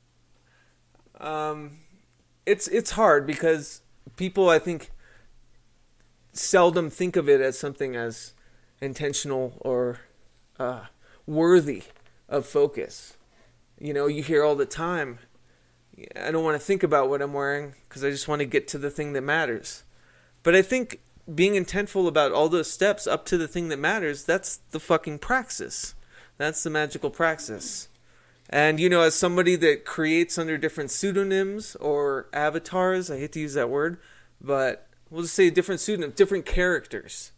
Um, 1.20 1.78
it's 2.46 2.66
it's 2.68 2.92
hard 2.92 3.26
because 3.26 3.82
people 4.16 4.48
I 4.48 4.58
think 4.58 4.90
seldom 6.32 6.90
think 6.90 7.14
of 7.14 7.28
it 7.28 7.40
as 7.40 7.58
something 7.58 7.94
as 7.94 8.32
intentional 8.80 9.58
or 9.60 10.00
uh, 10.58 10.86
worthy 11.26 11.84
of 12.28 12.46
focus. 12.46 13.16
You 13.78 13.92
know, 13.92 14.06
you 14.06 14.22
hear 14.22 14.42
all 14.42 14.56
the 14.56 14.66
time. 14.66 15.18
I 16.16 16.30
don't 16.30 16.42
want 16.42 16.60
to 16.60 16.64
think 16.64 16.82
about 16.82 17.08
what 17.08 17.22
I'm 17.22 17.32
wearing 17.32 17.74
because 17.88 18.02
I 18.02 18.10
just 18.10 18.26
want 18.26 18.40
to 18.40 18.46
get 18.46 18.66
to 18.68 18.78
the 18.78 18.90
thing 18.90 19.12
that 19.12 19.22
matters. 19.22 19.84
But 20.42 20.56
I 20.56 20.62
think 20.62 21.00
being 21.32 21.52
intentful 21.52 22.06
about 22.06 22.32
all 22.32 22.48
those 22.48 22.70
steps 22.70 23.06
up 23.06 23.24
to 23.26 23.38
the 23.38 23.48
thing 23.48 23.68
that 23.68 23.78
matters, 23.78 24.24
that's 24.24 24.58
the 24.70 24.80
fucking 24.80 25.18
praxis. 25.18 25.94
That's 26.36 26.62
the 26.62 26.70
magical 26.70 27.10
praxis. 27.10 27.88
And 28.50 28.78
you 28.78 28.88
know, 28.88 29.02
as 29.02 29.14
somebody 29.14 29.56
that 29.56 29.84
creates 29.84 30.38
under 30.38 30.58
different 30.58 30.90
pseudonyms 30.90 31.76
or 31.76 32.28
avatars, 32.32 33.10
I 33.10 33.18
hate 33.18 33.32
to 33.32 33.40
use 33.40 33.54
that 33.54 33.70
word, 33.70 33.98
but 34.40 34.88
we'll 35.10 35.22
just 35.22 35.34
say 35.34 35.50
different 35.50 35.80
pseudonyms, 35.80 36.14
different 36.14 36.44
characters. 36.44 37.32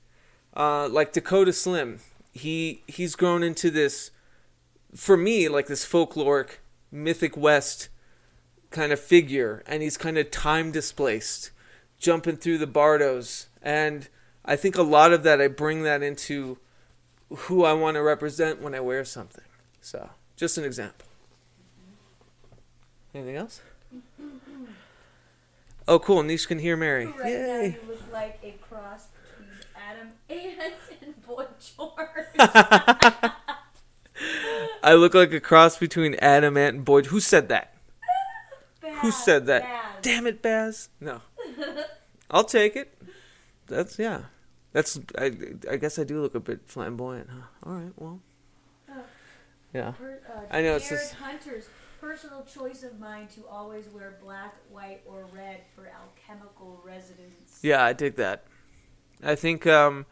Uh, 0.57 0.89
like 0.89 1.13
Dakota 1.13 1.53
Slim, 1.53 2.01
he 2.33 2.83
he's 2.87 3.15
grown 3.15 3.43
into 3.43 3.71
this, 3.71 4.11
for 4.95 5.17
me, 5.17 5.49
like 5.49 5.67
this 5.67 5.87
folkloric, 5.87 6.59
mythic 6.91 7.37
West 7.37 7.89
kind 8.71 8.93
of 8.93 8.99
figure, 8.99 9.63
and 9.67 9.83
he's 9.83 9.97
kind 9.97 10.19
of 10.19 10.31
time 10.31 10.73
displaced, 10.73 11.51
jumping 11.99 12.37
through 12.37 12.59
the 12.59 12.67
bardos, 12.67 13.47
and 13.67 14.09
I 14.45 14.55
think 14.55 14.79
a 14.79 14.83
lot 14.83 15.13
of 15.13 15.25
that 15.25 15.41
I 15.41 15.49
bring 15.49 15.83
that 15.83 16.01
into 16.03 16.59
who 17.31 17.65
I 17.65 17.73
want 17.73 17.97
to 17.97 18.03
represent 18.03 18.63
when 18.63 18.75
I 18.77 18.81
wear 18.81 19.05
something. 19.05 19.45
So. 19.81 20.11
Just 20.37 20.57
an 20.57 20.65
example. 20.65 21.07
Anything 23.15 23.37
else? 23.37 23.61
Oh, 25.89 26.01
cool. 26.01 26.25
Niche 26.25 26.49
can 26.49 26.59
hear 26.59 26.77
Mary. 26.77 27.07
Right 27.07 27.17
now, 27.17 27.61
Yay. 27.61 27.79
you 27.81 27.89
look 27.89 28.03
like 28.13 28.41
a 28.43 28.57
cross 28.61 29.07
between 29.07 29.49
Adam 29.89 30.09
Ant 30.29 30.75
and 31.01 31.23
Boy 31.25 31.47
George. 31.61 32.27
I 34.83 34.95
look 34.95 35.15
like 35.15 35.33
a 35.33 35.39
cross 35.39 35.79
between 35.79 36.17
Adam 36.17 36.57
and 36.57 36.85
Boyd. 36.85 37.07
Who 37.07 37.21
said 37.21 37.49
that? 37.51 37.77
Who 38.97 39.13
said 39.13 39.47
that? 39.47 39.63
bad. 39.63 40.03
Damn 40.03 40.27
it, 40.27 40.43
Baz. 40.43 40.89
No. 41.01 41.21
I'll 42.33 42.43
take 42.43 42.75
it. 42.75 42.96
That's, 43.67 43.99
yeah. 43.99 44.23
That's, 44.73 44.99
I, 45.19 45.33
I 45.71 45.77
guess 45.77 45.99
I 45.99 46.05
do 46.05 46.21
look 46.21 46.35
a 46.35 46.41
bit 46.41 46.61
flamboyant, 46.67 47.29
huh? 47.31 47.47
All 47.65 47.73
right, 47.75 47.93
well. 47.97 48.21
Oh. 48.91 49.05
Yeah. 49.73 49.93
Per, 49.93 50.21
uh, 50.29 50.41
I 50.51 50.63
know, 50.63 50.77
it's 50.77 50.89
Jared 50.89 51.05
just- 51.05 51.15
Hunter's 51.15 51.69
personal 52.01 52.45
choice 52.45 52.83
of 52.83 52.99
mine 53.01 53.27
to 53.35 53.47
always 53.51 53.89
wear 53.89 54.19
black, 54.23 54.55
white, 54.71 55.01
or 55.07 55.27
red 55.35 55.61
for 55.75 55.89
alchemical 55.89 56.81
residence. 56.85 57.59
Yeah, 57.63 57.83
I 57.85 57.93
dig 57.93 58.17
that. 58.17 58.45
I 59.23 59.35
think, 59.35 59.67
um, 59.67 60.07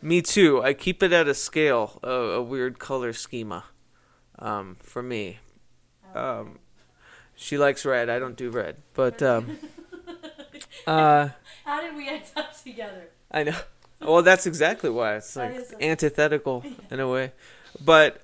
me 0.00 0.22
too. 0.22 0.62
I 0.62 0.72
keep 0.72 1.02
it 1.02 1.12
at 1.12 1.28
a 1.28 1.34
scale, 1.34 2.00
a, 2.02 2.10
a 2.10 2.42
weird 2.42 2.78
color 2.78 3.12
schema, 3.12 3.64
um, 4.38 4.76
for 4.80 5.02
me. 5.02 5.38
Um, 6.14 6.58
she 7.36 7.58
likes 7.58 7.84
red. 7.84 8.08
I 8.08 8.18
don't 8.18 8.36
do 8.36 8.50
red, 8.50 8.76
but 8.94 9.22
um, 9.22 9.58
uh, 10.86 11.28
How 11.68 11.82
did 11.82 11.96
we 11.96 12.08
end 12.08 12.22
up 12.34 12.58
together? 12.62 13.10
I 13.30 13.42
know. 13.42 13.56
Well, 14.00 14.22
that's 14.22 14.46
exactly 14.46 14.88
why 14.88 15.16
it's 15.16 15.36
like 15.36 15.54
antithetical 15.82 16.64
in 16.90 16.98
a 16.98 17.06
way. 17.06 17.32
But 17.84 18.22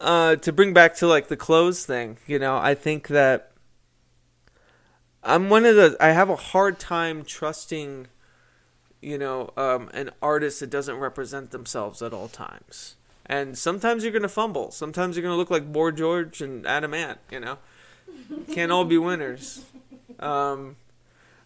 uh, 0.00 0.36
to 0.36 0.52
bring 0.52 0.72
back 0.72 0.94
to 0.96 1.08
like 1.08 1.26
the 1.26 1.36
clothes 1.36 1.84
thing, 1.84 2.18
you 2.28 2.38
know, 2.38 2.56
I 2.56 2.76
think 2.76 3.08
that 3.08 3.50
I'm 5.24 5.50
one 5.50 5.64
of 5.64 5.74
the. 5.74 5.96
I 5.98 6.10
have 6.12 6.30
a 6.30 6.36
hard 6.36 6.78
time 6.78 7.24
trusting, 7.24 8.06
you 9.02 9.18
know, 9.18 9.50
um, 9.56 9.90
an 9.92 10.10
artist 10.22 10.60
that 10.60 10.70
doesn't 10.70 10.96
represent 10.96 11.50
themselves 11.50 12.00
at 12.02 12.12
all 12.12 12.28
times. 12.28 12.94
And 13.26 13.58
sometimes 13.58 14.04
you're 14.04 14.12
gonna 14.12 14.28
fumble. 14.28 14.70
Sometimes 14.70 15.16
you're 15.16 15.24
gonna 15.24 15.36
look 15.36 15.50
like 15.50 15.72
Boy 15.72 15.90
George 15.90 16.40
and 16.40 16.64
Adam 16.68 16.94
Ant. 16.94 17.18
You 17.32 17.40
know, 17.40 17.58
can't 18.52 18.70
all 18.70 18.84
be 18.84 18.98
winners. 18.98 19.64
Um, 20.18 20.76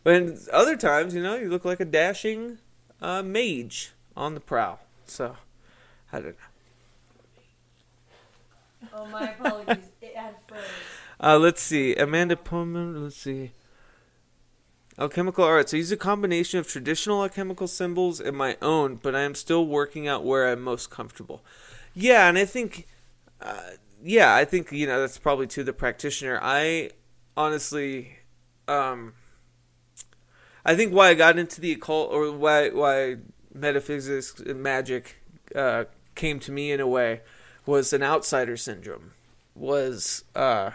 but 0.04 0.32
other 0.52 0.76
times, 0.76 1.14
you 1.14 1.22
know, 1.22 1.34
you 1.34 1.48
look 1.48 1.64
like 1.64 1.80
a 1.80 1.84
dashing 1.84 2.58
uh, 3.00 3.22
mage 3.22 3.92
on 4.16 4.34
the 4.34 4.40
prowl. 4.40 4.78
So, 5.06 5.36
I 6.12 6.20
don't 6.20 6.28
know. 6.28 6.34
Oh, 8.92 9.06
my 9.06 9.30
apologies. 9.30 9.84
it 10.00 10.14
had 10.14 10.34
froze. 10.46 10.60
Uh, 11.20 11.38
let's 11.38 11.62
see. 11.62 11.94
Amanda 11.96 12.36
Pullman, 12.36 13.02
let's 13.02 13.16
see. 13.16 13.52
Alchemical 14.98 15.44
art. 15.44 15.70
So 15.70 15.76
I 15.76 15.78
use 15.78 15.90
a 15.90 15.96
combination 15.96 16.60
of 16.60 16.68
traditional 16.68 17.22
alchemical 17.22 17.66
symbols 17.66 18.20
and 18.20 18.36
my 18.36 18.56
own, 18.62 18.96
but 18.96 19.14
I 19.14 19.22
am 19.22 19.34
still 19.34 19.66
working 19.66 20.06
out 20.06 20.24
where 20.24 20.48
I'm 20.48 20.60
most 20.60 20.90
comfortable. 20.90 21.42
Yeah, 21.94 22.28
and 22.28 22.38
I 22.38 22.44
think, 22.44 22.86
uh, 23.40 23.70
yeah, 24.02 24.34
I 24.34 24.44
think, 24.44 24.70
you 24.70 24.86
know, 24.86 25.00
that's 25.00 25.18
probably 25.18 25.46
to 25.48 25.64
the 25.64 25.72
practitioner. 25.72 26.38
I 26.40 26.90
honestly, 27.36 28.18
um, 28.68 29.14
I 30.64 30.74
think 30.74 30.92
why 30.92 31.08
I 31.08 31.14
got 31.14 31.38
into 31.38 31.60
the 31.60 31.72
occult 31.72 32.10
or 32.10 32.30
why 32.32 32.70
why 32.70 33.16
metaphysics 33.52 34.40
and 34.40 34.62
magic 34.62 35.16
uh, 35.54 35.84
came 36.14 36.40
to 36.40 36.52
me 36.52 36.72
in 36.72 36.80
a 36.80 36.86
way 36.86 37.20
was 37.66 37.92
an 37.92 38.02
outsider 38.02 38.56
syndrome, 38.56 39.12
was 39.54 40.24
uh, 40.34 40.70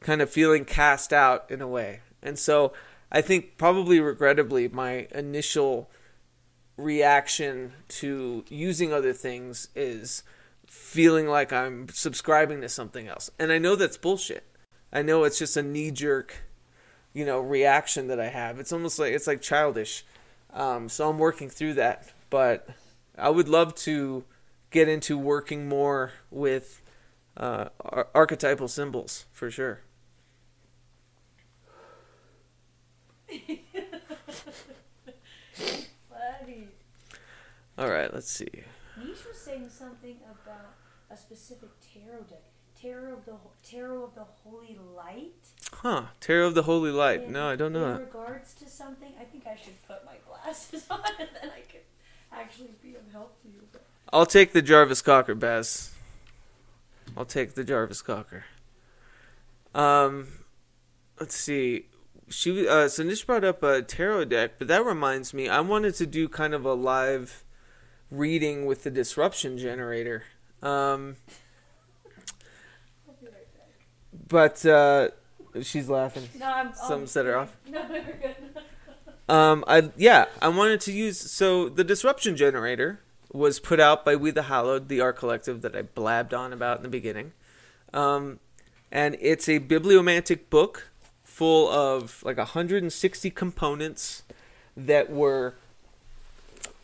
kind 0.00 0.20
of 0.22 0.30
feeling 0.30 0.64
cast 0.64 1.12
out 1.12 1.50
in 1.50 1.60
a 1.60 1.68
way, 1.68 2.00
and 2.22 2.38
so 2.38 2.72
I 3.12 3.20
think 3.20 3.56
probably 3.56 4.00
regrettably 4.00 4.68
my 4.68 5.08
initial 5.12 5.90
reaction 6.76 7.72
to 7.88 8.44
using 8.48 8.92
other 8.92 9.12
things 9.12 9.68
is 9.74 10.22
feeling 10.66 11.26
like 11.26 11.52
I'm 11.52 11.88
subscribing 11.88 12.60
to 12.60 12.68
something 12.68 13.08
else. 13.08 13.30
And 13.38 13.52
I 13.52 13.58
know 13.58 13.76
that's 13.76 13.96
bullshit. 13.96 14.44
I 14.92 15.02
know 15.02 15.24
it's 15.24 15.38
just 15.38 15.56
a 15.56 15.62
knee 15.62 15.90
jerk, 15.90 16.44
you 17.12 17.24
know, 17.24 17.40
reaction 17.40 18.08
that 18.08 18.20
I 18.20 18.28
have. 18.28 18.58
It's 18.58 18.72
almost 18.72 18.98
like 18.98 19.12
it's 19.12 19.26
like 19.26 19.40
childish. 19.40 20.04
Um, 20.52 20.88
so 20.88 21.08
I'm 21.08 21.18
working 21.18 21.48
through 21.48 21.74
that. 21.74 22.12
But 22.28 22.68
I 23.18 23.30
would 23.30 23.48
love 23.48 23.74
to 23.76 24.24
get 24.70 24.88
into 24.88 25.18
working 25.18 25.68
more 25.68 26.12
with 26.30 26.82
uh, 27.36 27.68
ar- 27.80 28.08
archetypal 28.14 28.68
symbols 28.68 29.26
for 29.32 29.50
sure. 29.50 29.80
Funny. 33.28 33.64
All 37.78 37.90
right, 37.90 38.12
let's 38.12 38.30
see. 38.30 38.48
Niche 38.98 39.24
was 39.26 39.38
saying 39.38 39.68
something 39.70 40.16
about 40.24 40.74
a 41.10 41.16
specific 41.16 41.70
tarot 41.80 42.22
deck. 42.24 42.42
Tarot 42.80 43.12
of 43.14 43.24
the 43.26 43.34
Tarot 43.62 44.04
of 44.04 44.14
the 44.14 44.24
Holy 44.44 44.78
Light. 44.96 45.34
Huh? 45.72 46.04
Tarot 46.20 46.48
of 46.48 46.54
the 46.54 46.62
Holy 46.62 46.90
Light. 46.90 47.24
In- 47.24 47.32
No, 47.32 47.48
I 47.48 47.56
don't 47.56 47.72
know 47.72 47.84
In 47.86 47.92
that. 47.94 48.00
regards 48.00 48.54
to 48.54 48.68
something, 48.68 49.12
I 49.20 49.24
think 49.24 49.46
I 49.46 49.56
should 49.56 49.80
put 49.86 50.04
my 50.04 50.14
glasses 50.26 50.86
on, 50.90 51.00
and 51.18 51.28
then 51.40 51.50
I 51.50 51.60
could 51.70 51.80
actually 52.32 52.70
be 52.82 52.94
of 52.94 53.02
help 53.12 53.40
to 53.42 53.48
you. 53.48 53.60
I'll 54.12 54.26
take 54.26 54.52
the 54.52 54.62
Jarvis 54.62 55.02
Cocker, 55.02 55.34
Baz. 55.34 55.92
I'll 57.16 57.24
take 57.24 57.54
the 57.54 57.64
Jarvis 57.64 58.02
Cocker. 58.02 58.44
Um, 59.74 60.28
let's 61.18 61.34
see. 61.36 61.86
She 62.28 62.66
uh, 62.68 62.88
so 62.88 63.02
Nish 63.02 63.24
brought 63.24 63.44
up 63.44 63.62
a 63.62 63.82
tarot 63.82 64.26
deck, 64.26 64.52
but 64.58 64.68
that 64.68 64.84
reminds 64.84 65.34
me, 65.34 65.48
I 65.48 65.60
wanted 65.60 65.94
to 65.96 66.06
do 66.06 66.28
kind 66.28 66.54
of 66.54 66.64
a 66.64 66.74
live 66.74 67.44
reading 68.10 68.66
with 68.66 68.84
the 68.84 68.90
disruption 68.90 69.58
generator. 69.58 70.24
Um, 70.62 71.16
I'll 73.08 73.14
be 73.20 73.26
right 73.26 73.52
back. 73.54 74.19
But 74.30 74.64
uh, 74.64 75.08
she's 75.60 75.90
laughing. 75.90 76.26
No, 76.38 76.46
I'm. 76.46 76.72
Some 76.72 77.02
um, 77.02 77.06
set 77.06 77.26
her 77.26 77.36
off. 77.36 77.54
No, 77.68 77.84
we're 77.90 78.02
good. 78.02 78.36
Um, 79.28 79.62
I 79.68 79.90
yeah, 79.96 80.24
I 80.42 80.48
wanted 80.48 80.80
to 80.80 80.92
use 80.92 81.16
so 81.16 81.68
the 81.68 81.84
disruption 81.84 82.34
generator 82.34 82.98
was 83.32 83.60
put 83.60 83.78
out 83.78 84.04
by 84.04 84.16
We 84.16 84.32
the 84.32 84.42
Hallowed, 84.42 84.88
the 84.88 85.00
art 85.00 85.18
collective 85.18 85.62
that 85.62 85.76
I 85.76 85.82
blabbed 85.82 86.34
on 86.34 86.52
about 86.52 86.78
in 86.78 86.82
the 86.82 86.88
beginning, 86.88 87.30
um, 87.94 88.40
and 88.90 89.16
it's 89.20 89.48
a 89.48 89.58
bibliomantic 89.58 90.50
book 90.50 90.88
full 91.22 91.70
of 91.70 92.24
like 92.24 92.38
160 92.38 93.30
components 93.30 94.24
that 94.76 95.10
were 95.10 95.54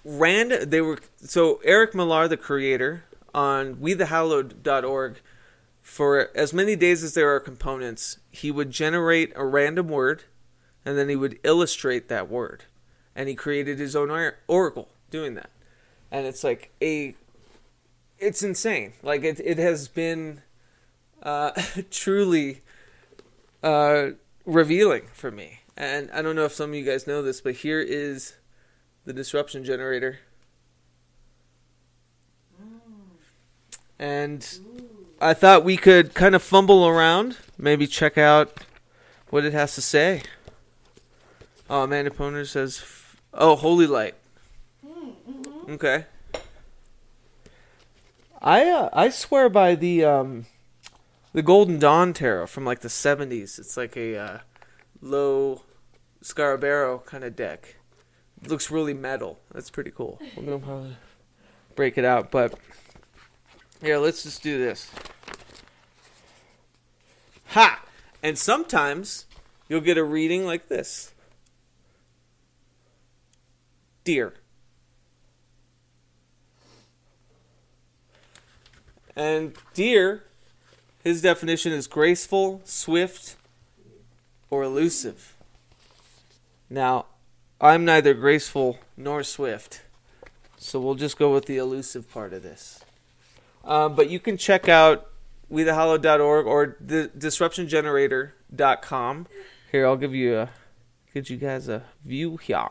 random. 0.04 0.70
They 0.70 0.80
were 0.80 1.00
so 1.20 1.60
Eric 1.64 1.96
Millar, 1.96 2.28
the 2.28 2.36
creator, 2.36 3.02
on 3.34 3.80
we 3.80 3.92
the 3.92 4.04
WeTheHallowed.org. 4.04 5.20
For 5.86 6.36
as 6.36 6.52
many 6.52 6.74
days 6.74 7.04
as 7.04 7.14
there 7.14 7.32
are 7.32 7.38
components, 7.38 8.18
he 8.28 8.50
would 8.50 8.72
generate 8.72 9.32
a 9.36 9.46
random 9.46 9.86
word 9.86 10.24
and 10.84 10.98
then 10.98 11.08
he 11.08 11.14
would 11.14 11.38
illustrate 11.44 12.08
that 12.08 12.28
word. 12.28 12.64
And 13.14 13.28
he 13.28 13.36
created 13.36 13.78
his 13.78 13.94
own 13.94 14.10
or- 14.10 14.36
oracle 14.48 14.88
doing 15.12 15.34
that. 15.34 15.48
And 16.10 16.26
it's 16.26 16.42
like 16.42 16.72
a 16.82 17.14
it's 18.18 18.42
insane. 18.42 18.94
Like 19.00 19.22
it, 19.22 19.38
it 19.38 19.58
has 19.58 19.86
been 19.86 20.42
uh, 21.22 21.52
truly 21.92 22.62
uh, 23.62 24.08
revealing 24.44 25.04
for 25.12 25.30
me. 25.30 25.60
And 25.76 26.10
i 26.10 26.20
don't 26.20 26.34
know 26.34 26.46
if 26.46 26.52
some 26.52 26.70
of 26.70 26.76
you 26.76 26.84
guys 26.84 27.06
know 27.06 27.22
this 27.22 27.40
but 27.40 27.54
here 27.54 27.80
is 27.80 28.34
the 29.04 29.12
disruption 29.12 29.62
generator. 29.64 30.18
And 34.00 34.46
i 35.20 35.32
thought 35.34 35.64
we 35.64 35.76
could 35.76 36.14
kind 36.14 36.34
of 36.34 36.42
fumble 36.42 36.86
around 36.86 37.36
maybe 37.58 37.86
check 37.86 38.16
out 38.18 38.52
what 39.30 39.44
it 39.44 39.52
has 39.52 39.74
to 39.74 39.80
say 39.80 40.22
Oh, 41.68 41.82
Amanda 41.82 42.10
Poner 42.12 42.46
says, 42.46 42.78
f- 42.80 43.16
"Oh, 43.34 43.56
Holy 43.56 43.88
Light." 43.88 44.14
Okay. 45.68 46.04
I 48.40 48.68
uh, 48.70 48.88
I 48.92 49.08
swear 49.08 49.48
by 49.48 49.74
the 49.74 50.04
um, 50.04 50.46
the 51.32 51.42
Golden 51.42 51.80
Dawn 51.80 52.12
tarot 52.12 52.46
from 52.46 52.64
like 52.64 52.80
the 52.80 52.88
seventies. 52.88 53.58
It's 53.58 53.76
like 53.76 53.96
a 53.96 54.16
uh, 54.16 54.38
Lo 55.00 55.62
Scarabeo 56.22 57.04
kind 57.04 57.24
of 57.24 57.34
deck. 57.34 57.74
It 58.44 58.48
looks 58.48 58.70
really 58.70 58.94
metal. 58.94 59.40
That's 59.52 59.70
pretty 59.70 59.90
cool. 59.90 60.20
We're 60.36 60.44
gonna 60.44 60.58
probably 60.60 60.96
break 61.74 61.98
it 61.98 62.04
out, 62.04 62.30
but 62.30 62.56
here, 63.80 63.98
let's 63.98 64.22
just 64.22 64.42
do 64.42 64.58
this. 64.58 64.90
Ha! 67.48 67.82
And 68.22 68.38
sometimes 68.38 69.26
you'll 69.68 69.80
get 69.80 69.98
a 69.98 70.04
reading 70.04 70.44
like 70.44 70.68
this. 70.68 71.12
Deer. 74.04 74.34
And 79.14 79.54
deer, 79.74 80.24
his 81.02 81.22
definition 81.22 81.72
is 81.72 81.86
graceful, 81.86 82.60
swift, 82.64 83.36
or 84.50 84.62
elusive. 84.62 85.34
Now, 86.68 87.06
I'm 87.60 87.84
neither 87.84 88.12
graceful 88.12 88.78
nor 88.96 89.22
swift, 89.22 89.82
so 90.58 90.78
we'll 90.78 90.94
just 90.94 91.18
go 91.18 91.32
with 91.32 91.46
the 91.46 91.56
elusive 91.56 92.10
part 92.10 92.32
of 92.32 92.42
this. 92.42 92.84
Um, 93.66 93.94
but 93.94 94.08
you 94.08 94.18
can 94.20 94.38
check 94.38 94.68
out 94.68 95.10
wethehollow.org 95.52 96.46
or 96.46 96.76
the 96.80 97.10
disruptiongenerator.com. 97.18 99.26
Here, 99.72 99.86
I'll 99.86 99.96
give 99.96 100.14
you 100.14 100.38
a 100.38 100.50
give 101.12 101.28
you 101.28 101.36
guys 101.36 101.68
a 101.68 101.82
view 102.04 102.36
here. 102.36 102.68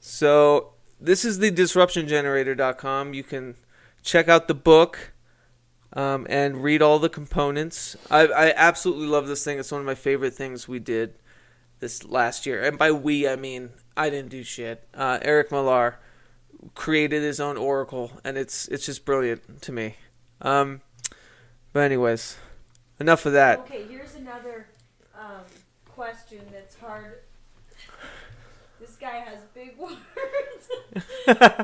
So 0.00 0.74
this 1.00 1.24
is 1.24 1.38
the 1.38 1.50
disruptiongenerator.com. 1.50 3.14
You 3.14 3.22
can 3.22 3.54
check 4.02 4.28
out 4.28 4.48
the 4.48 4.54
book 4.54 5.14
um, 5.94 6.26
and 6.28 6.62
read 6.62 6.82
all 6.82 6.98
the 6.98 7.08
components. 7.08 7.96
I, 8.10 8.26
I 8.26 8.52
absolutely 8.56 9.06
love 9.06 9.28
this 9.28 9.42
thing. 9.44 9.58
It's 9.58 9.72
one 9.72 9.80
of 9.80 9.86
my 9.86 9.94
favorite 9.94 10.34
things 10.34 10.68
we 10.68 10.80
did 10.80 11.14
this 11.80 12.04
last 12.04 12.44
year. 12.46 12.62
And 12.62 12.76
by 12.76 12.90
we, 12.90 13.26
I 13.28 13.36
mean 13.36 13.70
I 13.96 14.10
didn't 14.10 14.30
do 14.30 14.42
shit. 14.42 14.86
Uh, 14.92 15.18
Eric 15.22 15.50
Millar 15.50 15.98
created 16.74 17.22
his 17.22 17.40
own 17.40 17.56
oracle, 17.56 18.12
and 18.24 18.36
it's 18.36 18.68
it's 18.68 18.86
just 18.86 19.04
brilliant 19.04 19.62
to 19.62 19.72
me. 19.72 19.96
Um, 20.40 20.80
but 21.72 21.80
anyways, 21.80 22.36
enough 23.00 23.26
of 23.26 23.32
that. 23.32 23.60
Okay, 23.60 23.84
here's 23.88 24.14
another 24.14 24.68
um, 25.18 25.44
question 25.88 26.40
that's 26.52 26.76
hard. 26.76 27.20
This 28.80 28.96
guy 28.96 29.20
has 29.20 29.38
big 29.54 29.76
words. 29.78 29.96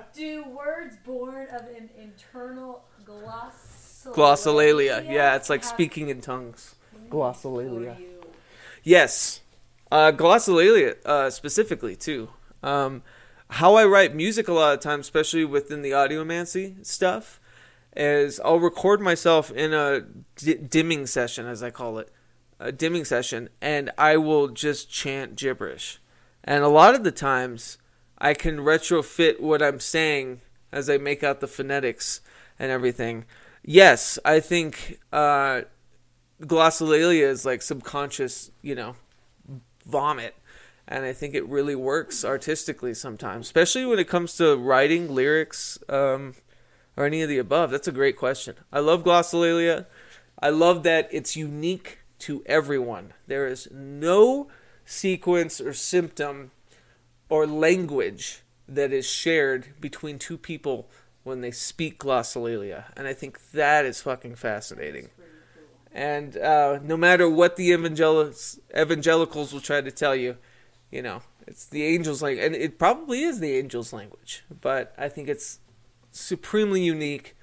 Do 0.14 0.44
words 0.44 0.96
born 1.04 1.48
of 1.52 1.62
an 1.62 1.90
internal 1.98 2.84
glossolalia? 3.04 4.14
Glossolalia. 4.14 5.10
Yeah, 5.10 5.34
it's 5.36 5.50
like 5.50 5.64
speaking 5.64 6.08
in 6.08 6.20
tongues. 6.20 6.76
Glossolalia. 7.10 7.96
Yes, 8.84 9.40
uh, 9.90 10.12
glossolalia 10.12 10.96
uh, 11.04 11.30
specifically 11.30 11.96
too. 11.96 12.28
Um, 12.62 13.02
how 13.50 13.74
I 13.76 13.84
write 13.84 14.14
music 14.14 14.48
a 14.48 14.52
lot 14.52 14.74
of 14.74 14.80
times, 14.80 15.06
especially 15.06 15.44
within 15.44 15.82
the 15.82 15.92
audiomancy 15.92 16.84
stuff, 16.84 17.40
is 17.96 18.40
I'll 18.44 18.60
record 18.60 19.00
myself 19.00 19.50
in 19.50 19.72
a 19.72 20.02
d- 20.36 20.54
dimming 20.54 21.06
session, 21.06 21.46
as 21.46 21.62
I 21.62 21.70
call 21.70 21.98
it, 21.98 22.12
a 22.60 22.72
dimming 22.72 23.04
session, 23.04 23.48
and 23.60 23.90
I 23.96 24.16
will 24.16 24.48
just 24.48 24.90
chant 24.90 25.36
gibberish. 25.36 26.00
And 26.44 26.62
a 26.62 26.68
lot 26.68 26.94
of 26.94 27.04
the 27.04 27.12
times, 27.12 27.78
I 28.18 28.34
can 28.34 28.58
retrofit 28.58 29.40
what 29.40 29.62
I'm 29.62 29.80
saying 29.80 30.40
as 30.72 30.90
I 30.90 30.98
make 30.98 31.22
out 31.22 31.40
the 31.40 31.46
phonetics 31.46 32.20
and 32.58 32.70
everything. 32.70 33.24
Yes, 33.62 34.18
I 34.24 34.40
think 34.40 34.98
uh, 35.12 35.62
glossolalia 36.42 37.28
is 37.28 37.46
like 37.46 37.62
subconscious, 37.62 38.50
you 38.62 38.74
know, 38.74 38.96
vomit. 39.86 40.34
And 40.90 41.04
I 41.04 41.12
think 41.12 41.34
it 41.34 41.46
really 41.46 41.74
works 41.74 42.24
artistically 42.24 42.94
sometimes, 42.94 43.46
especially 43.46 43.84
when 43.84 43.98
it 43.98 44.08
comes 44.08 44.36
to 44.38 44.56
writing 44.56 45.14
lyrics 45.14 45.78
um, 45.90 46.34
or 46.96 47.04
any 47.04 47.20
of 47.20 47.28
the 47.28 47.36
above. 47.36 47.70
That's 47.70 47.86
a 47.86 47.92
great 47.92 48.16
question. 48.16 48.56
I 48.72 48.80
love 48.80 49.04
glossolalia. 49.04 49.84
I 50.40 50.48
love 50.48 50.84
that 50.84 51.08
it's 51.12 51.36
unique 51.36 51.98
to 52.20 52.42
everyone. 52.46 53.12
There 53.26 53.46
is 53.46 53.68
no 53.70 54.48
sequence 54.86 55.60
or 55.60 55.74
symptom 55.74 56.52
or 57.28 57.46
language 57.46 58.40
that 58.66 58.90
is 58.90 59.06
shared 59.06 59.78
between 59.80 60.18
two 60.18 60.38
people 60.38 60.88
when 61.22 61.42
they 61.42 61.50
speak 61.50 61.98
glossolalia. 61.98 62.84
And 62.96 63.06
I 63.06 63.12
think 63.12 63.50
that 63.50 63.84
is 63.84 64.00
fucking 64.00 64.36
fascinating. 64.36 65.10
And 65.92 66.36
uh, 66.38 66.78
no 66.82 66.96
matter 66.96 67.28
what 67.28 67.56
the 67.56 67.72
evangelicals, 67.72 68.58
evangelicals 68.74 69.52
will 69.52 69.60
try 69.60 69.82
to 69.82 69.90
tell 69.90 70.16
you, 70.16 70.36
you 70.90 71.02
know, 71.02 71.22
it's 71.46 71.66
the 71.66 71.84
angels' 71.84 72.22
language. 72.22 72.44
And 72.44 72.54
it 72.54 72.78
probably 72.78 73.22
is 73.22 73.40
the 73.40 73.56
angels' 73.56 73.92
language. 73.92 74.44
But 74.60 74.94
I 74.96 75.08
think 75.08 75.28
it's 75.28 75.60
supremely 76.10 76.82
unique, 76.82 77.36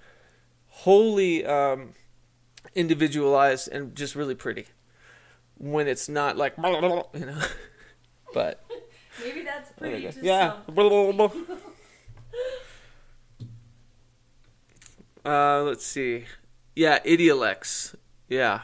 wholly 0.68 1.46
um, 1.46 1.94
individualized, 2.74 3.70
and 3.72 3.96
just 3.96 4.16
really 4.16 4.36
pretty. 4.36 4.66
When 5.58 5.88
it's 5.88 6.10
not 6.10 6.38
like, 6.38 6.58
you 6.58 7.26
know. 7.26 7.42
but. 8.34 8.64
Maybe 9.24 9.44
that's 9.44 9.72
pretty 9.72 10.10
Yeah. 10.22 10.58
uh, 15.26 15.64
let's 15.64 15.86
see. 15.86 16.26
Yeah, 16.76 17.00
Idiolex. 17.00 17.96
Yeah. 18.28 18.64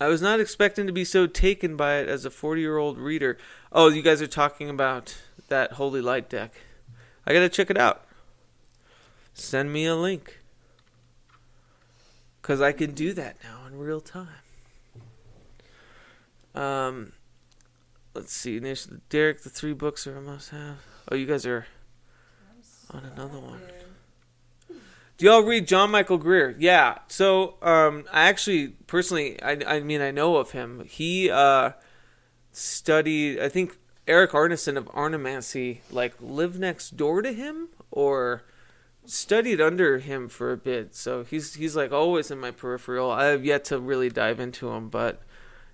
I 0.00 0.08
was 0.08 0.22
not 0.22 0.40
expecting 0.40 0.86
to 0.86 0.92
be 0.92 1.04
so 1.04 1.26
taken 1.26 1.76
by 1.76 1.98
it 1.98 2.08
as 2.08 2.24
a 2.24 2.30
40 2.30 2.62
year 2.62 2.78
old 2.78 2.96
reader. 2.96 3.36
Oh, 3.70 3.88
you 3.88 4.00
guys 4.00 4.22
are 4.22 4.26
talking 4.26 4.70
about 4.70 5.16
that 5.48 5.72
Holy 5.72 6.00
Light 6.00 6.30
deck. 6.30 6.54
I 7.26 7.34
gotta 7.34 7.50
check 7.50 7.70
it 7.70 7.76
out. 7.76 8.06
Send 9.34 9.72
me 9.72 9.84
a 9.84 9.94
link. 9.94 10.38
Because 12.40 12.62
I 12.62 12.72
can 12.72 12.92
do 12.92 13.12
that 13.12 13.36
now 13.44 13.66
in 13.66 13.78
real 13.78 14.00
time. 14.00 14.28
Um, 16.54 17.12
let's 18.14 18.32
see. 18.32 18.58
Derek, 19.10 19.42
the 19.42 19.50
three 19.50 19.74
books 19.74 20.06
are 20.06 20.16
a 20.16 20.22
must 20.22 20.50
have. 20.50 20.78
Oh, 21.10 21.14
you 21.14 21.26
guys 21.26 21.44
are 21.44 21.66
on 22.90 23.04
another 23.04 23.38
one. 23.38 23.60
Do 25.20 25.26
y'all 25.26 25.42
read 25.42 25.68
John 25.68 25.90
Michael 25.90 26.16
Greer? 26.16 26.56
Yeah. 26.58 27.00
So, 27.08 27.56
um, 27.60 28.06
I 28.10 28.30
actually 28.30 28.68
personally, 28.86 29.38
I, 29.42 29.58
I 29.66 29.80
mean, 29.80 30.00
I 30.00 30.10
know 30.10 30.36
of 30.36 30.52
him. 30.52 30.82
He 30.88 31.28
uh, 31.28 31.72
studied. 32.52 33.38
I 33.38 33.50
think 33.50 33.76
Eric 34.08 34.30
Arneson 34.30 34.78
of 34.78 34.88
Arnemancy 34.94 35.82
like 35.90 36.14
lived 36.22 36.58
next 36.58 36.96
door 36.96 37.20
to 37.20 37.34
him 37.34 37.68
or 37.90 38.44
studied 39.04 39.60
under 39.60 39.98
him 39.98 40.26
for 40.30 40.52
a 40.52 40.56
bit. 40.56 40.94
So 40.94 41.22
he's 41.22 41.52
he's 41.52 41.76
like 41.76 41.92
always 41.92 42.30
in 42.30 42.40
my 42.40 42.50
peripheral. 42.50 43.10
I 43.10 43.26
have 43.26 43.44
yet 43.44 43.66
to 43.66 43.78
really 43.78 44.08
dive 44.08 44.40
into 44.40 44.70
him, 44.70 44.88
but 44.88 45.20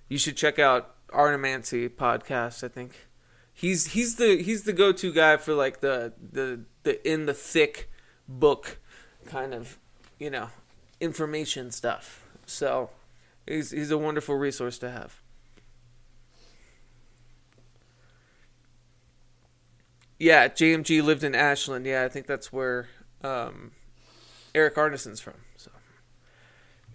you 0.09 0.17
should 0.17 0.35
check 0.35 0.59
out 0.59 0.93
Arnemancy 1.13 1.87
podcast. 1.87 2.65
I 2.65 2.67
think 2.67 3.07
he's 3.53 3.93
he's 3.93 4.15
the 4.15 4.43
he's 4.43 4.63
the 4.63 4.73
go 4.73 4.91
to 4.91 5.13
guy 5.13 5.37
for 5.37 5.53
like 5.53 5.79
the 5.79 6.11
the 6.33 6.65
the 6.83 7.09
in 7.09 7.27
the 7.27 7.33
thick 7.33 7.89
book 8.27 8.79
kind 9.27 9.53
of 9.53 9.77
you 10.19 10.29
know 10.29 10.49
information 10.99 11.71
stuff. 11.71 12.23
So 12.45 12.89
he's 13.45 13.71
he's 13.71 13.91
a 13.91 13.97
wonderful 13.97 14.35
resource 14.35 14.77
to 14.79 14.89
have. 14.89 15.21
Yeah, 20.19 20.47
JMG 20.47 21.03
lived 21.03 21.23
in 21.23 21.35
Ashland. 21.35 21.85
Yeah, 21.85 22.03
I 22.03 22.07
think 22.07 22.25
that's 22.25 22.51
where 22.51 22.89
um, 23.23 23.71
Eric 24.55 24.75
Arneson's 24.75 25.19
from. 25.19 25.35
So, 25.57 25.69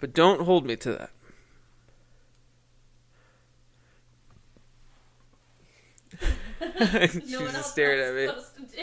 but 0.01 0.13
don't 0.13 0.41
hold 0.43 0.67
me 0.67 0.75
to 0.77 0.93
that. 0.93 1.11
she 7.13 7.19
No 7.33 7.41
just 7.51 7.77
knows 7.77 7.79
at 7.79 8.15
me. 8.15 8.27
what 8.27 8.43
supposed 8.45 8.55
to 8.57 8.83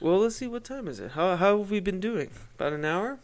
Well, 0.00 0.18
let's 0.18 0.36
see. 0.36 0.46
What 0.46 0.64
time 0.64 0.88
is 0.88 1.00
it? 1.00 1.12
How 1.12 1.36
how 1.36 1.58
have 1.58 1.70
we 1.70 1.80
been 1.80 2.00
doing? 2.00 2.30
About 2.54 2.72
an 2.72 2.84
hour? 2.84 3.18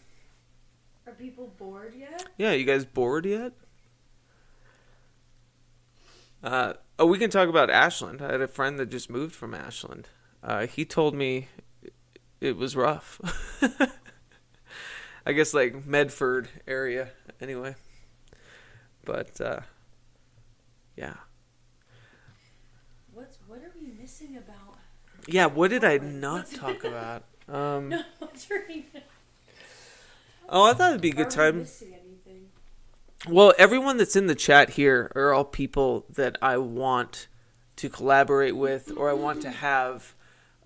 Are 1.06 1.12
people 1.12 1.52
bored 1.58 1.94
yet? 1.98 2.26
Yeah, 2.38 2.52
you 2.52 2.64
guys 2.64 2.84
bored 2.84 3.26
yet? 3.26 3.52
Uh, 6.42 6.74
oh, 6.98 7.06
we 7.06 7.18
can 7.18 7.30
talk 7.30 7.48
about 7.48 7.70
Ashland. 7.70 8.20
I 8.22 8.32
had 8.32 8.40
a 8.40 8.48
friend 8.48 8.78
that 8.78 8.90
just 8.90 9.10
moved 9.10 9.34
from 9.34 9.54
Ashland. 9.54 10.08
Uh, 10.42 10.66
he 10.66 10.84
told 10.84 11.14
me 11.14 11.48
it 12.40 12.56
was 12.56 12.74
rough. 12.74 13.20
I 15.26 15.32
guess 15.32 15.54
like 15.54 15.86
Medford 15.86 16.48
area, 16.66 17.10
anyway. 17.40 17.76
But 19.04 19.40
uh, 19.40 19.60
yeah, 20.96 21.14
What's 23.12 23.38
what 23.46 23.58
are 23.58 23.72
we 23.80 23.92
missing 24.00 24.36
about? 24.36 24.51
Yeah. 25.26 25.46
What 25.46 25.70
did 25.70 25.84
I 25.84 25.98
not 25.98 26.50
talk 26.50 26.84
about? 26.84 27.24
Um, 27.48 27.88
No, 27.90 28.02
what's 28.20 28.48
we? 28.48 28.86
oh, 30.48 30.64
I 30.64 30.74
thought 30.74 30.90
it'd 30.90 31.02
be 31.02 31.10
a 31.10 31.12
good 31.12 31.28
time. 31.28 31.66
Well, 33.28 33.52
everyone 33.58 33.98
that's 33.98 34.16
in 34.16 34.26
the 34.26 34.36
chat 34.36 34.70
here 34.70 35.10
are 35.16 35.32
all 35.34 35.44
people 35.44 36.06
that 36.08 36.38
I 36.40 36.56
want 36.56 37.26
to 37.76 37.88
collaborate 37.88 38.56
with 38.56 38.92
or 38.96 39.10
I 39.10 39.12
want 39.12 39.42
to 39.42 39.50
have 39.50 40.14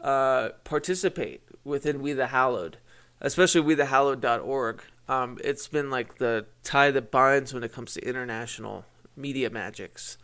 uh, 0.00 0.50
participate 0.64 1.42
within 1.64 2.02
We 2.02 2.12
the 2.12 2.28
Hallowed, 2.28 2.76
especially 3.20 3.62
WeTheHallowed.org. 3.62 4.82
Um, 5.08 5.38
it's 5.42 5.66
been 5.66 5.90
like 5.90 6.18
the 6.18 6.46
tie 6.62 6.90
that 6.90 7.10
binds 7.10 7.54
when 7.54 7.64
it 7.64 7.72
comes 7.72 7.94
to 7.94 8.06
international 8.06 8.84
media 9.16 9.50
magics. 9.50 10.18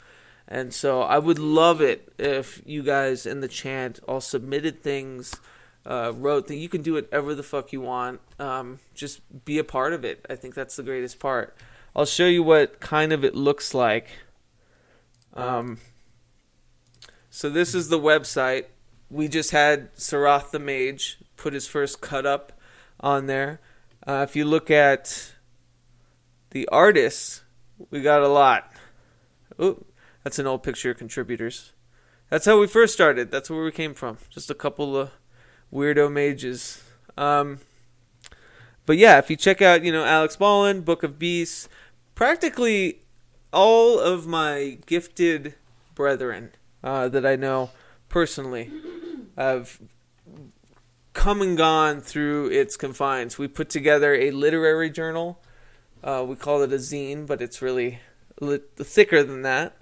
And 0.52 0.74
so 0.74 1.00
I 1.00 1.18
would 1.18 1.38
love 1.38 1.80
it 1.80 2.12
if 2.18 2.60
you 2.66 2.82
guys 2.82 3.24
in 3.24 3.40
the 3.40 3.48
chat 3.48 4.00
all 4.06 4.20
submitted 4.20 4.82
things, 4.82 5.34
uh, 5.86 6.12
wrote 6.14 6.46
that 6.48 6.56
you 6.56 6.68
can 6.68 6.82
do 6.82 6.92
whatever 6.92 7.34
the 7.34 7.42
fuck 7.42 7.72
you 7.72 7.80
want. 7.80 8.20
Um, 8.38 8.78
just 8.94 9.22
be 9.46 9.56
a 9.56 9.64
part 9.64 9.94
of 9.94 10.04
it. 10.04 10.26
I 10.28 10.36
think 10.36 10.54
that's 10.54 10.76
the 10.76 10.82
greatest 10.82 11.18
part. 11.18 11.56
I'll 11.96 12.04
show 12.04 12.26
you 12.26 12.42
what 12.42 12.80
kind 12.80 13.14
of 13.14 13.24
it 13.24 13.34
looks 13.34 13.72
like. 13.72 14.08
Um, 15.32 15.78
so 17.30 17.48
this 17.48 17.74
is 17.74 17.88
the 17.88 17.98
website. 17.98 18.66
We 19.08 19.28
just 19.28 19.52
had 19.52 19.94
Sarath 19.94 20.50
the 20.50 20.58
Mage 20.58 21.16
put 21.38 21.54
his 21.54 21.66
first 21.66 22.02
cut 22.02 22.26
up 22.26 22.52
on 23.00 23.24
there. 23.24 23.58
Uh, 24.06 24.26
if 24.28 24.36
you 24.36 24.44
look 24.44 24.70
at 24.70 25.32
the 26.50 26.68
artists, 26.68 27.40
we 27.90 28.02
got 28.02 28.20
a 28.20 28.28
lot. 28.28 28.70
Oh, 29.58 29.78
that's 30.22 30.38
an 30.38 30.46
old 30.46 30.62
picture 30.62 30.90
of 30.90 30.98
contributors. 30.98 31.72
That's 32.30 32.46
how 32.46 32.58
we 32.58 32.66
first 32.66 32.94
started. 32.94 33.30
That's 33.30 33.50
where 33.50 33.62
we 33.62 33.72
came 33.72 33.94
from. 33.94 34.18
Just 34.30 34.50
a 34.50 34.54
couple 34.54 34.96
of 34.96 35.10
weirdo 35.72 36.10
mages. 36.10 36.82
Um, 37.16 37.60
but 38.86 38.96
yeah, 38.96 39.18
if 39.18 39.30
you 39.30 39.36
check 39.36 39.60
out, 39.60 39.84
you 39.84 39.92
know, 39.92 40.04
Alex 40.04 40.36
Ballin, 40.36 40.80
Book 40.80 41.02
of 41.02 41.18
Beasts, 41.18 41.68
practically 42.14 43.00
all 43.52 43.98
of 43.98 44.26
my 44.26 44.78
gifted 44.86 45.54
brethren 45.94 46.52
uh, 46.82 47.08
that 47.08 47.26
I 47.26 47.36
know 47.36 47.70
personally 48.08 48.70
have 49.36 49.78
come 51.12 51.42
and 51.42 51.56
gone 51.56 52.00
through 52.00 52.50
its 52.50 52.76
confines. 52.76 53.38
We 53.38 53.48
put 53.48 53.70
together 53.70 54.14
a 54.14 54.30
literary 54.30 54.90
journal. 54.90 55.40
Uh, 56.02 56.24
we 56.26 56.36
call 56.36 56.62
it 56.62 56.72
a 56.72 56.76
zine, 56.76 57.26
but 57.26 57.42
it's 57.42 57.62
really 57.62 58.00
thicker 58.40 59.22
than 59.22 59.42
that. 59.42 59.76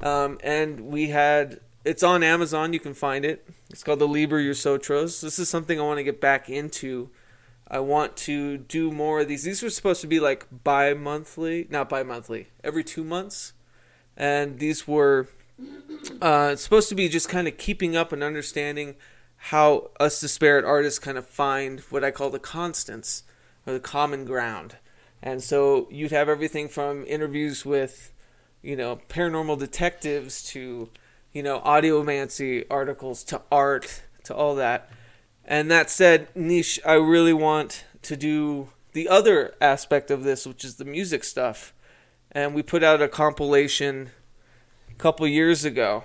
Um, 0.00 0.38
and 0.42 0.80
we 0.80 1.08
had 1.08 1.60
it's 1.84 2.02
on 2.02 2.22
Amazon. 2.22 2.72
You 2.72 2.80
can 2.80 2.94
find 2.94 3.24
it. 3.24 3.48
It's 3.70 3.82
called 3.82 3.98
the 3.98 4.08
Liber 4.08 4.40
Your 4.40 4.54
Sotros. 4.54 5.20
This 5.20 5.38
is 5.38 5.48
something 5.48 5.80
I 5.80 5.82
want 5.82 5.98
to 5.98 6.04
get 6.04 6.20
back 6.20 6.48
into. 6.48 7.10
I 7.70 7.80
want 7.80 8.16
to 8.18 8.58
do 8.58 8.90
more 8.90 9.20
of 9.20 9.28
these. 9.28 9.44
These 9.44 9.62
were 9.62 9.70
supposed 9.70 10.00
to 10.00 10.06
be 10.06 10.20
like 10.20 10.46
bi-monthly, 10.64 11.66
not 11.70 11.88
bi-monthly, 11.88 12.48
every 12.64 12.82
two 12.82 13.04
months, 13.04 13.52
and 14.16 14.58
these 14.58 14.88
were 14.88 15.28
uh, 16.22 16.56
supposed 16.56 16.88
to 16.88 16.94
be 16.94 17.08
just 17.08 17.28
kind 17.28 17.46
of 17.46 17.58
keeping 17.58 17.94
up 17.96 18.12
and 18.12 18.22
understanding 18.22 18.96
how 19.36 19.90
us 20.00 20.20
disparate 20.20 20.64
artists 20.64 20.98
kind 20.98 21.18
of 21.18 21.26
find 21.26 21.80
what 21.90 22.02
I 22.02 22.10
call 22.10 22.30
the 22.30 22.38
constants 22.38 23.22
or 23.66 23.72
the 23.72 23.80
common 23.80 24.24
ground. 24.24 24.76
And 25.22 25.42
so 25.42 25.88
you'd 25.90 26.12
have 26.12 26.28
everything 26.28 26.68
from 26.68 27.04
interviews 27.06 27.66
with, 27.66 28.12
you 28.68 28.76
know, 28.76 29.00
paranormal 29.08 29.58
detectives 29.58 30.42
to, 30.42 30.90
you 31.32 31.42
know, 31.42 31.58
audiomancy 31.60 32.66
articles 32.70 33.24
to 33.24 33.40
art 33.50 34.02
to 34.24 34.34
all 34.34 34.54
that. 34.56 34.90
And 35.42 35.70
that 35.70 35.88
said, 35.88 36.28
Niche, 36.36 36.78
I 36.84 36.92
really 36.92 37.32
want 37.32 37.86
to 38.02 38.14
do 38.14 38.68
the 38.92 39.08
other 39.08 39.54
aspect 39.58 40.10
of 40.10 40.22
this, 40.22 40.46
which 40.46 40.66
is 40.66 40.76
the 40.76 40.84
music 40.84 41.24
stuff. 41.24 41.72
And 42.30 42.54
we 42.54 42.62
put 42.62 42.82
out 42.82 43.00
a 43.00 43.08
compilation 43.08 44.10
a 44.90 44.94
couple 44.96 45.26
years 45.26 45.64
ago 45.64 46.04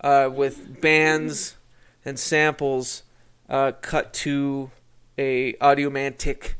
uh, 0.00 0.28
with 0.34 0.80
bands 0.80 1.56
and 2.04 2.18
samples 2.18 3.04
uh, 3.48 3.70
cut 3.80 4.12
to 4.14 4.72
a 5.16 5.52
audiomantic 5.60 6.54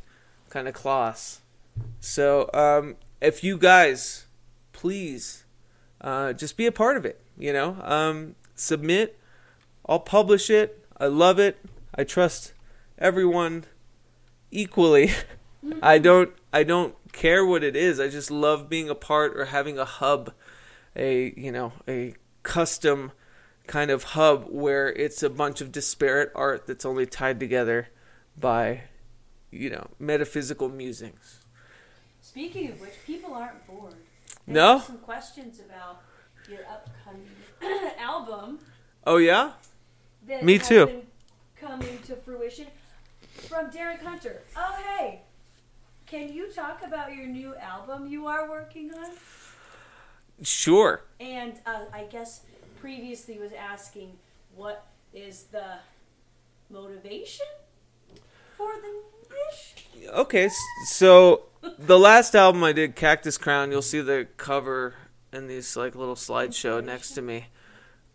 kind 0.49 0.69
of 0.69 0.73
class. 0.73 1.41
So 1.99 2.49
um, 2.53 2.95
if 3.19 3.43
you 3.43 3.57
guys 3.57 4.22
please 4.83 5.45
uh, 6.01 6.33
just 6.33 6.57
be 6.57 6.65
a 6.65 6.71
part 6.73 6.97
of 6.97 7.05
it, 7.05 7.21
you 7.37 7.53
know, 7.53 7.77
um, 7.83 8.35
submit. 8.53 9.17
I'll 9.87 10.01
publish 10.01 10.49
it. 10.49 10.85
I 10.97 11.05
love 11.05 11.39
it. 11.39 11.57
I 11.95 12.03
trust 12.03 12.51
everyone 12.97 13.63
equally. 14.51 15.11
I 15.81 15.99
don't 15.99 16.33
I 16.51 16.63
don't 16.63 16.95
care 17.13 17.45
what 17.45 17.63
it 17.63 17.77
is. 17.77 17.97
I 17.97 18.09
just 18.09 18.29
love 18.29 18.67
being 18.67 18.89
a 18.89 18.95
part 18.95 19.37
or 19.37 19.45
having 19.45 19.79
a 19.79 19.85
hub, 19.85 20.33
a 20.97 21.33
you 21.37 21.53
know 21.53 21.71
a 21.87 22.15
custom 22.43 23.13
kind 23.67 23.89
of 23.89 24.03
hub 24.03 24.47
where 24.49 24.91
it's 24.91 25.23
a 25.23 25.29
bunch 25.29 25.61
of 25.61 25.71
disparate 25.71 26.29
art 26.35 26.67
that's 26.67 26.83
only 26.83 27.05
tied 27.05 27.39
together 27.39 27.87
by 28.37 28.81
you 29.49 29.69
know 29.69 29.87
metaphysical 29.97 30.67
musings. 30.67 31.39
Speaking 32.19 32.69
of 32.69 32.81
which, 32.81 32.95
people 33.05 33.33
aren't 33.33 33.65
bored. 33.65 33.95
They 34.47 34.53
No? 34.53 34.77
have 34.77 34.83
Some 34.87 34.97
questions 34.99 35.59
about 35.59 36.01
your 36.49 36.59
upcoming 36.69 37.29
album. 37.99 38.59
Oh 39.05 39.17
yeah, 39.17 39.51
Me 40.41 40.57
too. 40.59 40.85
Been 40.85 41.07
coming 41.59 41.99
to 42.07 42.15
fruition 42.15 42.67
from 43.47 43.69
Derek 43.69 44.01
Hunter. 44.01 44.41
Oh 44.55 44.75
hey, 44.97 45.21
can 46.05 46.31
you 46.31 46.51
talk 46.51 46.83
about 46.85 47.15
your 47.15 47.25
new 47.27 47.55
album 47.55 48.07
you 48.07 48.27
are 48.27 48.49
working 48.49 48.93
on? 48.93 49.11
sure. 50.41 51.03
And 51.19 51.53
uh, 51.65 51.85
I 51.93 52.03
guess 52.03 52.41
previously 52.79 53.39
was 53.39 53.51
asking 53.53 54.17
what 54.55 54.85
is 55.13 55.43
the 55.51 55.77
motivation 56.69 57.45
for 58.57 58.71
the 58.81 59.01
wish? 59.29 60.09
Okay, 60.09 60.49
so 60.87 61.43
the 61.77 61.99
last 61.99 62.35
album 62.35 62.63
I 62.63 62.73
did, 62.73 62.95
Cactus 62.95 63.37
Crown, 63.37 63.71
you'll 63.71 63.81
see 63.81 64.01
the 64.01 64.27
cover 64.37 64.95
in 65.31 65.47
this 65.47 65.75
like 65.75 65.95
little 65.95 66.15
slideshow 66.15 66.83
next 66.83 67.11
to 67.11 67.21
me, 67.21 67.47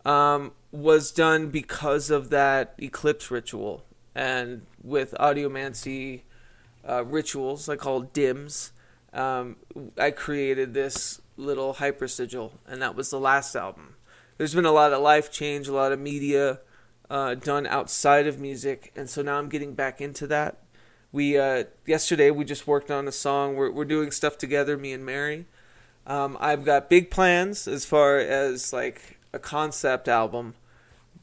um, 0.05 0.51
was 0.71 1.11
done 1.11 1.49
because 1.49 2.09
of 2.09 2.29
that 2.29 2.75
eclipse 2.77 3.31
ritual 3.31 3.83
and 4.15 4.65
with 4.83 5.13
audiomancy 5.19 6.21
uh, 6.87 7.03
rituals 7.03 7.67
I 7.67 7.75
call 7.75 8.01
dims. 8.01 8.71
Um, 9.13 9.57
I 9.97 10.11
created 10.11 10.73
this 10.73 11.21
little 11.35 11.73
hyper 11.73 12.07
sigil, 12.07 12.53
and 12.67 12.81
that 12.81 12.95
was 12.95 13.09
the 13.09 13.19
last 13.19 13.55
album. 13.55 13.95
There's 14.37 14.53
been 14.53 14.65
a 14.65 14.71
lot 14.71 14.93
of 14.93 15.01
life 15.01 15.31
change, 15.31 15.67
a 15.67 15.73
lot 15.73 15.91
of 15.91 15.99
media 15.99 16.59
uh, 17.09 17.35
done 17.35 17.65
outside 17.65 18.27
of 18.27 18.39
music, 18.39 18.91
and 18.95 19.09
so 19.09 19.21
now 19.21 19.37
I'm 19.37 19.49
getting 19.49 19.73
back 19.73 19.99
into 19.99 20.27
that 20.27 20.57
we 21.11 21.37
uh, 21.37 21.65
yesterday 21.85 22.31
we 22.31 22.45
just 22.45 22.67
worked 22.67 22.91
on 22.91 23.07
a 23.07 23.11
song. 23.11 23.55
We're 23.55 23.71
we're 23.71 23.85
doing 23.85 24.11
stuff 24.11 24.37
together, 24.37 24.77
me 24.77 24.93
and 24.93 25.05
Mary. 25.05 25.45
Um, 26.05 26.37
I've 26.39 26.65
got 26.65 26.89
big 26.89 27.11
plans 27.11 27.67
as 27.67 27.85
far 27.85 28.17
as 28.17 28.73
like 28.73 29.19
a 29.33 29.39
concept 29.39 30.07
album 30.07 30.55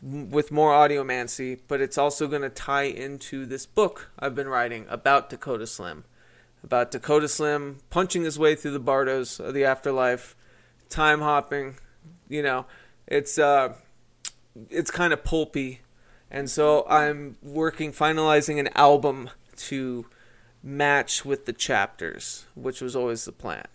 with 0.03 0.53
more 0.53 0.73
audiomancy, 0.73 1.59
but 1.67 1.81
it's 1.81 1.99
also 1.99 2.29
going 2.29 2.43
to 2.43 2.49
tie 2.51 2.85
into 2.85 3.47
this 3.47 3.67
book 3.67 4.11
I've 4.19 4.35
been 4.35 4.49
writing 4.49 4.87
about 4.89 5.31
Dakota 5.31 5.67
Slim, 5.67 6.05
about 6.63 6.91
Dakota 6.91 7.29
Slim 7.29 7.79
punching 7.91 8.23
his 8.23 8.39
way 8.39 8.55
through 8.55 8.73
the 8.73 8.79
Bardos 8.79 9.41
of 9.41 9.55
the 9.55 9.65
afterlife, 9.65 10.37
time 10.89 11.21
hopping. 11.21 11.77
You 12.29 12.43
know, 12.43 12.67
it's 13.07 13.39
uh, 13.39 13.75
it's 14.69 14.91
kind 14.91 15.13
of 15.13 15.25
pulpy, 15.25 15.81
and 16.31 16.51
so 16.51 16.87
I'm 16.89 17.37
working 17.43 17.93
finalizing 17.93 18.59
an 18.61 18.69
album 18.75 19.31
to 19.57 20.07
match 20.63 21.25
with 21.25 21.47
the 21.47 21.53
chapters, 21.53 22.47
which 22.55 22.81
was 22.81 22.97
always 22.97 23.25
the 23.25 23.33
plan. 23.33 23.67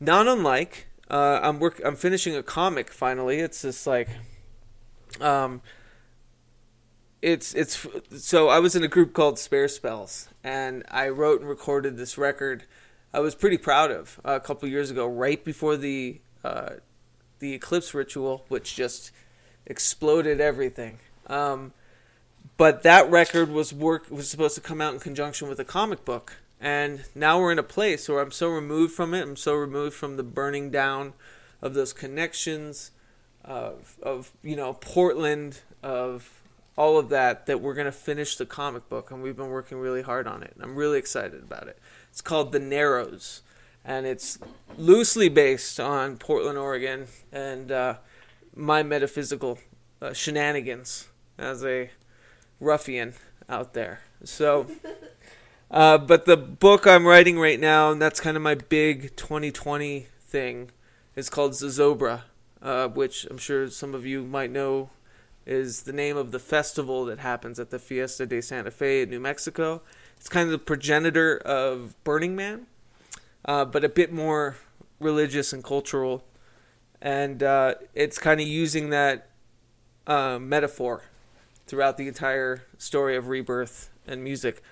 Not 0.00 0.26
unlike, 0.26 0.88
uh, 1.10 1.40
I'm 1.42 1.60
work, 1.60 1.80
I'm 1.84 1.96
finishing 1.96 2.34
a 2.34 2.42
comic 2.42 2.90
finally. 2.90 3.40
It's 3.40 3.62
just 3.62 3.86
like, 3.86 4.08
um, 5.20 5.62
it's 7.20 7.54
it's 7.54 7.86
so 8.18 8.48
I 8.48 8.58
was 8.58 8.74
in 8.74 8.82
a 8.82 8.88
group 8.88 9.14
called 9.14 9.38
Spare 9.38 9.68
Spells, 9.68 10.28
and 10.42 10.82
I 10.90 11.08
wrote 11.08 11.40
and 11.40 11.48
recorded 11.48 11.96
this 11.96 12.18
record. 12.18 12.64
I 13.14 13.20
was 13.20 13.34
pretty 13.34 13.58
proud 13.58 13.90
of 13.92 14.20
uh, 14.24 14.32
a 14.32 14.40
couple 14.40 14.68
years 14.68 14.90
ago, 14.90 15.06
right 15.06 15.42
before 15.44 15.76
the 15.76 16.20
uh, 16.42 16.74
the 17.38 17.54
eclipse 17.54 17.94
ritual, 17.94 18.44
which 18.48 18.74
just 18.74 19.12
exploded 19.66 20.40
everything. 20.40 20.98
Um, 21.28 21.72
but 22.56 22.82
that 22.82 23.10
record 23.10 23.50
was 23.50 23.72
work 23.72 24.10
was 24.10 24.28
supposed 24.30 24.54
to 24.54 24.60
come 24.60 24.80
out 24.80 24.94
in 24.94 25.00
conjunction 25.00 25.48
with 25.48 25.58
a 25.58 25.64
comic 25.64 26.04
book. 26.04 26.36
And 26.60 27.04
now 27.14 27.40
we're 27.40 27.50
in 27.52 27.58
a 27.58 27.64
place 27.64 28.08
where 28.08 28.20
i'm 28.20 28.30
so 28.30 28.48
removed 28.48 28.94
from 28.94 29.14
it. 29.14 29.22
I'm 29.22 29.36
so 29.36 29.54
removed 29.54 29.96
from 29.96 30.16
the 30.16 30.22
burning 30.22 30.70
down 30.70 31.14
of 31.60 31.74
those 31.74 31.92
connections 31.92 32.92
of, 33.44 33.96
of 34.02 34.32
you 34.42 34.54
know 34.54 34.74
portland 34.74 35.60
of 35.82 36.30
all 36.76 36.98
of 36.98 37.08
that 37.08 37.46
that 37.46 37.60
we're 37.60 37.74
going 37.74 37.86
to 37.86 37.92
finish 37.92 38.36
the 38.36 38.46
comic 38.46 38.88
book. 38.88 39.10
And 39.10 39.22
we've 39.22 39.36
been 39.36 39.50
working 39.50 39.78
really 39.78 40.02
hard 40.02 40.26
on 40.26 40.42
it. 40.42 40.52
And 40.54 40.62
i'm 40.62 40.76
really 40.76 40.98
excited 40.98 41.42
about 41.42 41.68
it. 41.68 41.78
It's 42.10 42.20
called 42.20 42.52
the 42.52 42.60
narrows. 42.60 43.42
And 43.84 44.06
it's 44.06 44.38
loosely 44.78 45.28
based 45.28 45.80
on 45.80 46.16
portland 46.16 46.58
oregon 46.58 47.08
and 47.32 47.72
uh, 47.72 47.96
my 48.54 48.82
metaphysical 48.84 49.58
uh, 50.00 50.12
shenanigans 50.12 51.08
as 51.38 51.64
a 51.64 51.90
ruffian 52.60 53.14
out 53.48 53.74
there. 53.74 54.00
So, 54.24 54.66
uh, 55.70 55.98
but 55.98 56.26
the 56.26 56.36
book 56.36 56.86
I'm 56.86 57.06
writing 57.06 57.38
right 57.38 57.60
now, 57.60 57.90
and 57.90 58.00
that's 58.00 58.20
kind 58.20 58.36
of 58.36 58.42
my 58.42 58.54
big 58.54 59.16
2020 59.16 60.06
thing, 60.20 60.70
is 61.16 61.28
called 61.28 61.52
Zozobra, 61.52 62.22
uh, 62.60 62.88
which 62.88 63.26
I'm 63.26 63.38
sure 63.38 63.68
some 63.68 63.94
of 63.94 64.06
you 64.06 64.24
might 64.24 64.50
know 64.50 64.90
is 65.44 65.82
the 65.82 65.92
name 65.92 66.16
of 66.16 66.30
the 66.30 66.38
festival 66.38 67.04
that 67.06 67.18
happens 67.18 67.58
at 67.58 67.70
the 67.70 67.78
Fiesta 67.78 68.26
de 68.26 68.40
Santa 68.40 68.70
Fe 68.70 69.02
in 69.02 69.10
New 69.10 69.20
Mexico. 69.20 69.82
It's 70.16 70.28
kind 70.28 70.46
of 70.46 70.52
the 70.52 70.58
progenitor 70.58 71.36
of 71.38 71.96
Burning 72.04 72.36
Man, 72.36 72.66
uh, 73.44 73.64
but 73.64 73.84
a 73.84 73.88
bit 73.88 74.12
more 74.12 74.56
religious 75.00 75.52
and 75.52 75.64
cultural. 75.64 76.24
And 77.00 77.42
uh, 77.42 77.74
it's 77.94 78.18
kind 78.18 78.40
of 78.40 78.46
using 78.46 78.90
that 78.90 79.30
uh, 80.06 80.38
metaphor 80.38 81.02
throughout 81.66 81.96
the 81.96 82.08
entire 82.08 82.62
story 82.78 83.16
of 83.16 83.28
rebirth 83.28 83.90
and 84.06 84.22
music. 84.22 84.62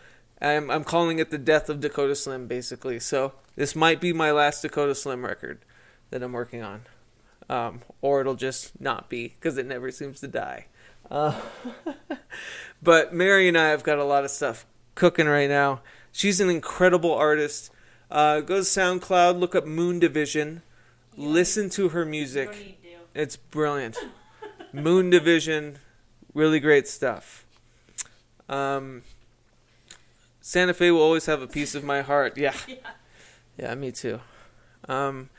I'm, 0.40 0.70
I'm 0.70 0.84
calling 0.84 1.18
it 1.18 1.30
the 1.30 1.38
death 1.38 1.68
of 1.68 1.80
Dakota 1.80 2.14
Slim, 2.14 2.46
basically. 2.46 2.98
So 2.98 3.32
this 3.56 3.76
might 3.76 4.00
be 4.00 4.12
my 4.12 4.30
last 4.30 4.62
Dakota 4.62 4.94
Slim 4.94 5.24
record 5.24 5.60
that 6.10 6.22
I'm 6.22 6.32
working 6.32 6.62
on, 6.62 6.82
um, 7.48 7.82
or 8.00 8.20
it'll 8.20 8.34
just 8.34 8.80
not 8.80 9.08
be 9.08 9.28
because 9.28 9.58
it 9.58 9.66
never 9.66 9.90
seems 9.90 10.20
to 10.20 10.28
die. 10.28 10.66
Uh, 11.10 11.40
but 12.82 13.12
Mary 13.12 13.48
and 13.48 13.58
I 13.58 13.68
have 13.68 13.82
got 13.82 13.98
a 13.98 14.04
lot 14.04 14.24
of 14.24 14.30
stuff 14.30 14.64
cooking 14.94 15.26
right 15.26 15.48
now. 15.48 15.82
She's 16.12 16.40
an 16.40 16.50
incredible 16.50 17.12
artist. 17.14 17.70
Uh, 18.10 18.40
go 18.40 18.56
to 18.56 18.62
SoundCloud, 18.62 19.38
look 19.38 19.54
up 19.54 19.66
Moon 19.66 20.00
Division, 20.00 20.62
listen 21.16 21.70
to 21.70 21.90
her 21.90 22.04
music. 22.04 22.50
don't 22.50 22.58
need 22.58 22.78
to. 22.82 23.20
It's 23.20 23.36
brilliant. 23.36 23.96
Moon 24.72 25.10
Division, 25.10 25.78
really 26.34 26.60
great 26.60 26.88
stuff. 26.88 27.44
Um, 28.48 29.02
Santa 30.40 30.74
Fe 30.74 30.90
will 30.90 31.02
always 31.02 31.26
have 31.26 31.42
a 31.42 31.46
piece 31.46 31.74
of 31.74 31.84
my 31.84 32.02
heart. 32.02 32.36
Yeah, 32.36 32.54
Yeah. 32.66 32.76
yeah, 33.56 33.74
me 33.74 33.92
too. 33.92 34.20
Um, 34.88 35.30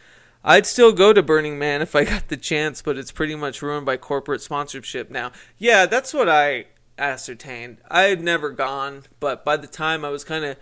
I'd 0.44 0.66
still 0.66 0.92
go 0.92 1.14
to 1.14 1.22
Burning 1.22 1.60
Man 1.60 1.82
if 1.82 1.96
I 1.96 2.04
got 2.06 2.30
the 2.30 2.38
chance, 2.38 2.82
but 2.82 2.98
it's 2.98 3.12
pretty 3.12 3.36
much 3.36 3.62
ruined 3.62 3.86
by 3.86 3.98
corporate 3.98 4.42
sponsorship 4.42 5.10
now. 5.12 5.32
Yeah, 5.58 5.86
that's 5.86 6.14
what 6.14 6.30
I 6.30 6.66
ascertained. 6.98 7.78
I 7.90 8.04
had 8.04 8.22
never 8.24 8.50
gone, 8.50 9.04
but 9.20 9.44
by 9.44 9.58
the 9.58 9.68
time 9.68 10.06
I 10.06 10.10
was 10.10 10.24
kind 10.24 10.46
of, 10.46 10.58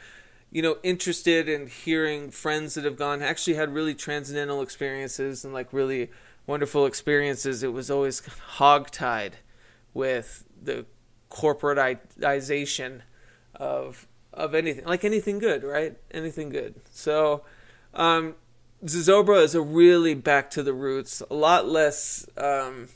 you 0.51 0.61
know, 0.61 0.77
interested 0.83 1.47
in 1.47 1.67
hearing 1.67 2.31
friends 2.31 2.73
that 2.73 2.85
have 2.85 2.97
gone, 2.97 3.21
actually 3.21 3.55
had 3.55 3.73
really 3.73 3.93
transcendental 3.93 4.61
experiences 4.61 5.45
and 5.45 5.53
like 5.53 5.71
really 5.71 6.09
wonderful 6.47 6.85
experiences, 6.85 7.61
it 7.61 7.71
was 7.73 7.91
always 7.91 8.21
hogtied 8.57 9.33
with 9.93 10.45
the 10.61 10.85
corporatization 11.29 13.01
of 13.55 14.07
of 14.33 14.53
anything, 14.53 14.85
like 14.85 15.03
anything 15.03 15.39
good, 15.39 15.63
right? 15.63 15.97
Anything 16.11 16.49
good. 16.49 16.75
So, 16.91 17.43
um, 17.93 18.35
is 18.81 19.09
a 19.09 19.61
really 19.61 20.13
back 20.13 20.49
to 20.51 20.63
the 20.63 20.73
roots, 20.73 21.21
a 21.29 21.33
lot 21.33 21.67
less. 21.67 22.25
Um, 22.37 22.89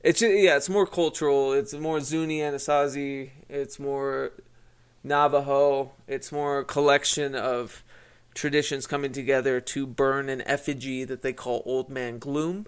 it's 0.00 0.22
yeah, 0.22 0.56
it's 0.56 0.68
more 0.68 0.86
cultural. 0.86 1.52
It's 1.52 1.74
more 1.74 2.00
Zuni 2.00 2.38
Anasazi. 2.38 3.30
It's 3.48 3.78
more 3.78 4.32
Navajo. 5.02 5.92
It's 6.06 6.30
more 6.30 6.60
a 6.60 6.64
collection 6.64 7.34
of 7.34 7.82
traditions 8.34 8.86
coming 8.86 9.12
together 9.12 9.60
to 9.60 9.86
burn 9.86 10.28
an 10.28 10.42
effigy 10.42 11.04
that 11.04 11.22
they 11.22 11.32
call 11.32 11.62
Old 11.66 11.88
Man 11.88 12.18
Gloom. 12.18 12.66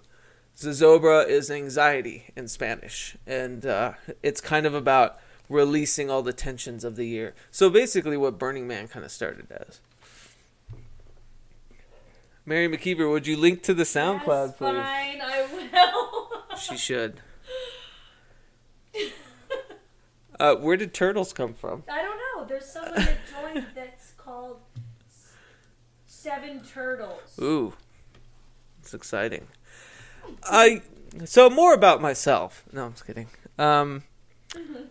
Zozobra 0.57 1.27
is 1.27 1.49
anxiety 1.49 2.25
in 2.35 2.47
Spanish, 2.47 3.17
and 3.25 3.65
uh, 3.65 3.93
it's 4.21 4.41
kind 4.41 4.65
of 4.65 4.73
about 4.73 5.17
releasing 5.49 6.09
all 6.09 6.21
the 6.21 6.33
tensions 6.33 6.83
of 6.83 6.95
the 6.95 7.05
year. 7.05 7.33
So 7.49 7.69
basically, 7.69 8.17
what 8.17 8.37
Burning 8.37 8.67
Man 8.67 8.87
kind 8.87 9.03
of 9.03 9.11
started 9.11 9.47
as. 9.51 9.79
Mary 12.45 12.67
McKeever, 12.67 13.09
would 13.09 13.27
you 13.27 13.37
link 13.37 13.61
to 13.63 13.73
the 13.73 13.83
SoundCloud, 13.83 14.47
yes, 14.47 14.57
please? 14.57 14.75
Fine, 14.75 15.21
I 15.21 15.47
will. 15.53 16.27
She 16.57 16.77
should. 16.77 17.21
Uh, 20.39 20.55
where 20.55 20.75
did 20.75 20.93
turtles 20.93 21.33
come 21.33 21.53
from? 21.53 21.83
I 21.89 22.01
don't 22.01 22.17
know. 22.17 22.45
There's 22.47 22.65
someone 22.65 22.95
that 22.95 23.17
joined 23.53 23.67
that's 23.73 24.11
called 24.13 24.59
Seven 26.05 26.61
Turtles. 26.61 27.39
Ooh, 27.39 27.73
it's 28.79 28.93
exciting. 28.93 29.47
I 30.43 30.81
so 31.25 31.49
more 31.49 31.73
about 31.73 32.01
myself. 32.01 32.63
No, 32.71 32.85
I'm 32.85 32.91
just 32.93 33.05
kidding. 33.05 33.27
Um, 33.57 34.03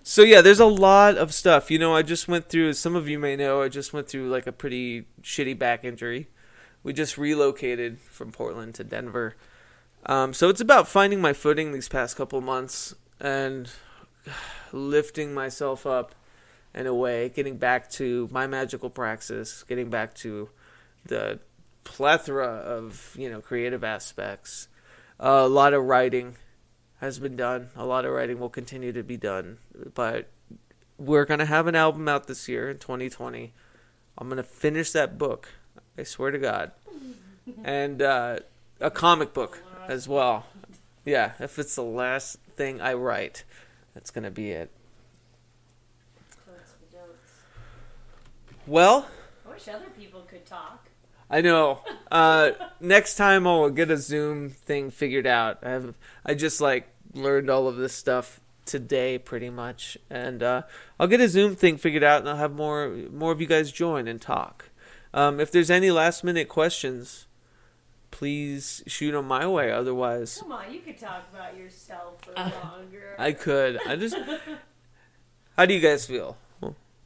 so 0.03 0.23
yeah, 0.23 0.41
there's 0.41 0.61
a 0.61 0.67
lot 0.67 1.17
of 1.17 1.35
stuff. 1.35 1.71
You 1.71 1.79
know, 1.79 1.95
I 1.95 2.03
just 2.03 2.29
went 2.29 2.49
through. 2.49 2.73
Some 2.75 2.97
of 2.97 3.09
you 3.09 3.19
may 3.19 3.37
know, 3.37 3.63
I 3.63 3.69
just 3.69 3.93
went 3.93 4.09
through 4.09 4.29
like 4.29 4.47
a 4.47 4.53
pretty 4.53 5.07
shitty 5.23 5.59
back 5.59 5.85
injury. 5.85 6.29
We 6.83 6.93
just 6.93 7.19
relocated 7.19 7.99
from 7.99 8.33
Portland 8.33 8.75
to 8.77 8.85
Denver. 8.85 9.37
Um, 10.07 10.33
so 10.33 10.49
it's 10.49 10.63
about 10.63 10.89
finding 10.89 11.21
my 11.21 11.35
footing 11.35 11.73
these 11.73 11.89
past 11.89 12.17
couple 12.17 12.41
months 12.41 12.95
and 13.21 13.71
lifting 14.73 15.35
myself 15.35 15.87
up 15.87 16.15
in 16.75 16.87
a 16.87 16.95
way, 16.95 17.29
getting 17.29 17.59
back 17.59 17.91
to 17.91 18.29
my 18.31 18.47
magical 18.47 18.89
praxis, 18.89 19.63
getting 19.65 19.91
back 19.91 20.15
to 20.15 20.49
the 21.05 21.41
plethora 21.85 22.47
of 22.47 23.15
you 23.19 23.31
know 23.31 23.41
creative 23.41 23.85
aspects. 23.85 24.69
Uh, 25.23 25.43
a 25.45 25.49
lot 25.49 25.75
of 25.75 25.85
writing 25.85 26.37
has 27.01 27.19
been 27.19 27.37
done. 27.37 27.69
A 27.77 27.85
lot 27.85 28.07
of 28.07 28.13
writing 28.13 28.39
will 28.39 28.49
continue 28.49 28.91
to 28.93 29.03
be 29.03 29.19
done, 29.19 29.59
but 29.93 30.31
we're 30.97 31.27
gonna 31.27 31.45
have 31.45 31.67
an 31.67 31.75
album 31.75 32.09
out 32.09 32.27
this 32.27 32.49
year 32.49 32.71
in 32.71 32.79
2020. 32.79 33.53
I'm 34.17 34.29
gonna 34.31 34.43
finish 34.43 34.93
that 34.93 35.19
book. 35.19 35.51
I 35.99 36.05
swear 36.05 36.31
to 36.31 36.39
God, 36.39 36.73
and 37.65 38.01
uh, 38.01 38.39
a 38.81 38.91
comic 38.91 39.35
book 39.35 39.63
as 39.89 40.09
well. 40.09 40.47
Yeah, 41.05 41.33
if 41.39 41.59
it's 41.59 41.75
the 41.75 41.83
last 41.83 42.39
thing 42.57 42.81
I 42.81 42.95
write, 42.95 43.45
that's 43.93 44.11
gonna 44.11 44.31
be 44.31 44.53
it. 44.53 44.71
Totes 46.47 46.73
for 46.73 46.97
dotes. 46.97 47.33
Well, 48.67 49.07
I 49.47 49.51
wish 49.51 49.69
other 49.69 49.91
people 49.99 50.23
could 50.23 50.47
talk. 50.47 50.90
I 51.31 51.41
know. 51.43 51.79
Uh, 52.11 52.51
next 52.81 53.15
time 53.15 53.47
I'll 53.47 53.71
get 53.71 53.91
a 53.91 53.97
Zoom 53.97 54.51
thing 54.51 54.91
figured 54.91 55.27
out. 55.27 55.59
I 55.63 55.71
have 55.71 55.95
I 56.27 56.35
just 56.35 56.61
like 56.61 56.89
learned 57.15 57.49
all 57.49 57.69
of 57.69 57.77
this 57.77 57.93
stuff 57.95 58.41
today 58.67 59.19
pretty 59.19 59.49
much, 59.51 59.97
and 60.11 60.43
uh, 60.43 60.63
I'll 60.99 61.07
get 61.07 61.21
a 61.21 61.29
Zoom 61.29 61.55
thing 61.57 61.77
figured 61.77 62.03
out, 62.05 62.21
and 62.21 62.29
I'll 62.29 62.37
have 62.37 62.53
more 62.53 62.89
more 63.13 63.31
of 63.33 63.41
you 63.41 63.47
guys 63.47 63.71
join 63.71 64.09
and 64.09 64.21
talk. 64.21 64.71
Um, 65.15 65.39
if 65.41 65.51
there's 65.53 65.71
any 65.71 65.91
last 65.91 66.23
minute 66.25 66.49
questions, 66.49 67.27
please 68.11 68.83
shoot 68.87 69.13
them 69.13 69.27
my 69.29 69.47
way. 69.47 69.71
Otherwise, 69.71 70.39
Come 70.41 70.53
on, 70.53 70.73
you 70.73 70.81
could 70.81 70.99
talk 70.99 71.27
about 71.33 71.57
yourself 71.57 72.23
for 72.25 72.33
Uh, 72.37 72.51
longer. 72.65 73.15
I 73.19 73.33
could. 73.33 73.79
I 73.87 73.95
just. 73.97 74.17
How 75.57 75.67
do 75.67 75.75
you 75.75 75.81
guys 75.81 76.07
feel? 76.07 76.37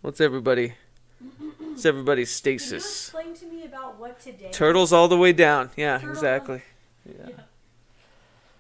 What's 0.01 0.21
everybody? 0.21 0.75
What's 1.75 1.85
everybody's 1.87 2.41
Can 2.41 2.53
you 2.53 2.59
stasis? 2.61 3.09
explain 3.09 3.35
to 3.35 3.47
me 3.47 3.65
about 3.65 3.99
what 3.99 4.21
today? 4.21 4.49
Turtles 4.53 4.93
all 4.93 5.09
the 5.09 5.19
way 5.19 5.33
down. 5.33 5.71
Yeah, 5.77 5.99
Turtle- 5.99 6.11
exactly. 6.11 6.63
Yeah. 7.05 7.15
Yeah. 7.31 7.35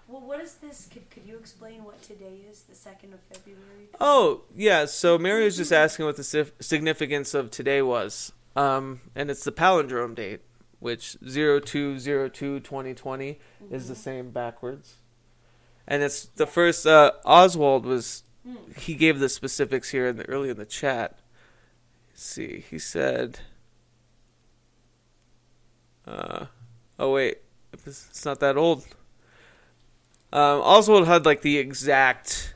Well, 0.08 0.20
what 0.22 0.40
is 0.40 0.54
this? 0.54 0.88
Could, 0.92 1.08
could 1.10 1.22
you 1.24 1.36
explain 1.36 1.84
what 1.84 2.02
today 2.02 2.38
is? 2.50 2.62
The 2.62 2.74
second 2.74 3.14
of 3.14 3.20
February. 3.20 3.86
Oh, 4.00 4.40
yeah. 4.54 4.86
So 4.86 5.16
Mary 5.16 5.44
was 5.44 5.56
just 5.56 5.72
asking 5.72 6.06
what 6.06 6.16
the 6.16 6.50
significance 6.58 7.34
of 7.34 7.52
today 7.52 7.82
was. 7.82 8.32
Um, 8.56 9.00
and 9.14 9.30
it's 9.30 9.44
the 9.44 9.52
palindrome 9.52 10.16
date, 10.16 10.40
which 10.80 11.16
0202-2020 11.24 13.36
is 13.70 13.86
the 13.86 13.94
same 13.94 14.30
backwards. 14.30 14.96
And 15.86 16.02
it's 16.02 16.24
the 16.24 16.48
first 16.48 16.84
uh, 16.84 17.12
Oswald 17.24 17.86
was 17.86 18.24
he 18.76 18.96
gave 18.96 19.20
the 19.20 19.28
specifics 19.28 19.90
here 19.90 20.08
in 20.08 20.16
the 20.16 20.28
early 20.28 20.50
in 20.50 20.56
the 20.56 20.66
chat. 20.66 21.16
See. 22.14 22.64
He 22.70 22.78
said 22.78 23.40
uh 26.06 26.46
oh 26.98 27.12
wait, 27.12 27.38
it's 27.72 28.06
it's 28.08 28.24
not 28.24 28.40
that 28.40 28.56
old. 28.56 28.84
Um, 30.32 30.60
Oswald 30.60 31.06
had 31.06 31.24
like 31.24 31.42
the 31.42 31.58
exact 31.58 32.54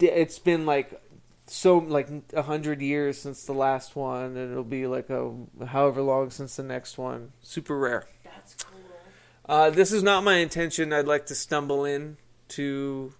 it's 0.00 0.38
been 0.38 0.66
like 0.66 1.00
so 1.46 1.78
like 1.78 2.08
a 2.34 2.42
hundred 2.42 2.80
years 2.80 3.20
since 3.20 3.44
the 3.44 3.52
last 3.52 3.96
one, 3.96 4.36
and 4.36 4.50
it'll 4.50 4.64
be 4.64 4.86
like 4.86 5.10
a 5.10 5.32
however 5.66 6.02
long 6.02 6.30
since 6.30 6.56
the 6.56 6.62
next 6.62 6.98
one. 6.98 7.32
Super 7.42 7.78
rare. 7.78 8.04
That's 8.24 8.54
cool. 8.54 8.78
Uh, 9.48 9.70
this 9.70 9.92
is 9.92 10.02
not 10.02 10.24
my 10.24 10.36
intention. 10.36 10.92
I'd 10.92 11.06
like 11.06 11.26
to 11.26 11.34
stumble 11.34 11.84
in 11.86 12.18
to 12.48 13.14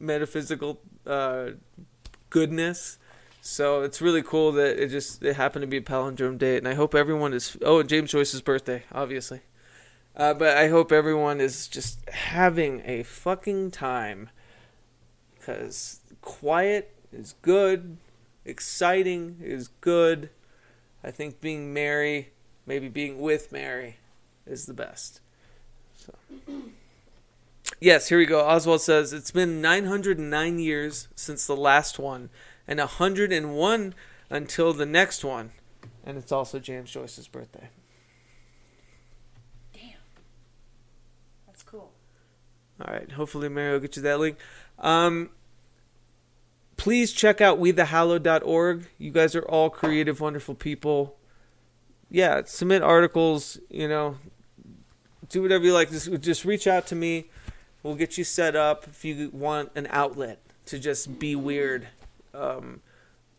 metaphysical 0.00 0.80
uh, 1.06 1.50
goodness. 2.30 2.98
So 3.48 3.80
it's 3.80 4.02
really 4.02 4.22
cool 4.22 4.52
that 4.52 4.78
it 4.78 4.88
just 4.88 5.22
it 5.22 5.36
happened 5.36 5.62
to 5.62 5.66
be 5.66 5.78
a 5.78 5.80
palindrome 5.80 6.36
date, 6.36 6.58
and 6.58 6.68
I 6.68 6.74
hope 6.74 6.94
everyone 6.94 7.32
is. 7.32 7.56
Oh, 7.62 7.80
and 7.80 7.88
James 7.88 8.10
Joyce's 8.10 8.42
birthday, 8.42 8.82
obviously. 8.92 9.40
Uh, 10.14 10.34
but 10.34 10.58
I 10.58 10.68
hope 10.68 10.92
everyone 10.92 11.40
is 11.40 11.66
just 11.66 12.06
having 12.10 12.82
a 12.84 13.04
fucking 13.04 13.70
time. 13.70 14.28
Because 15.34 16.00
quiet 16.20 16.94
is 17.10 17.36
good, 17.40 17.96
exciting 18.44 19.38
is 19.40 19.68
good. 19.80 20.28
I 21.02 21.10
think 21.10 21.40
being 21.40 21.72
merry, 21.72 22.32
maybe 22.66 22.88
being 22.88 23.18
with 23.18 23.50
Mary, 23.50 23.96
is 24.46 24.66
the 24.66 24.74
best. 24.74 25.22
So. 25.96 26.14
Yes, 27.80 28.08
here 28.08 28.18
we 28.18 28.26
go. 28.26 28.40
Oswald 28.46 28.82
says 28.82 29.14
it's 29.14 29.30
been 29.30 29.62
909 29.62 30.58
years 30.58 31.08
since 31.14 31.46
the 31.46 31.56
last 31.56 31.98
one, 31.98 32.28
and 32.68 32.78
101 32.78 33.94
until 34.30 34.72
the 34.74 34.86
next 34.86 35.24
one, 35.24 35.52
and 36.04 36.18
it's 36.18 36.30
also 36.30 36.58
James 36.58 36.90
Joyce's 36.90 37.26
birthday. 37.26 37.70
Damn. 39.72 39.94
That's 41.46 41.62
cool. 41.62 41.90
All 42.84 42.92
right. 42.92 43.10
Hopefully, 43.12 43.48
Mary 43.48 43.72
will 43.72 43.80
get 43.80 43.96
you 43.96 44.02
that 44.02 44.20
link. 44.20 44.36
Um, 44.78 45.30
please 46.76 47.12
check 47.12 47.40
out 47.40 47.58
wethehallowed.org. 47.58 48.86
You 48.98 49.10
guys 49.10 49.34
are 49.34 49.42
all 49.42 49.70
creative, 49.70 50.20
wonderful 50.20 50.54
people. 50.54 51.16
Yeah, 52.10 52.42
submit 52.44 52.82
articles. 52.82 53.58
You 53.70 53.88
know, 53.88 54.18
do 55.30 55.40
whatever 55.42 55.64
you 55.64 55.72
like. 55.72 55.90
Just 55.90 56.20
just 56.20 56.44
reach 56.44 56.66
out 56.66 56.86
to 56.88 56.94
me. 56.94 57.30
We'll 57.82 57.94
get 57.94 58.18
you 58.18 58.24
set 58.24 58.56
up 58.56 58.86
if 58.88 59.04
you 59.04 59.30
want 59.32 59.70
an 59.74 59.86
outlet 59.90 60.40
to 60.66 60.78
just 60.78 61.18
be 61.18 61.34
weird. 61.34 61.88
Um, 62.34 62.80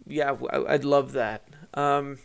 yeah, 0.07 0.35
I- 0.51 0.73
I'd 0.73 0.85
love 0.85 1.13
that. 1.13 1.45
Um, 1.73 2.19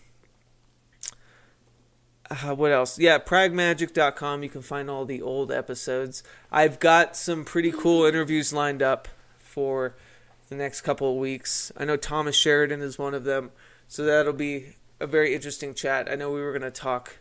uh, 2.31 2.55
what 2.55 2.73
else? 2.73 2.99
Yeah, 2.99 3.19
pragmagic.com. 3.19 4.43
You 4.43 4.49
can 4.49 4.63
find 4.63 4.89
all 4.89 5.05
the 5.05 5.21
old 5.23 5.53
episodes. 5.53 6.23
I've 6.51 6.81
got 6.81 7.17
some 7.17 7.45
pretty 7.45 7.71
cool 7.71 8.05
interviews 8.07 8.53
lined 8.53 8.83
up 8.83 9.09
for 9.39 9.95
the 10.49 10.55
next 10.57 10.81
couple 10.81 11.11
of 11.11 11.17
weeks. 11.19 11.71
I 11.77 11.85
know 11.85 11.97
Thomas 11.97 12.35
Sheridan 12.37 12.81
is 12.81 12.99
one 12.99 13.15
of 13.15 13.25
them, 13.25 13.51
so 13.87 14.05
that'll 14.05 14.33
be 14.33 14.75
a 15.01 15.07
very 15.07 15.35
interesting 15.35 15.75
chat. 15.75 16.11
I 16.11 16.15
know 16.15 16.31
we 16.31 16.41
were 16.41 16.53
going 16.53 16.63
to 16.63 16.71
talk 16.71 17.19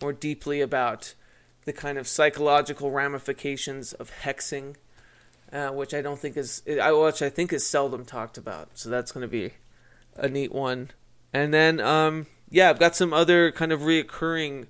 more 0.00 0.12
deeply 0.12 0.60
about 0.60 1.14
the 1.64 1.72
kind 1.72 1.98
of 1.98 2.06
psychological 2.06 2.90
ramifications 2.92 3.92
of 3.94 4.12
hexing, 4.22 4.76
uh, 5.52 5.68
which 5.68 5.94
I 5.94 6.02
don't 6.02 6.18
think 6.18 6.36
is, 6.36 6.62
I 6.80 6.92
which 6.92 7.22
I 7.22 7.28
think 7.28 7.52
is 7.52 7.66
seldom 7.66 8.04
talked 8.04 8.38
about. 8.38 8.70
So 8.74 8.88
that's 8.88 9.12
going 9.12 9.22
to 9.22 9.28
be 9.28 9.52
a 10.16 10.28
neat 10.28 10.52
one. 10.52 10.90
And 11.32 11.52
then, 11.52 11.80
um, 11.80 12.26
yeah, 12.48 12.70
I've 12.70 12.78
got 12.78 12.96
some 12.96 13.12
other 13.12 13.52
kind 13.52 13.72
of 13.72 13.80
reoccurring 13.80 14.66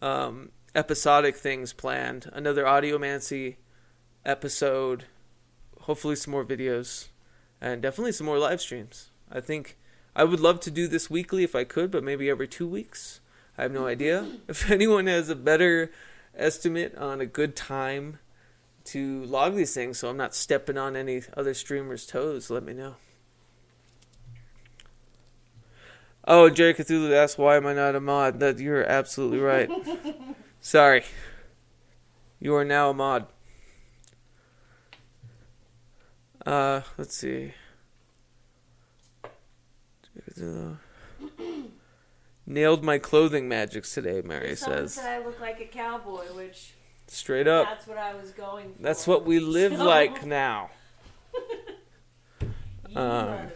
um, 0.00 0.50
episodic 0.74 1.36
things 1.36 1.72
planned. 1.72 2.30
Another 2.32 2.64
audiomancy 2.64 3.56
episode, 4.24 5.04
hopefully 5.82 6.16
some 6.16 6.32
more 6.32 6.44
videos, 6.44 7.08
and 7.60 7.82
definitely 7.82 8.12
some 8.12 8.26
more 8.26 8.38
live 8.38 8.60
streams. 8.60 9.10
I 9.30 9.40
think 9.40 9.76
I 10.14 10.24
would 10.24 10.40
love 10.40 10.60
to 10.60 10.70
do 10.70 10.88
this 10.88 11.10
weekly 11.10 11.44
if 11.44 11.54
I 11.54 11.64
could, 11.64 11.90
but 11.90 12.04
maybe 12.04 12.30
every 12.30 12.48
two 12.48 12.68
weeks. 12.68 13.20
I 13.56 13.62
have 13.62 13.72
no 13.72 13.86
idea. 13.86 14.26
If 14.48 14.70
anyone 14.70 15.06
has 15.06 15.28
a 15.28 15.36
better 15.36 15.90
estimate 16.34 16.96
on 16.96 17.20
a 17.20 17.26
good 17.26 17.54
time 17.54 18.18
to 18.84 19.24
log 19.24 19.54
these 19.54 19.74
things 19.74 19.98
so 19.98 20.08
I'm 20.08 20.16
not 20.16 20.34
stepping 20.34 20.78
on 20.78 20.96
any 20.96 21.22
other 21.36 21.54
streamers' 21.54 22.06
toes, 22.06 22.50
let 22.50 22.62
me 22.62 22.72
know. 22.72 22.96
Oh, 26.26 26.50
Jerry 26.50 26.74
Cthulhu 26.74 27.12
asked 27.12 27.38
why 27.38 27.56
am 27.56 27.66
I 27.66 27.72
not 27.72 27.94
a 27.94 28.00
mod? 28.00 28.40
That 28.40 28.58
you're 28.58 28.84
absolutely 28.84 29.38
right. 29.38 29.70
Sorry. 30.60 31.02
You 32.38 32.54
are 32.54 32.64
now 32.64 32.90
a 32.90 32.94
mod. 32.94 33.26
Uh, 36.44 36.82
let's 36.96 37.16
see. 37.16 37.52
Nailed 42.46 42.82
my 42.82 42.98
clothing 42.98 43.48
magics 43.48 43.94
today, 43.94 44.22
Mary 44.24 44.56
Someone 44.56 44.88
says. 44.88 44.94
said 44.94 45.06
I 45.06 45.24
look 45.24 45.40
like 45.40 45.60
a 45.60 45.66
cowboy, 45.66 46.24
which 46.34 46.74
Straight 47.12 47.48
up. 47.48 47.66
that's 47.66 47.88
what 47.88 47.98
I 47.98 48.14
was 48.14 48.30
going 48.30 48.72
for. 48.72 48.82
That's 48.82 49.04
what 49.04 49.24
we 49.24 49.40
live 49.40 49.76
So- 49.76 49.84
like 49.84 50.24
now. 50.24 50.70
Um. 52.96 53.50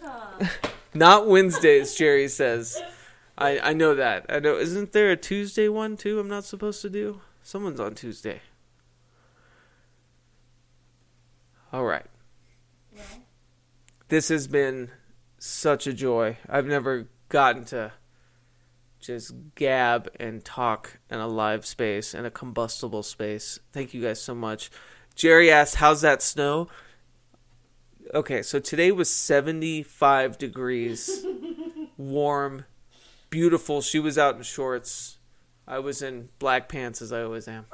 Not 0.94 1.26
Wednesdays, 1.28 1.94
Jerry 1.94 2.26
says. 2.28 2.80
I, 3.36 3.58
I 3.58 3.72
know 3.74 3.94
that. 3.94 4.24
I 4.30 4.38
know. 4.38 4.56
Isn't 4.56 4.92
there 4.92 5.10
a 5.10 5.16
Tuesday 5.16 5.68
one 5.68 5.96
too? 5.98 6.18
I'm 6.18 6.28
not 6.28 6.44
supposed 6.44 6.80
to 6.80 6.88
do. 6.88 7.20
Someone's 7.42 7.80
on 7.80 7.94
Tuesday. 7.94 8.40
All 11.70 11.84
right. 11.84 12.06
Well, 12.96 13.04
This 14.08 14.28
has 14.30 14.46
been 14.46 14.90
such 15.38 15.86
a 15.86 15.92
joy. 15.92 16.38
I've 16.48 16.66
never 16.66 17.08
gotten 17.28 17.66
to 17.66 17.92
just 19.02 19.34
gab 19.56 20.08
and 20.18 20.44
talk 20.44 20.98
in 21.10 21.18
a 21.18 21.26
live 21.26 21.66
space 21.66 22.14
in 22.14 22.24
a 22.24 22.30
combustible 22.30 23.02
space. 23.02 23.58
Thank 23.72 23.92
you 23.92 24.02
guys 24.02 24.22
so 24.22 24.34
much. 24.34 24.70
Jerry 25.14 25.50
asked, 25.50 25.76
"How's 25.76 26.00
that 26.00 26.22
snow?" 26.22 26.68
Okay, 28.14 28.42
so 28.42 28.58
today 28.58 28.92
was 28.92 29.10
75 29.10 30.38
degrees, 30.38 31.24
warm, 31.96 32.64
beautiful. 33.30 33.80
She 33.80 33.98
was 33.98 34.18
out 34.18 34.36
in 34.36 34.42
shorts. 34.42 35.18
I 35.66 35.78
was 35.78 36.02
in 36.02 36.28
black 36.38 36.68
pants 36.68 37.00
as 37.00 37.12
I 37.12 37.22
always 37.22 37.48
am. 37.48 37.66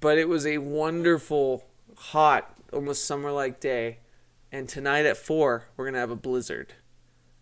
But 0.00 0.18
it 0.18 0.28
was 0.28 0.46
a 0.46 0.58
wonderful, 0.58 1.66
hot, 1.96 2.56
almost 2.72 3.04
summer 3.04 3.32
like 3.32 3.60
day. 3.60 3.98
And 4.52 4.68
tonight 4.68 5.04
at 5.04 5.16
4, 5.16 5.64
we're 5.76 5.84
going 5.84 5.94
to 5.94 6.00
have 6.00 6.10
a 6.10 6.16
blizzard. 6.16 6.74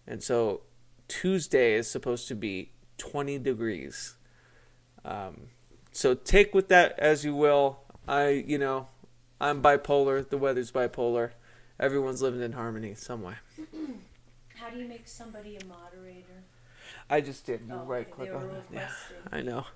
And 0.07 0.23
so 0.23 0.63
Tuesday 1.09 1.75
is 1.75 1.91
supposed 1.91 2.29
to 2.29 2.35
be 2.35 2.73
20 2.99 3.39
degrees. 3.39 4.15
Um, 5.05 5.49
so 5.93 6.15
take 6.15 6.55
with 6.55 6.69
that 6.69 6.99
as 6.99 7.25
you 7.25 7.35
will. 7.35 7.81
I, 8.07 8.29
you 8.29 8.59
know, 8.59 8.89
I'm 9.41 9.63
bipolar. 9.63 10.29
The 10.29 10.39
weather's 10.39 10.73
bipolar. 10.73 11.31
Everyone's 11.79 12.23
living 12.23 12.41
in 12.41 12.53
harmony 12.53 12.95
some 12.95 13.23
way. 13.23 13.35
how 14.57 14.71
do 14.71 14.79
you 14.79 14.89
make 14.89 15.09
somebody 15.09 15.57
a 15.57 15.65
moderator? 15.67 16.43
I 17.11 17.21
just 17.21 17.45
did. 17.45 17.63
You 17.67 17.75
Oh, 17.75 17.85
right 17.85 18.11
click 18.11 18.35
on 18.35 18.45
it. 18.45 18.65
Yeah. 18.73 18.89
I 19.31 19.43
know. 19.43 19.67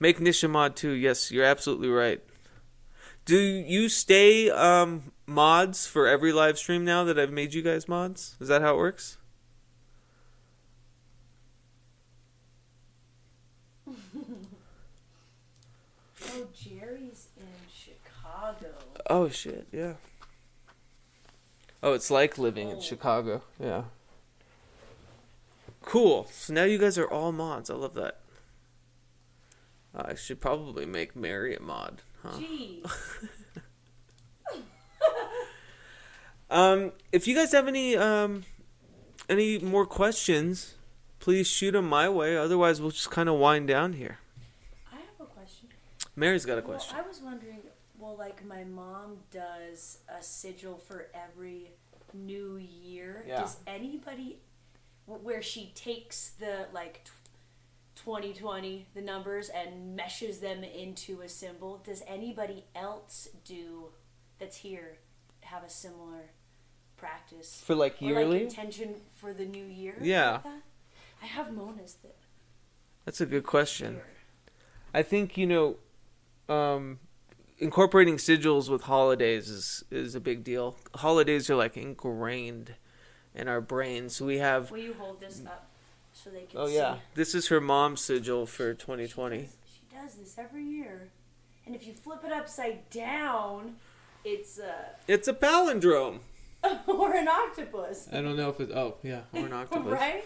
Make 0.00 0.18
Nisha 0.18 0.50
mod 0.50 0.74
too. 0.74 0.90
Yes, 0.90 1.30
you're 1.30 1.44
absolutely 1.44 1.88
right. 1.88 2.20
Do 3.24 3.38
you 3.38 3.88
stay 3.88 4.50
um, 4.50 5.12
mods 5.26 5.86
for 5.86 6.08
every 6.08 6.32
live 6.32 6.58
stream 6.58 6.84
now 6.84 7.04
that 7.04 7.18
I've 7.18 7.30
made 7.30 7.54
you 7.54 7.62
guys 7.62 7.86
mods? 7.86 8.36
Is 8.40 8.48
that 8.48 8.62
how 8.62 8.74
it 8.74 8.78
works? 8.78 9.18
Oh, 16.24 16.46
Jerry's 16.54 17.28
in 17.36 17.46
Chicago. 17.72 18.72
Oh 19.08 19.28
shit, 19.28 19.66
yeah. 19.72 19.94
Oh, 21.82 21.92
it's 21.94 22.10
like 22.10 22.38
living 22.38 22.68
in. 22.70 22.80
Chicago. 22.80 23.42
Yeah. 23.58 23.84
Cool. 25.82 26.28
So 26.30 26.52
now 26.54 26.64
you 26.64 26.78
guys 26.78 26.96
are 26.96 27.08
all 27.10 27.32
mods. 27.32 27.68
I 27.70 27.74
love 27.74 27.94
that. 27.94 28.20
Uh, 29.94 30.04
I 30.10 30.14
should 30.14 30.40
probably 30.40 30.86
make 30.86 31.16
Mary 31.16 31.54
a 31.56 31.60
mod, 31.60 32.02
huh? 32.22 32.38
Jeez. 32.38 32.90
Um, 36.50 36.92
if 37.12 37.26
you 37.26 37.34
guys 37.34 37.50
have 37.52 37.66
any 37.66 37.96
um, 37.96 38.44
any 39.26 39.58
more 39.58 39.86
questions, 39.86 40.74
please 41.18 41.46
shoot 41.46 41.70
them 41.72 41.88
my 41.88 42.10
way. 42.10 42.36
Otherwise, 42.36 42.78
we'll 42.78 42.90
just 42.90 43.10
kind 43.10 43.30
of 43.30 43.36
wind 43.36 43.68
down 43.68 43.94
here. 43.94 44.18
I 44.92 44.96
have 44.96 45.04
a 45.18 45.24
question. 45.24 45.68
Mary's 46.14 46.44
got 46.44 46.58
a 46.58 46.60
Well, 46.60 46.72
question. 46.72 46.94
I 46.98 47.08
was 47.08 47.22
wondering, 47.24 47.60
well, 48.02 48.16
like 48.16 48.44
my 48.44 48.64
mom 48.64 49.18
does 49.30 49.98
a 50.08 50.22
sigil 50.22 50.76
for 50.76 51.06
every 51.14 51.70
new 52.12 52.56
year. 52.56 53.24
Yeah. 53.26 53.40
Does 53.40 53.58
anybody, 53.66 54.40
where 55.06 55.40
she 55.40 55.72
takes 55.74 56.30
the 56.30 56.66
like 56.72 57.04
2020, 57.94 58.88
the 58.94 59.00
numbers, 59.00 59.48
and 59.48 59.94
meshes 59.94 60.40
them 60.40 60.64
into 60.64 61.20
a 61.20 61.28
symbol, 61.28 61.80
does 61.84 62.02
anybody 62.06 62.64
else 62.74 63.28
do 63.44 63.90
that's 64.38 64.56
here 64.58 64.98
have 65.42 65.62
a 65.62 65.70
similar 65.70 66.32
practice? 66.96 67.62
For 67.64 67.74
like 67.76 68.02
Or 68.02 68.06
yearly, 68.06 68.40
like 68.40 68.42
intention 68.42 68.96
for 69.16 69.32
the 69.32 69.44
new 69.44 69.64
year? 69.64 69.96
Yeah. 70.02 70.40
like? 70.44 70.54
I 71.22 71.26
have 71.26 71.52
Mona's 71.54 71.94
that. 72.02 72.16
that's 73.04 73.20
a 73.20 73.26
good 73.26 73.44
question. 73.44 74.00
I 74.92 75.02
think 75.02 75.38
you 75.38 75.46
know, 75.46 75.76
um, 76.48 76.98
incorporating 77.62 78.16
sigils 78.16 78.68
with 78.68 78.82
holidays 78.82 79.48
is 79.48 79.84
is 79.90 80.14
a 80.14 80.20
big 80.20 80.44
deal. 80.44 80.76
Holidays 80.96 81.48
are 81.48 81.56
like 81.56 81.76
ingrained 81.76 82.74
in 83.34 83.48
our 83.48 83.60
brains. 83.60 84.16
So 84.16 84.26
we 84.26 84.38
have. 84.38 84.70
Will 84.70 84.78
you 84.78 84.94
hold 84.98 85.20
this 85.20 85.42
up 85.46 85.70
so 86.12 86.30
they 86.30 86.42
can 86.42 86.58
Oh 86.60 86.66
see? 86.66 86.74
yeah, 86.76 86.96
this 87.14 87.34
is 87.34 87.48
her 87.48 87.60
mom's 87.60 88.00
sigil 88.02 88.46
for 88.46 88.74
2020. 88.74 89.48
She 89.66 89.96
does 89.96 90.14
this 90.14 90.36
every 90.38 90.64
year. 90.64 91.08
And 91.64 91.74
if 91.76 91.86
you 91.86 91.92
flip 91.92 92.24
it 92.24 92.32
upside 92.32 92.90
down, 92.90 93.76
it's 94.24 94.58
a. 94.58 94.96
It's 95.06 95.28
a 95.28 95.32
palindrome. 95.32 96.18
or 96.86 97.14
an 97.14 97.28
octopus. 97.28 98.08
I 98.12 98.20
don't 98.20 98.36
know 98.36 98.50
if 98.50 98.60
it's. 98.60 98.72
Oh 98.72 98.96
yeah, 99.02 99.20
or 99.32 99.46
an 99.46 99.52
octopus. 99.62 99.92
right? 99.92 100.24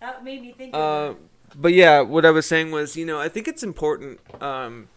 That 0.00 0.22
made 0.24 0.42
me 0.42 0.52
think 0.52 0.74
Uh, 0.74 0.78
of 0.78 1.16
but 1.54 1.72
yeah, 1.72 2.00
what 2.00 2.26
I 2.26 2.30
was 2.32 2.44
saying 2.46 2.72
was, 2.72 2.96
you 2.96 3.06
know, 3.06 3.20
I 3.20 3.28
think 3.28 3.46
it's 3.48 3.62
important 3.62 4.18
um, 4.42 4.88
to 4.88 4.95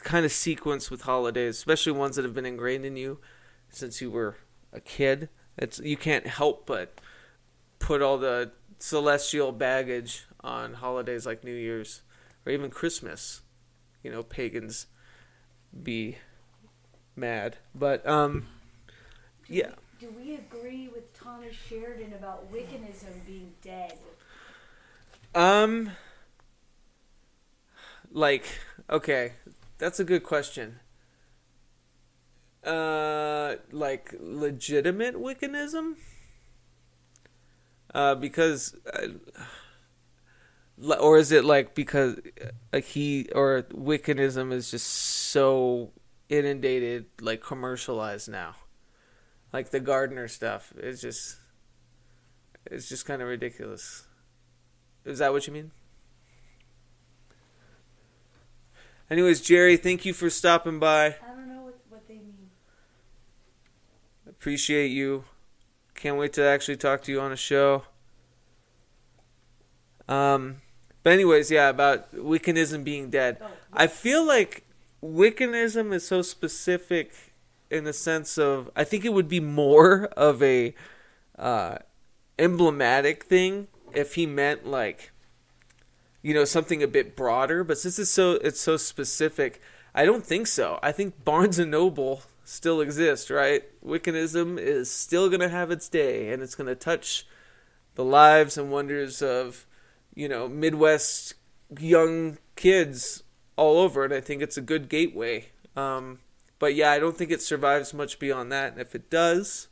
kind 0.00 0.24
of 0.24 0.32
sequence 0.32 0.90
with 0.90 1.02
holidays, 1.02 1.56
especially 1.56 1.92
ones 1.92 2.16
that 2.16 2.24
have 2.24 2.34
been 2.34 2.46
ingrained 2.46 2.84
in 2.84 2.96
you 2.96 3.18
since 3.68 4.00
you 4.00 4.10
were 4.10 4.36
a 4.72 4.80
kid. 4.80 5.28
It's 5.58 5.78
you 5.80 5.96
can't 5.96 6.26
help 6.26 6.66
but 6.66 7.00
put 7.78 8.00
all 8.00 8.18
the 8.18 8.52
celestial 8.78 9.52
baggage 9.52 10.24
on 10.40 10.74
holidays 10.74 11.26
like 11.26 11.44
New 11.44 11.54
Year's 11.54 12.02
or 12.46 12.52
even 12.52 12.70
Christmas. 12.70 13.42
You 14.02 14.10
know, 14.10 14.22
pagans 14.22 14.86
be 15.82 16.18
mad, 17.14 17.58
but 17.74 18.06
um, 18.06 18.46
yeah. 19.48 19.72
Do 20.00 20.12
we 20.18 20.34
agree 20.34 20.88
with 20.88 21.12
Thomas 21.14 21.54
Sheridan 21.68 22.12
about 22.14 22.50
Wiccanism 22.50 23.24
being 23.24 23.52
dead? 23.62 23.92
Um, 25.34 25.92
like, 28.10 28.44
okay, 28.90 29.34
that's 29.82 29.98
a 29.98 30.04
good 30.04 30.22
question. 30.22 30.78
Uh, 32.62 33.56
like 33.72 34.14
legitimate 34.20 35.16
Wiccanism? 35.16 35.96
Uh, 37.92 38.14
because, 38.14 38.76
uh, 38.94 39.08
or 41.00 41.18
is 41.18 41.32
it 41.32 41.44
like 41.44 41.74
because 41.74 42.20
uh, 42.72 42.80
he 42.80 43.28
or 43.34 43.66
Wiccanism 43.74 44.52
is 44.52 44.70
just 44.70 44.86
so 44.86 45.90
inundated, 46.28 47.06
like 47.20 47.42
commercialized 47.42 48.30
now? 48.30 48.54
Like 49.52 49.70
the 49.70 49.80
Gardner 49.80 50.28
stuff 50.28 50.72
is 50.76 51.00
just, 51.00 51.38
it's 52.70 52.88
just 52.88 53.04
kind 53.04 53.20
of 53.20 53.26
ridiculous. 53.26 54.06
Is 55.04 55.18
that 55.18 55.32
what 55.32 55.48
you 55.48 55.52
mean? 55.52 55.72
Anyways, 59.12 59.42
Jerry, 59.42 59.76
thank 59.76 60.06
you 60.06 60.14
for 60.14 60.30
stopping 60.30 60.78
by. 60.78 61.04
I 61.04 61.34
don't 61.36 61.46
know 61.46 61.64
what, 61.64 61.78
what 61.90 62.08
they 62.08 62.14
mean. 62.14 62.48
Appreciate 64.26 64.86
you. 64.86 65.24
Can't 65.94 66.16
wait 66.16 66.32
to 66.32 66.42
actually 66.42 66.78
talk 66.78 67.02
to 67.02 67.12
you 67.12 67.20
on 67.20 67.30
a 67.30 67.36
show. 67.36 67.82
Um, 70.08 70.62
but 71.02 71.12
anyways, 71.12 71.50
yeah, 71.50 71.68
about 71.68 72.14
Wiccanism 72.14 72.84
being 72.84 73.10
dead. 73.10 73.36
Oh, 73.42 73.48
I 73.70 73.86
feel 73.86 74.26
like 74.26 74.64
Wiccanism 75.02 75.92
is 75.92 76.08
so 76.08 76.22
specific 76.22 77.34
in 77.70 77.84
the 77.84 77.92
sense 77.92 78.38
of 78.38 78.70
I 78.74 78.84
think 78.84 79.04
it 79.04 79.12
would 79.12 79.28
be 79.28 79.40
more 79.40 80.06
of 80.16 80.42
a 80.42 80.74
uh, 81.38 81.76
emblematic 82.38 83.24
thing 83.24 83.68
if 83.92 84.14
he 84.14 84.24
meant 84.24 84.66
like 84.66 85.11
you 86.22 86.34
know 86.34 86.44
something 86.44 86.82
a 86.82 86.88
bit 86.88 87.16
broader. 87.16 87.64
But 87.64 87.78
since 87.78 87.98
it's 87.98 88.10
so 88.10 88.32
it's 88.32 88.60
so 88.60 88.76
specific, 88.76 89.60
I 89.94 90.04
don't 90.04 90.24
think 90.24 90.46
so. 90.46 90.78
I 90.82 90.92
think 90.92 91.24
Barnes 91.24 91.58
and 91.58 91.70
Noble 91.70 92.22
still 92.44 92.80
exists, 92.80 93.30
right? 93.30 93.64
Wiccanism 93.84 94.58
is 94.58 94.90
still 94.90 95.28
gonna 95.28 95.48
have 95.48 95.70
its 95.70 95.88
day, 95.88 96.32
and 96.32 96.42
it's 96.42 96.54
gonna 96.54 96.74
touch 96.74 97.26
the 97.94 98.04
lives 98.04 98.56
and 98.56 98.70
wonders 98.70 99.22
of 99.22 99.66
you 100.14 100.28
know 100.28 100.48
Midwest 100.48 101.34
young 101.78 102.38
kids 102.56 103.22
all 103.56 103.78
over, 103.78 104.04
and 104.04 104.14
I 104.14 104.20
think 104.20 104.42
it's 104.42 104.56
a 104.56 104.62
good 104.62 104.88
gateway. 104.88 105.48
Um, 105.76 106.20
but 106.58 106.74
yeah, 106.74 106.90
I 106.92 106.98
don't 106.98 107.16
think 107.16 107.30
it 107.30 107.42
survives 107.42 107.92
much 107.92 108.18
beyond 108.18 108.52
that. 108.52 108.72
And 108.72 108.80
if 108.80 108.94
it 108.94 109.10
does, 109.10 109.68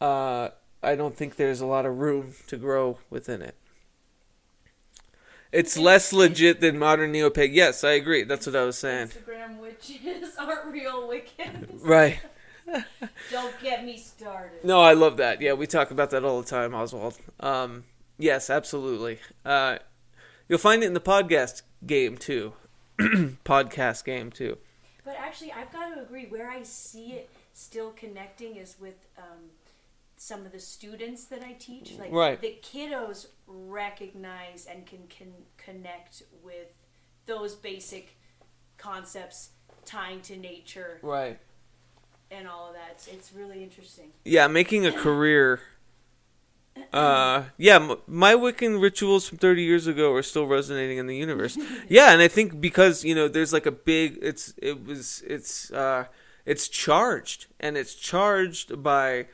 uh, 0.00 0.48
I 0.82 0.94
don't 0.94 1.16
think 1.16 1.36
there's 1.36 1.60
a 1.60 1.66
lot 1.66 1.86
of 1.86 1.98
room 1.98 2.34
to 2.48 2.56
grow 2.56 2.98
within 3.10 3.42
it. 3.42 3.56
It's 5.52 5.76
less 5.76 6.14
legit 6.14 6.60
than 6.60 6.78
modern 6.78 7.12
neopag. 7.12 7.50
Yes, 7.52 7.84
I 7.84 7.92
agree. 7.92 8.24
That's 8.24 8.46
what 8.46 8.56
I 8.56 8.64
was 8.64 8.78
saying. 8.78 9.08
Instagram 9.08 9.58
witches 9.58 10.34
aren't 10.38 10.72
real 10.72 11.06
Wiccans. 11.06 11.84
Right. 11.84 12.20
Don't 13.30 13.54
get 13.62 13.84
me 13.84 13.98
started. 13.98 14.64
No, 14.64 14.80
I 14.80 14.94
love 14.94 15.18
that. 15.18 15.42
Yeah, 15.42 15.52
we 15.52 15.66
talk 15.66 15.90
about 15.90 16.10
that 16.10 16.24
all 16.24 16.40
the 16.40 16.48
time, 16.48 16.74
Oswald. 16.74 17.18
Um, 17.38 17.84
yes, 18.18 18.48
absolutely. 18.48 19.18
Uh, 19.44 19.78
you'll 20.48 20.58
find 20.58 20.82
it 20.82 20.86
in 20.86 20.94
the 20.94 21.00
podcast 21.00 21.62
game 21.84 22.16
too. 22.16 22.54
podcast 22.98 24.04
game 24.04 24.30
too. 24.30 24.56
But 25.04 25.16
actually, 25.18 25.52
I've 25.52 25.72
got 25.72 25.94
to 25.94 26.00
agree. 26.00 26.26
Where 26.26 26.50
I 26.50 26.62
see 26.62 27.12
it 27.12 27.28
still 27.52 27.90
connecting 27.90 28.56
is 28.56 28.76
with 28.80 29.06
um, 29.18 29.50
some 30.22 30.46
of 30.46 30.52
the 30.52 30.60
students 30.60 31.24
that 31.24 31.42
I 31.42 31.52
teach. 31.54 31.98
Like 31.98 32.12
Right. 32.12 32.40
the 32.40 32.56
kiddos 32.62 33.26
recognize 33.46 34.66
and 34.70 34.86
can, 34.86 35.08
can 35.08 35.32
connect 35.56 36.22
with 36.44 36.68
those 37.26 37.56
basic 37.56 38.16
concepts 38.78 39.50
tying 39.84 40.20
to 40.22 40.36
nature 40.36 41.00
Right. 41.02 41.40
and 42.30 42.46
all 42.46 42.68
of 42.68 42.74
that. 42.74 42.90
It's, 42.92 43.08
it's 43.08 43.32
really 43.32 43.64
interesting. 43.64 44.12
Yeah, 44.24 44.46
making 44.46 44.86
a 44.86 44.92
career. 44.92 45.60
Uh, 46.90 47.44
yeah, 47.58 47.76
m- 47.76 47.98
my 48.06 48.32
Wiccan 48.34 48.80
rituals 48.80 49.28
from 49.28 49.36
30 49.36 49.62
years 49.62 49.86
ago 49.86 50.14
are 50.14 50.22
still 50.22 50.46
resonating 50.46 50.96
in 50.96 51.06
the 51.06 51.14
universe. 51.16 51.58
yeah, 51.88 52.12
and 52.12 52.22
I 52.22 52.28
think 52.28 52.62
because 52.62 53.04
you 53.04 53.14
know, 53.14 53.28
there's 53.28 53.52
like 53.52 53.66
a 53.66 53.70
big. 53.72 54.18
It's 54.22 54.54
it 54.56 54.82
was 54.86 55.22
it's 55.26 55.70
uh 55.70 56.06
it's 56.46 56.68
charged 56.68 57.46
and 57.60 57.76
it's 57.76 57.94
charged 57.94 58.82
by 58.82 59.26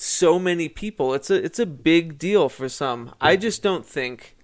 so 0.00 0.38
many 0.38 0.68
people. 0.68 1.12
It's 1.12 1.30
a 1.30 1.34
it's 1.34 1.58
a 1.58 1.66
big 1.66 2.18
deal 2.18 2.48
for 2.48 2.68
some. 2.68 3.14
I 3.20 3.36
just 3.36 3.62
don't 3.62 3.84
think. 3.84 4.36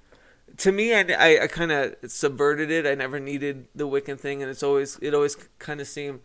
To 0.58 0.72
me, 0.72 0.94
I, 0.94 1.00
I, 1.00 1.42
I 1.44 1.46
kind 1.48 1.70
of 1.70 1.96
subverted 2.10 2.70
it. 2.70 2.86
I 2.86 2.94
never 2.94 3.20
needed 3.20 3.68
the 3.74 3.86
Wiccan 3.86 4.18
thing, 4.18 4.42
and 4.42 4.50
it's 4.50 4.62
always 4.62 4.98
it 5.00 5.14
always 5.14 5.36
kind 5.58 5.80
of 5.80 5.86
seemed. 5.86 6.20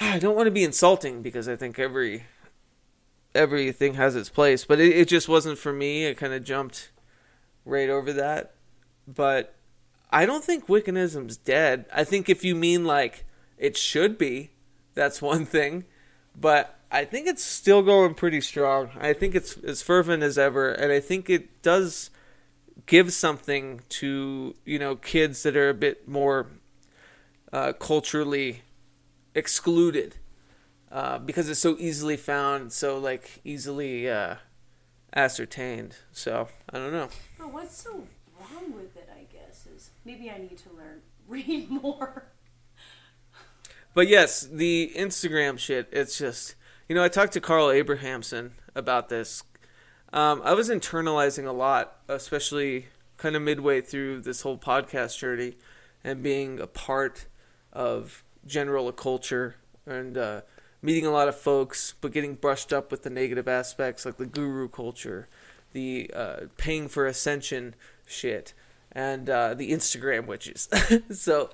Ah, 0.00 0.14
I 0.14 0.18
don't 0.18 0.36
want 0.36 0.46
to 0.46 0.52
be 0.52 0.64
insulting 0.64 1.22
because 1.22 1.48
I 1.48 1.56
think 1.56 1.78
every 1.78 2.24
everything 3.34 3.94
has 3.94 4.16
its 4.16 4.30
place, 4.30 4.64
but 4.64 4.80
it, 4.80 4.96
it 4.96 5.08
just 5.08 5.28
wasn't 5.28 5.58
for 5.58 5.72
me. 5.72 6.04
It 6.04 6.16
kind 6.16 6.32
of 6.32 6.44
jumped 6.44 6.90
right 7.64 7.88
over 7.88 8.12
that. 8.12 8.54
But 9.06 9.54
I 10.10 10.26
don't 10.26 10.44
think 10.44 10.66
Wiccanism's 10.66 11.36
dead. 11.36 11.86
I 11.92 12.04
think 12.04 12.28
if 12.28 12.44
you 12.44 12.54
mean 12.54 12.84
like 12.84 13.24
it 13.58 13.76
should 13.76 14.18
be, 14.18 14.50
that's 14.94 15.22
one 15.22 15.44
thing. 15.44 15.84
But 16.36 16.77
I 16.90 17.04
think 17.04 17.26
it's 17.26 17.44
still 17.44 17.82
going 17.82 18.14
pretty 18.14 18.40
strong. 18.40 18.90
I 18.98 19.12
think 19.12 19.34
it's 19.34 19.56
as 19.58 19.82
fervent 19.82 20.22
as 20.22 20.38
ever, 20.38 20.70
and 20.70 20.90
I 20.90 21.00
think 21.00 21.28
it 21.28 21.62
does 21.62 22.10
give 22.86 23.12
something 23.12 23.82
to 23.88 24.54
you 24.64 24.78
know 24.78 24.96
kids 24.96 25.42
that 25.42 25.56
are 25.56 25.68
a 25.68 25.74
bit 25.74 26.08
more 26.08 26.46
uh, 27.52 27.72
culturally 27.74 28.62
excluded 29.34 30.16
uh, 30.90 31.18
because 31.18 31.48
it's 31.48 31.60
so 31.60 31.76
easily 31.78 32.16
found, 32.16 32.72
so 32.72 32.98
like 32.98 33.40
easily 33.44 34.08
uh, 34.08 34.36
ascertained. 35.14 35.96
So 36.12 36.48
I 36.70 36.78
don't 36.78 36.92
know. 36.92 37.08
But 37.38 37.52
what's 37.52 37.76
so 37.76 38.04
wrong 38.38 38.72
with 38.72 38.96
it, 38.96 39.08
I 39.14 39.24
guess, 39.32 39.66
is 39.66 39.90
maybe 40.04 40.30
I 40.30 40.38
need 40.38 40.58
to 40.58 40.70
learn, 40.70 41.02
read 41.28 41.70
more. 41.70 42.24
But 43.94 44.08
yes, 44.08 44.42
the 44.42 44.92
Instagram 44.96 45.58
shit. 45.58 45.88
It's 45.92 46.18
just 46.18 46.54
you 46.88 46.94
know 46.94 47.04
I 47.04 47.08
talked 47.08 47.34
to 47.34 47.40
Carl 47.40 47.68
Abrahamsson 47.68 48.52
about 48.74 49.08
this. 49.08 49.42
Um, 50.12 50.40
I 50.42 50.54
was 50.54 50.70
internalizing 50.70 51.46
a 51.46 51.52
lot, 51.52 51.98
especially 52.08 52.86
kind 53.18 53.36
of 53.36 53.42
midway 53.42 53.80
through 53.80 54.22
this 54.22 54.40
whole 54.40 54.56
podcast 54.56 55.18
journey, 55.18 55.56
and 56.02 56.22
being 56.22 56.58
a 56.58 56.66
part 56.66 57.26
of 57.72 58.24
general 58.46 58.90
culture 58.92 59.56
and 59.84 60.16
uh, 60.16 60.40
meeting 60.80 61.04
a 61.04 61.10
lot 61.10 61.28
of 61.28 61.36
folks, 61.36 61.94
but 62.00 62.12
getting 62.12 62.34
brushed 62.34 62.72
up 62.72 62.90
with 62.90 63.02
the 63.02 63.10
negative 63.10 63.48
aspects 63.48 64.06
like 64.06 64.16
the 64.16 64.26
guru 64.26 64.68
culture, 64.68 65.28
the 65.72 66.10
uh, 66.14 66.40
paying 66.56 66.88
for 66.88 67.06
ascension 67.06 67.74
shit, 68.06 68.54
and 68.92 69.28
uh, 69.28 69.52
the 69.52 69.72
Instagram 69.72 70.26
witches. 70.26 70.68
so 71.10 71.50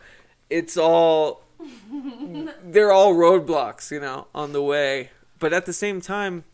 it's 0.48 0.76
all 0.76 1.42
they're 2.64 2.92
all 2.92 3.14
roadblocks, 3.14 3.90
you 3.90 4.00
know, 4.00 4.28
on 4.34 4.52
the 4.52 4.62
way. 4.62 5.10
But 5.44 5.52
at 5.52 5.66
the 5.66 5.74
same 5.74 6.00
time, 6.00 6.44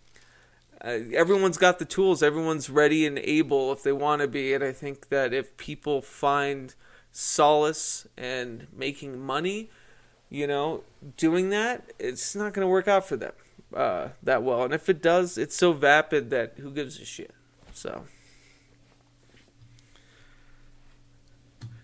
uh, 0.85 0.99
everyone's 1.15 1.59
got 1.59 1.79
the 1.79 1.85
tools. 1.85 2.25
Everyone's 2.25 2.69
ready 2.69 3.07
and 3.07 3.21
able 3.21 3.71
if 3.71 3.85
they 3.85 3.93
want 3.93 4.21
to 4.21 4.27
be. 4.27 4.53
And 4.53 4.65
I 4.65 4.73
think 4.73 5.11
that 5.11 5.33
if 5.33 5.57
people 5.57 6.03
find 6.03 6.75
solace 7.13 8.09
and 8.19 8.67
making 8.77 9.21
money, 9.21 9.71
you 10.29 10.45
know, 10.49 10.83
doing 11.17 11.51
that, 11.51 11.93
it's 12.01 12.35
not 12.35 12.53
going 12.53 12.65
to 12.65 12.69
work 12.69 12.89
out 12.89 13.07
for 13.07 13.17
them 13.17 13.31
uh, 13.73 14.09
that 14.25 14.43
well. 14.43 14.65
And 14.65 14.75
if 14.75 14.89
it 14.89 15.01
does, 15.01 15.39
it's 15.39 15.55
so 15.55 15.73
vapid 15.73 16.31
that 16.31 16.55
who 16.57 16.73
gives 16.73 16.99
a 16.99 17.05
shit? 17.05 17.31
So. 17.73 18.07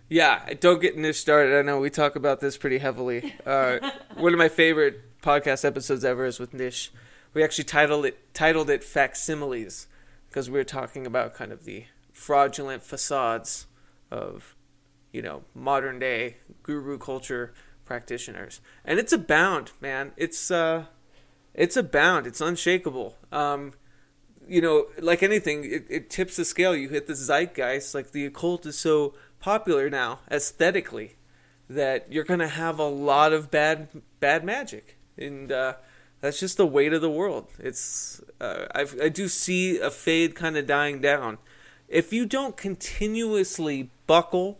Yeah, 0.08 0.44
don't 0.58 0.82
get 0.82 0.98
Nish 0.98 1.18
started. 1.18 1.56
I 1.56 1.62
know 1.62 1.78
we 1.78 1.88
talk 1.88 2.16
about 2.16 2.40
this 2.40 2.56
pretty 2.56 2.78
heavily. 2.78 3.32
Uh, 3.46 3.92
one 4.16 4.32
of 4.32 4.38
my 4.40 4.48
favorite 4.48 5.05
podcast 5.26 5.64
episodes 5.64 6.04
ever 6.04 6.24
is 6.24 6.38
with 6.38 6.54
Nish. 6.54 6.92
We 7.34 7.42
actually 7.42 7.64
titled 7.64 8.06
it 8.06 8.32
titled 8.32 8.70
it 8.70 8.84
facsimiles 8.84 9.88
because 10.28 10.48
we 10.48 10.56
were 10.56 10.64
talking 10.64 11.04
about 11.04 11.34
kind 11.34 11.50
of 11.50 11.64
the 11.64 11.86
fraudulent 12.12 12.84
facades 12.84 13.66
of 14.08 14.54
you 15.12 15.22
know 15.22 15.42
modern 15.52 15.98
day 15.98 16.36
guru 16.62 16.96
culture 16.96 17.52
practitioners, 17.84 18.60
and 18.84 19.00
it's 19.00 19.12
abound, 19.12 19.72
man. 19.80 20.12
It's 20.16 20.48
uh, 20.48 20.84
it's 21.54 21.76
abound. 21.76 22.28
It's 22.28 22.40
unshakable. 22.40 23.16
Um, 23.32 23.72
you 24.46 24.60
know, 24.60 24.86
like 25.00 25.24
anything, 25.24 25.64
it, 25.64 25.86
it 25.90 26.08
tips 26.08 26.36
the 26.36 26.44
scale. 26.44 26.76
You 26.76 26.88
hit 26.88 27.08
the 27.08 27.14
zeitgeist. 27.14 27.96
Like 27.96 28.12
the 28.12 28.26
occult 28.26 28.64
is 28.64 28.78
so 28.78 29.14
popular 29.40 29.90
now 29.90 30.20
aesthetically 30.30 31.16
that 31.68 32.12
you're 32.12 32.22
gonna 32.22 32.46
have 32.46 32.78
a 32.78 32.88
lot 32.88 33.32
of 33.32 33.50
bad 33.50 33.88
bad 34.20 34.44
magic, 34.44 34.95
and 35.18 35.50
uh, 35.52 35.74
that's 36.20 36.40
just 36.40 36.56
the 36.56 36.66
weight 36.66 36.92
of 36.92 37.00
the 37.00 37.10
world. 37.10 37.48
It's 37.58 38.20
uh, 38.40 38.66
I 38.74 39.08
do 39.08 39.28
see 39.28 39.78
a 39.78 39.90
fade 39.90 40.34
kind 40.34 40.56
of 40.56 40.66
dying 40.66 41.00
down. 41.00 41.38
If 41.88 42.12
you 42.12 42.26
don't 42.26 42.56
continuously 42.56 43.90
buckle 44.06 44.58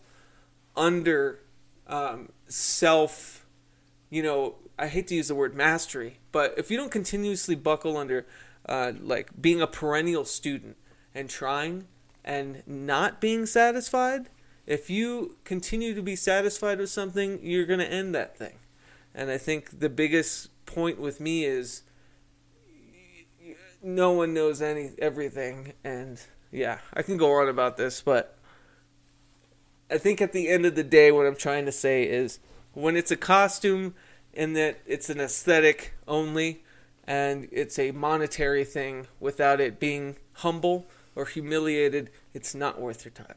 under 0.77 1.41
um, 1.87 2.31
self, 2.47 3.47
you 4.11 4.23
know, 4.23 4.57
I 4.79 4.89
hate 4.89 5.09
to 5.09 5.15
use 5.15 5.29
the 5.29 5.35
word 5.35 5.55
mastery, 5.55 6.19
but 6.33 6.55
if 6.57 6.71
you 6.71 6.77
don't 6.77 6.91
continuously 6.91 7.55
buckle 7.55 7.97
under 7.97 8.27
uh, 8.69 8.93
like 9.01 9.31
being 9.41 9.61
a 9.61 9.67
perennial 9.67 10.25
student 10.25 10.77
and 11.15 11.31
trying 11.31 11.87
and 12.25 12.63
not 12.67 13.21
being 13.21 13.47
satisfied, 13.47 14.29
if 14.67 14.91
you 14.91 15.37
continue 15.45 15.95
to 15.95 16.03
be 16.03 16.17
satisfied 16.17 16.79
with 16.79 16.91
something, 16.91 17.39
you're 17.43 17.67
going 17.67 17.81
to 17.81 17.91
end 17.91 18.15
that 18.15 18.37
thing. 18.37 18.55
And 19.17 19.31
I 19.31 19.39
think 19.39 19.81
the 19.81 19.89
biggest 19.89 20.51
point 20.67 21.01
with 21.01 21.21
me 21.21 21.47
is 21.47 21.83
no 23.83 24.13
one 24.13 24.35
knows 24.35 24.61
any 24.61 24.91
everything 24.99 25.73
and 25.83 26.21
yeah, 26.53 26.79
I 26.93 27.03
can 27.03 27.17
go 27.17 27.33
on 27.41 27.49
about 27.49 27.79
this, 27.79 28.03
but 28.03 28.37
I 29.91 29.97
think 29.97 30.21
at 30.21 30.33
the 30.33 30.49
end 30.49 30.67
of 30.67 30.75
the 30.75 30.85
day 30.85 31.11
what 31.11 31.27
I'm 31.27 31.35
trying 31.35 31.65
to 31.65 31.73
say 31.73 32.05
is 32.05 32.41
when 32.75 32.95
it's 32.95 33.11
a 33.11 33.17
costume 33.17 33.95
and 34.35 34.55
that 34.55 34.81
it's 34.87 35.09
an 35.09 35.19
aesthetic 35.19 35.95
only 36.07 36.63
and 37.07 37.49
it's 37.51 37.79
a 37.79 37.93
monetary 37.93 38.65
thing 38.65 39.07
without 39.19 39.61
it 39.61 39.81
being 39.81 40.17
humble 40.35 40.87
or 41.15 41.25
humiliated, 41.25 42.11
it's 42.35 42.55
not 42.55 42.79
worth 42.79 43.05
your 43.07 43.13
time. 43.13 43.37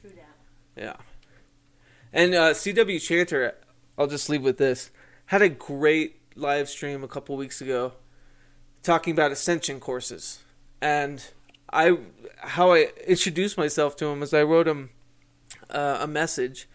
True 0.00 0.10
that. 0.10 0.82
Yeah. 0.82 0.96
And 2.16 2.34
uh, 2.34 2.54
CW 2.54 2.98
Chanter, 2.98 3.56
I'll 3.98 4.06
just 4.06 4.30
leave 4.30 4.42
with 4.42 4.56
this, 4.56 4.90
had 5.26 5.42
a 5.42 5.50
great 5.50 6.16
live 6.34 6.70
stream 6.70 7.04
a 7.04 7.08
couple 7.08 7.36
weeks 7.36 7.60
ago 7.60 7.92
talking 8.82 9.12
about 9.12 9.32
ascension 9.32 9.80
courses. 9.80 10.38
And 10.80 11.22
I 11.70 11.98
how 12.38 12.72
I 12.72 12.88
introduced 13.06 13.58
myself 13.58 13.96
to 13.96 14.06
him 14.06 14.22
is 14.22 14.32
I 14.32 14.44
wrote 14.44 14.66
him 14.66 14.88
uh, 15.68 15.98
a 16.00 16.06
message 16.06 16.66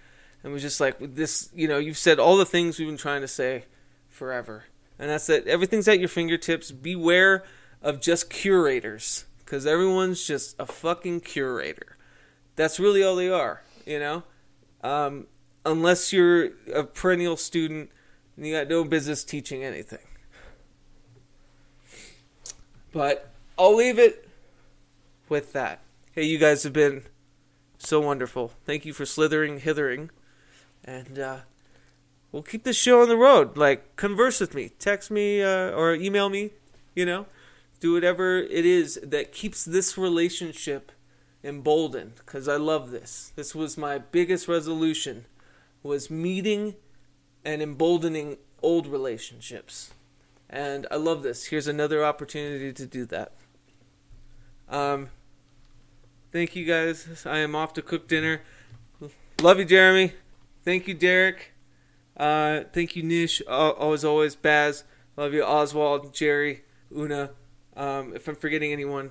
and 0.44 0.54
was 0.54 0.62
just 0.62 0.80
like 0.80 0.98
this, 1.00 1.50
you 1.56 1.68
know, 1.68 1.80
you've 1.80 1.98
said 1.98 2.20
all 2.20 2.38
the 2.38 2.46
things 2.46 2.78
we've 2.78 2.88
been 2.88 2.96
trying 2.96 3.22
to 3.22 3.28
say 3.28 3.66
forever. 4.10 4.66
And 5.00 5.10
that's 5.10 5.26
that 5.26 5.48
everything's 5.48 5.88
at 5.88 5.98
your 5.98 6.08
fingertips. 6.08 6.70
Beware 6.70 7.44
of 7.82 8.00
just 8.00 8.30
curators 8.30 9.26
cuz 9.48 9.66
everyone's 9.66 10.24
just 10.24 10.56
a 10.60 10.68
fucking 10.68 11.22
curator. 11.22 11.98
That's 12.56 12.80
really 12.80 13.02
all 13.02 13.16
they 13.16 13.30
are, 13.30 13.64
you 13.88 13.98
know? 13.98 14.22
Um, 14.84 15.28
unless 15.66 16.12
you're 16.12 16.50
a 16.74 16.84
perennial 16.84 17.38
student 17.38 17.92
and 18.36 18.46
you 18.46 18.54
got 18.54 18.68
no 18.68 18.84
business 18.84 19.24
teaching 19.24 19.64
anything. 19.64 20.00
But 22.92 23.32
I'll 23.58 23.76
leave 23.76 24.00
it 24.00 24.28
with 25.30 25.54
that. 25.54 25.80
Hey, 26.14 26.24
you 26.24 26.38
guys 26.38 26.64
have 26.64 26.74
been 26.74 27.04
so 27.78 28.02
wonderful. 28.02 28.52
Thank 28.66 28.86
you 28.86 28.94
for 28.94 29.06
slithering 29.06 29.60
hithering. 29.60 30.10
And 30.84 31.18
uh, 31.20 31.38
we'll 32.32 32.44
keep 32.44 32.64
this 32.64 32.76
show 32.76 33.02
on 33.02 33.08
the 33.08 33.18
road. 33.18 33.56
Like, 33.56 33.96
converse 33.96 34.40
with 34.40 34.54
me. 34.54 34.72
Text 34.80 35.10
me 35.12 35.42
uh, 35.42 35.70
or 35.72 35.94
email 35.94 36.30
me, 36.30 36.52
you 36.96 37.06
know. 37.06 37.28
Do 37.80 37.94
whatever 37.94 38.38
it 38.38 38.66
is 38.66 39.00
that 39.02 39.32
keeps 39.32 39.64
this 39.66 39.98
relationship 39.98 40.92
emboldened 41.44 42.16
because 42.18 42.48
I 42.48 42.58
love 42.58 42.92
this. 42.92 43.32
This 43.36 43.56
was 43.56 43.78
my 43.78 43.98
biggest 43.98 44.48
resolution 44.48 45.26
was 45.84 46.10
meeting 46.10 46.76
and 47.44 47.62
emboldening 47.62 48.38
old 48.62 48.86
relationships. 48.86 49.92
And 50.50 50.86
I 50.92 50.98
love 50.98 51.24
this. 51.24 51.46
Here's 51.46 51.68
another 51.68 52.06
opportunity 52.06 52.72
to 52.74 52.86
do 52.86 53.06
that. 53.06 53.34
Um 54.70 55.10
thank 56.32 56.56
you 56.56 56.66
guys. 56.66 57.26
I 57.26 57.40
am 57.40 57.56
off 57.56 57.74
to 57.74 57.82
cook 57.82 58.08
dinner. 58.08 58.42
Love 59.42 59.58
you, 59.58 59.66
Jeremy. 59.66 60.14
Thank 60.64 60.88
you, 60.88 60.94
Derek. 60.94 61.54
Uh, 62.16 62.66
thank 62.72 62.96
you, 62.96 63.02
Nish. 63.02 63.42
Always, 63.48 64.06
always, 64.06 64.36
Baz. 64.36 64.84
Love 65.18 65.34
you, 65.34 65.44
Oswald, 65.44 66.14
Jerry, 66.14 66.64
Una. 66.96 67.32
Um, 67.76 68.16
if 68.16 68.28
I'm 68.28 68.36
forgetting 68.36 68.72
anyone, 68.72 69.10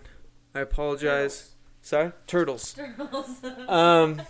I 0.54 0.60
apologize. 0.60 1.49
Sorry, 1.82 2.12
turtles. 2.26 2.74
Turtles. 2.74 3.28
Um, 3.68 4.22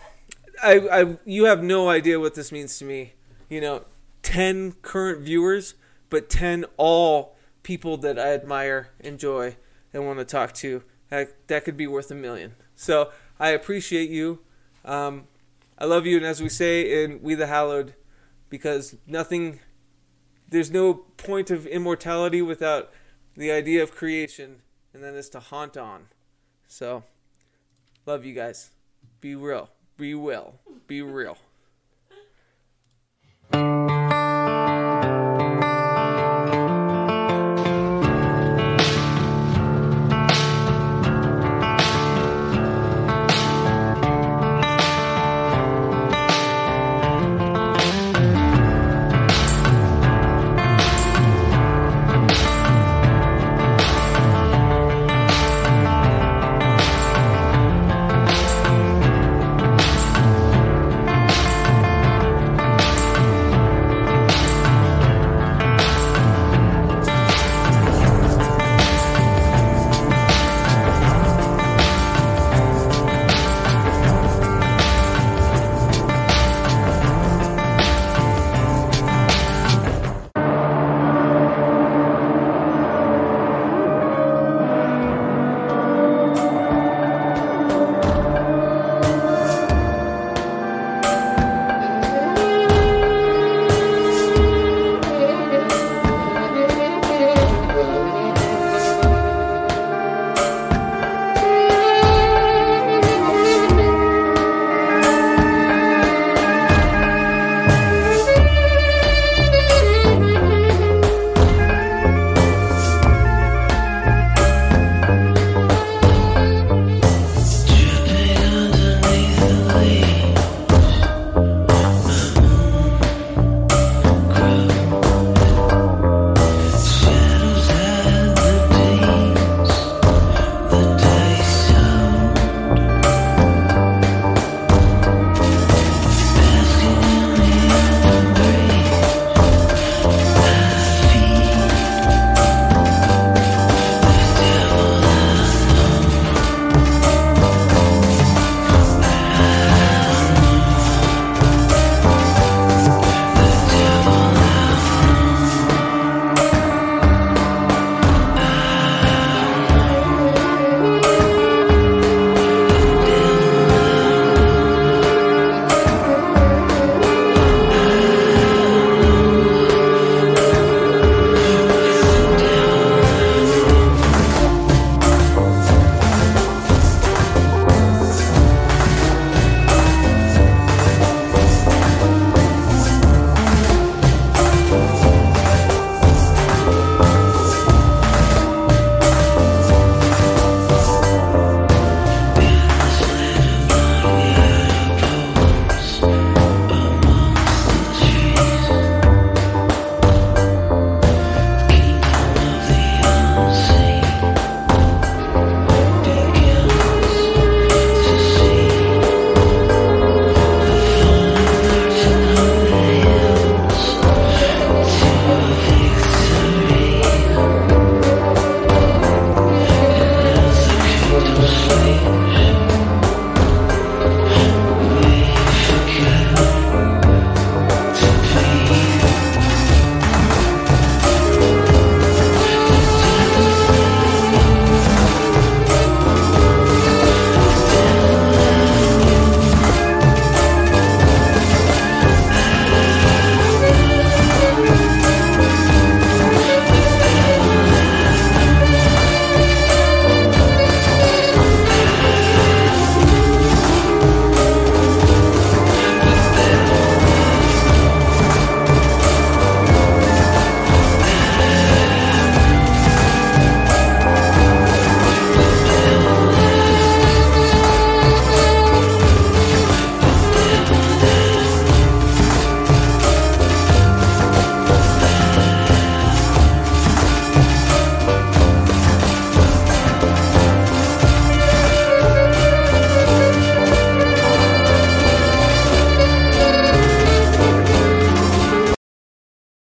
I, 0.62 0.78
I, 0.78 1.18
you 1.24 1.44
have 1.44 1.62
no 1.62 1.88
idea 1.88 2.20
what 2.20 2.34
this 2.34 2.52
means 2.52 2.78
to 2.78 2.84
me. 2.84 3.14
You 3.48 3.60
know, 3.60 3.84
ten 4.22 4.72
current 4.82 5.22
viewers, 5.22 5.74
but 6.10 6.28
ten 6.28 6.66
all 6.76 7.36
people 7.62 7.96
that 7.98 8.18
I 8.18 8.34
admire, 8.34 8.90
enjoy, 9.00 9.56
and 9.92 10.06
want 10.06 10.18
to 10.18 10.24
talk 10.24 10.52
to. 10.54 10.82
That, 11.08 11.48
that 11.48 11.64
could 11.64 11.76
be 11.76 11.86
worth 11.86 12.10
a 12.10 12.14
million. 12.14 12.54
So 12.76 13.10
I 13.38 13.50
appreciate 13.50 14.10
you. 14.10 14.40
Um, 14.84 15.24
I 15.78 15.86
love 15.86 16.06
you, 16.06 16.16
and 16.16 16.26
as 16.26 16.42
we 16.42 16.48
say 16.48 17.04
in 17.04 17.22
We 17.22 17.34
the 17.34 17.46
Hallowed, 17.46 17.94
because 18.48 18.96
nothing, 19.06 19.60
there's 20.48 20.70
no 20.70 20.94
point 20.94 21.50
of 21.50 21.66
immortality 21.66 22.42
without 22.42 22.90
the 23.34 23.50
idea 23.50 23.82
of 23.82 23.92
creation, 23.92 24.62
and 24.92 25.02
then 25.02 25.14
it's 25.14 25.28
to 25.30 25.40
haunt 25.40 25.76
on. 25.76 26.08
So. 26.68 27.04
Love 28.06 28.24
you 28.24 28.34
guys. 28.34 28.70
Be 29.20 29.34
real. 29.34 29.68
Be 29.96 30.14
well. 30.14 30.54
Be 30.86 31.02
real. 31.02 31.36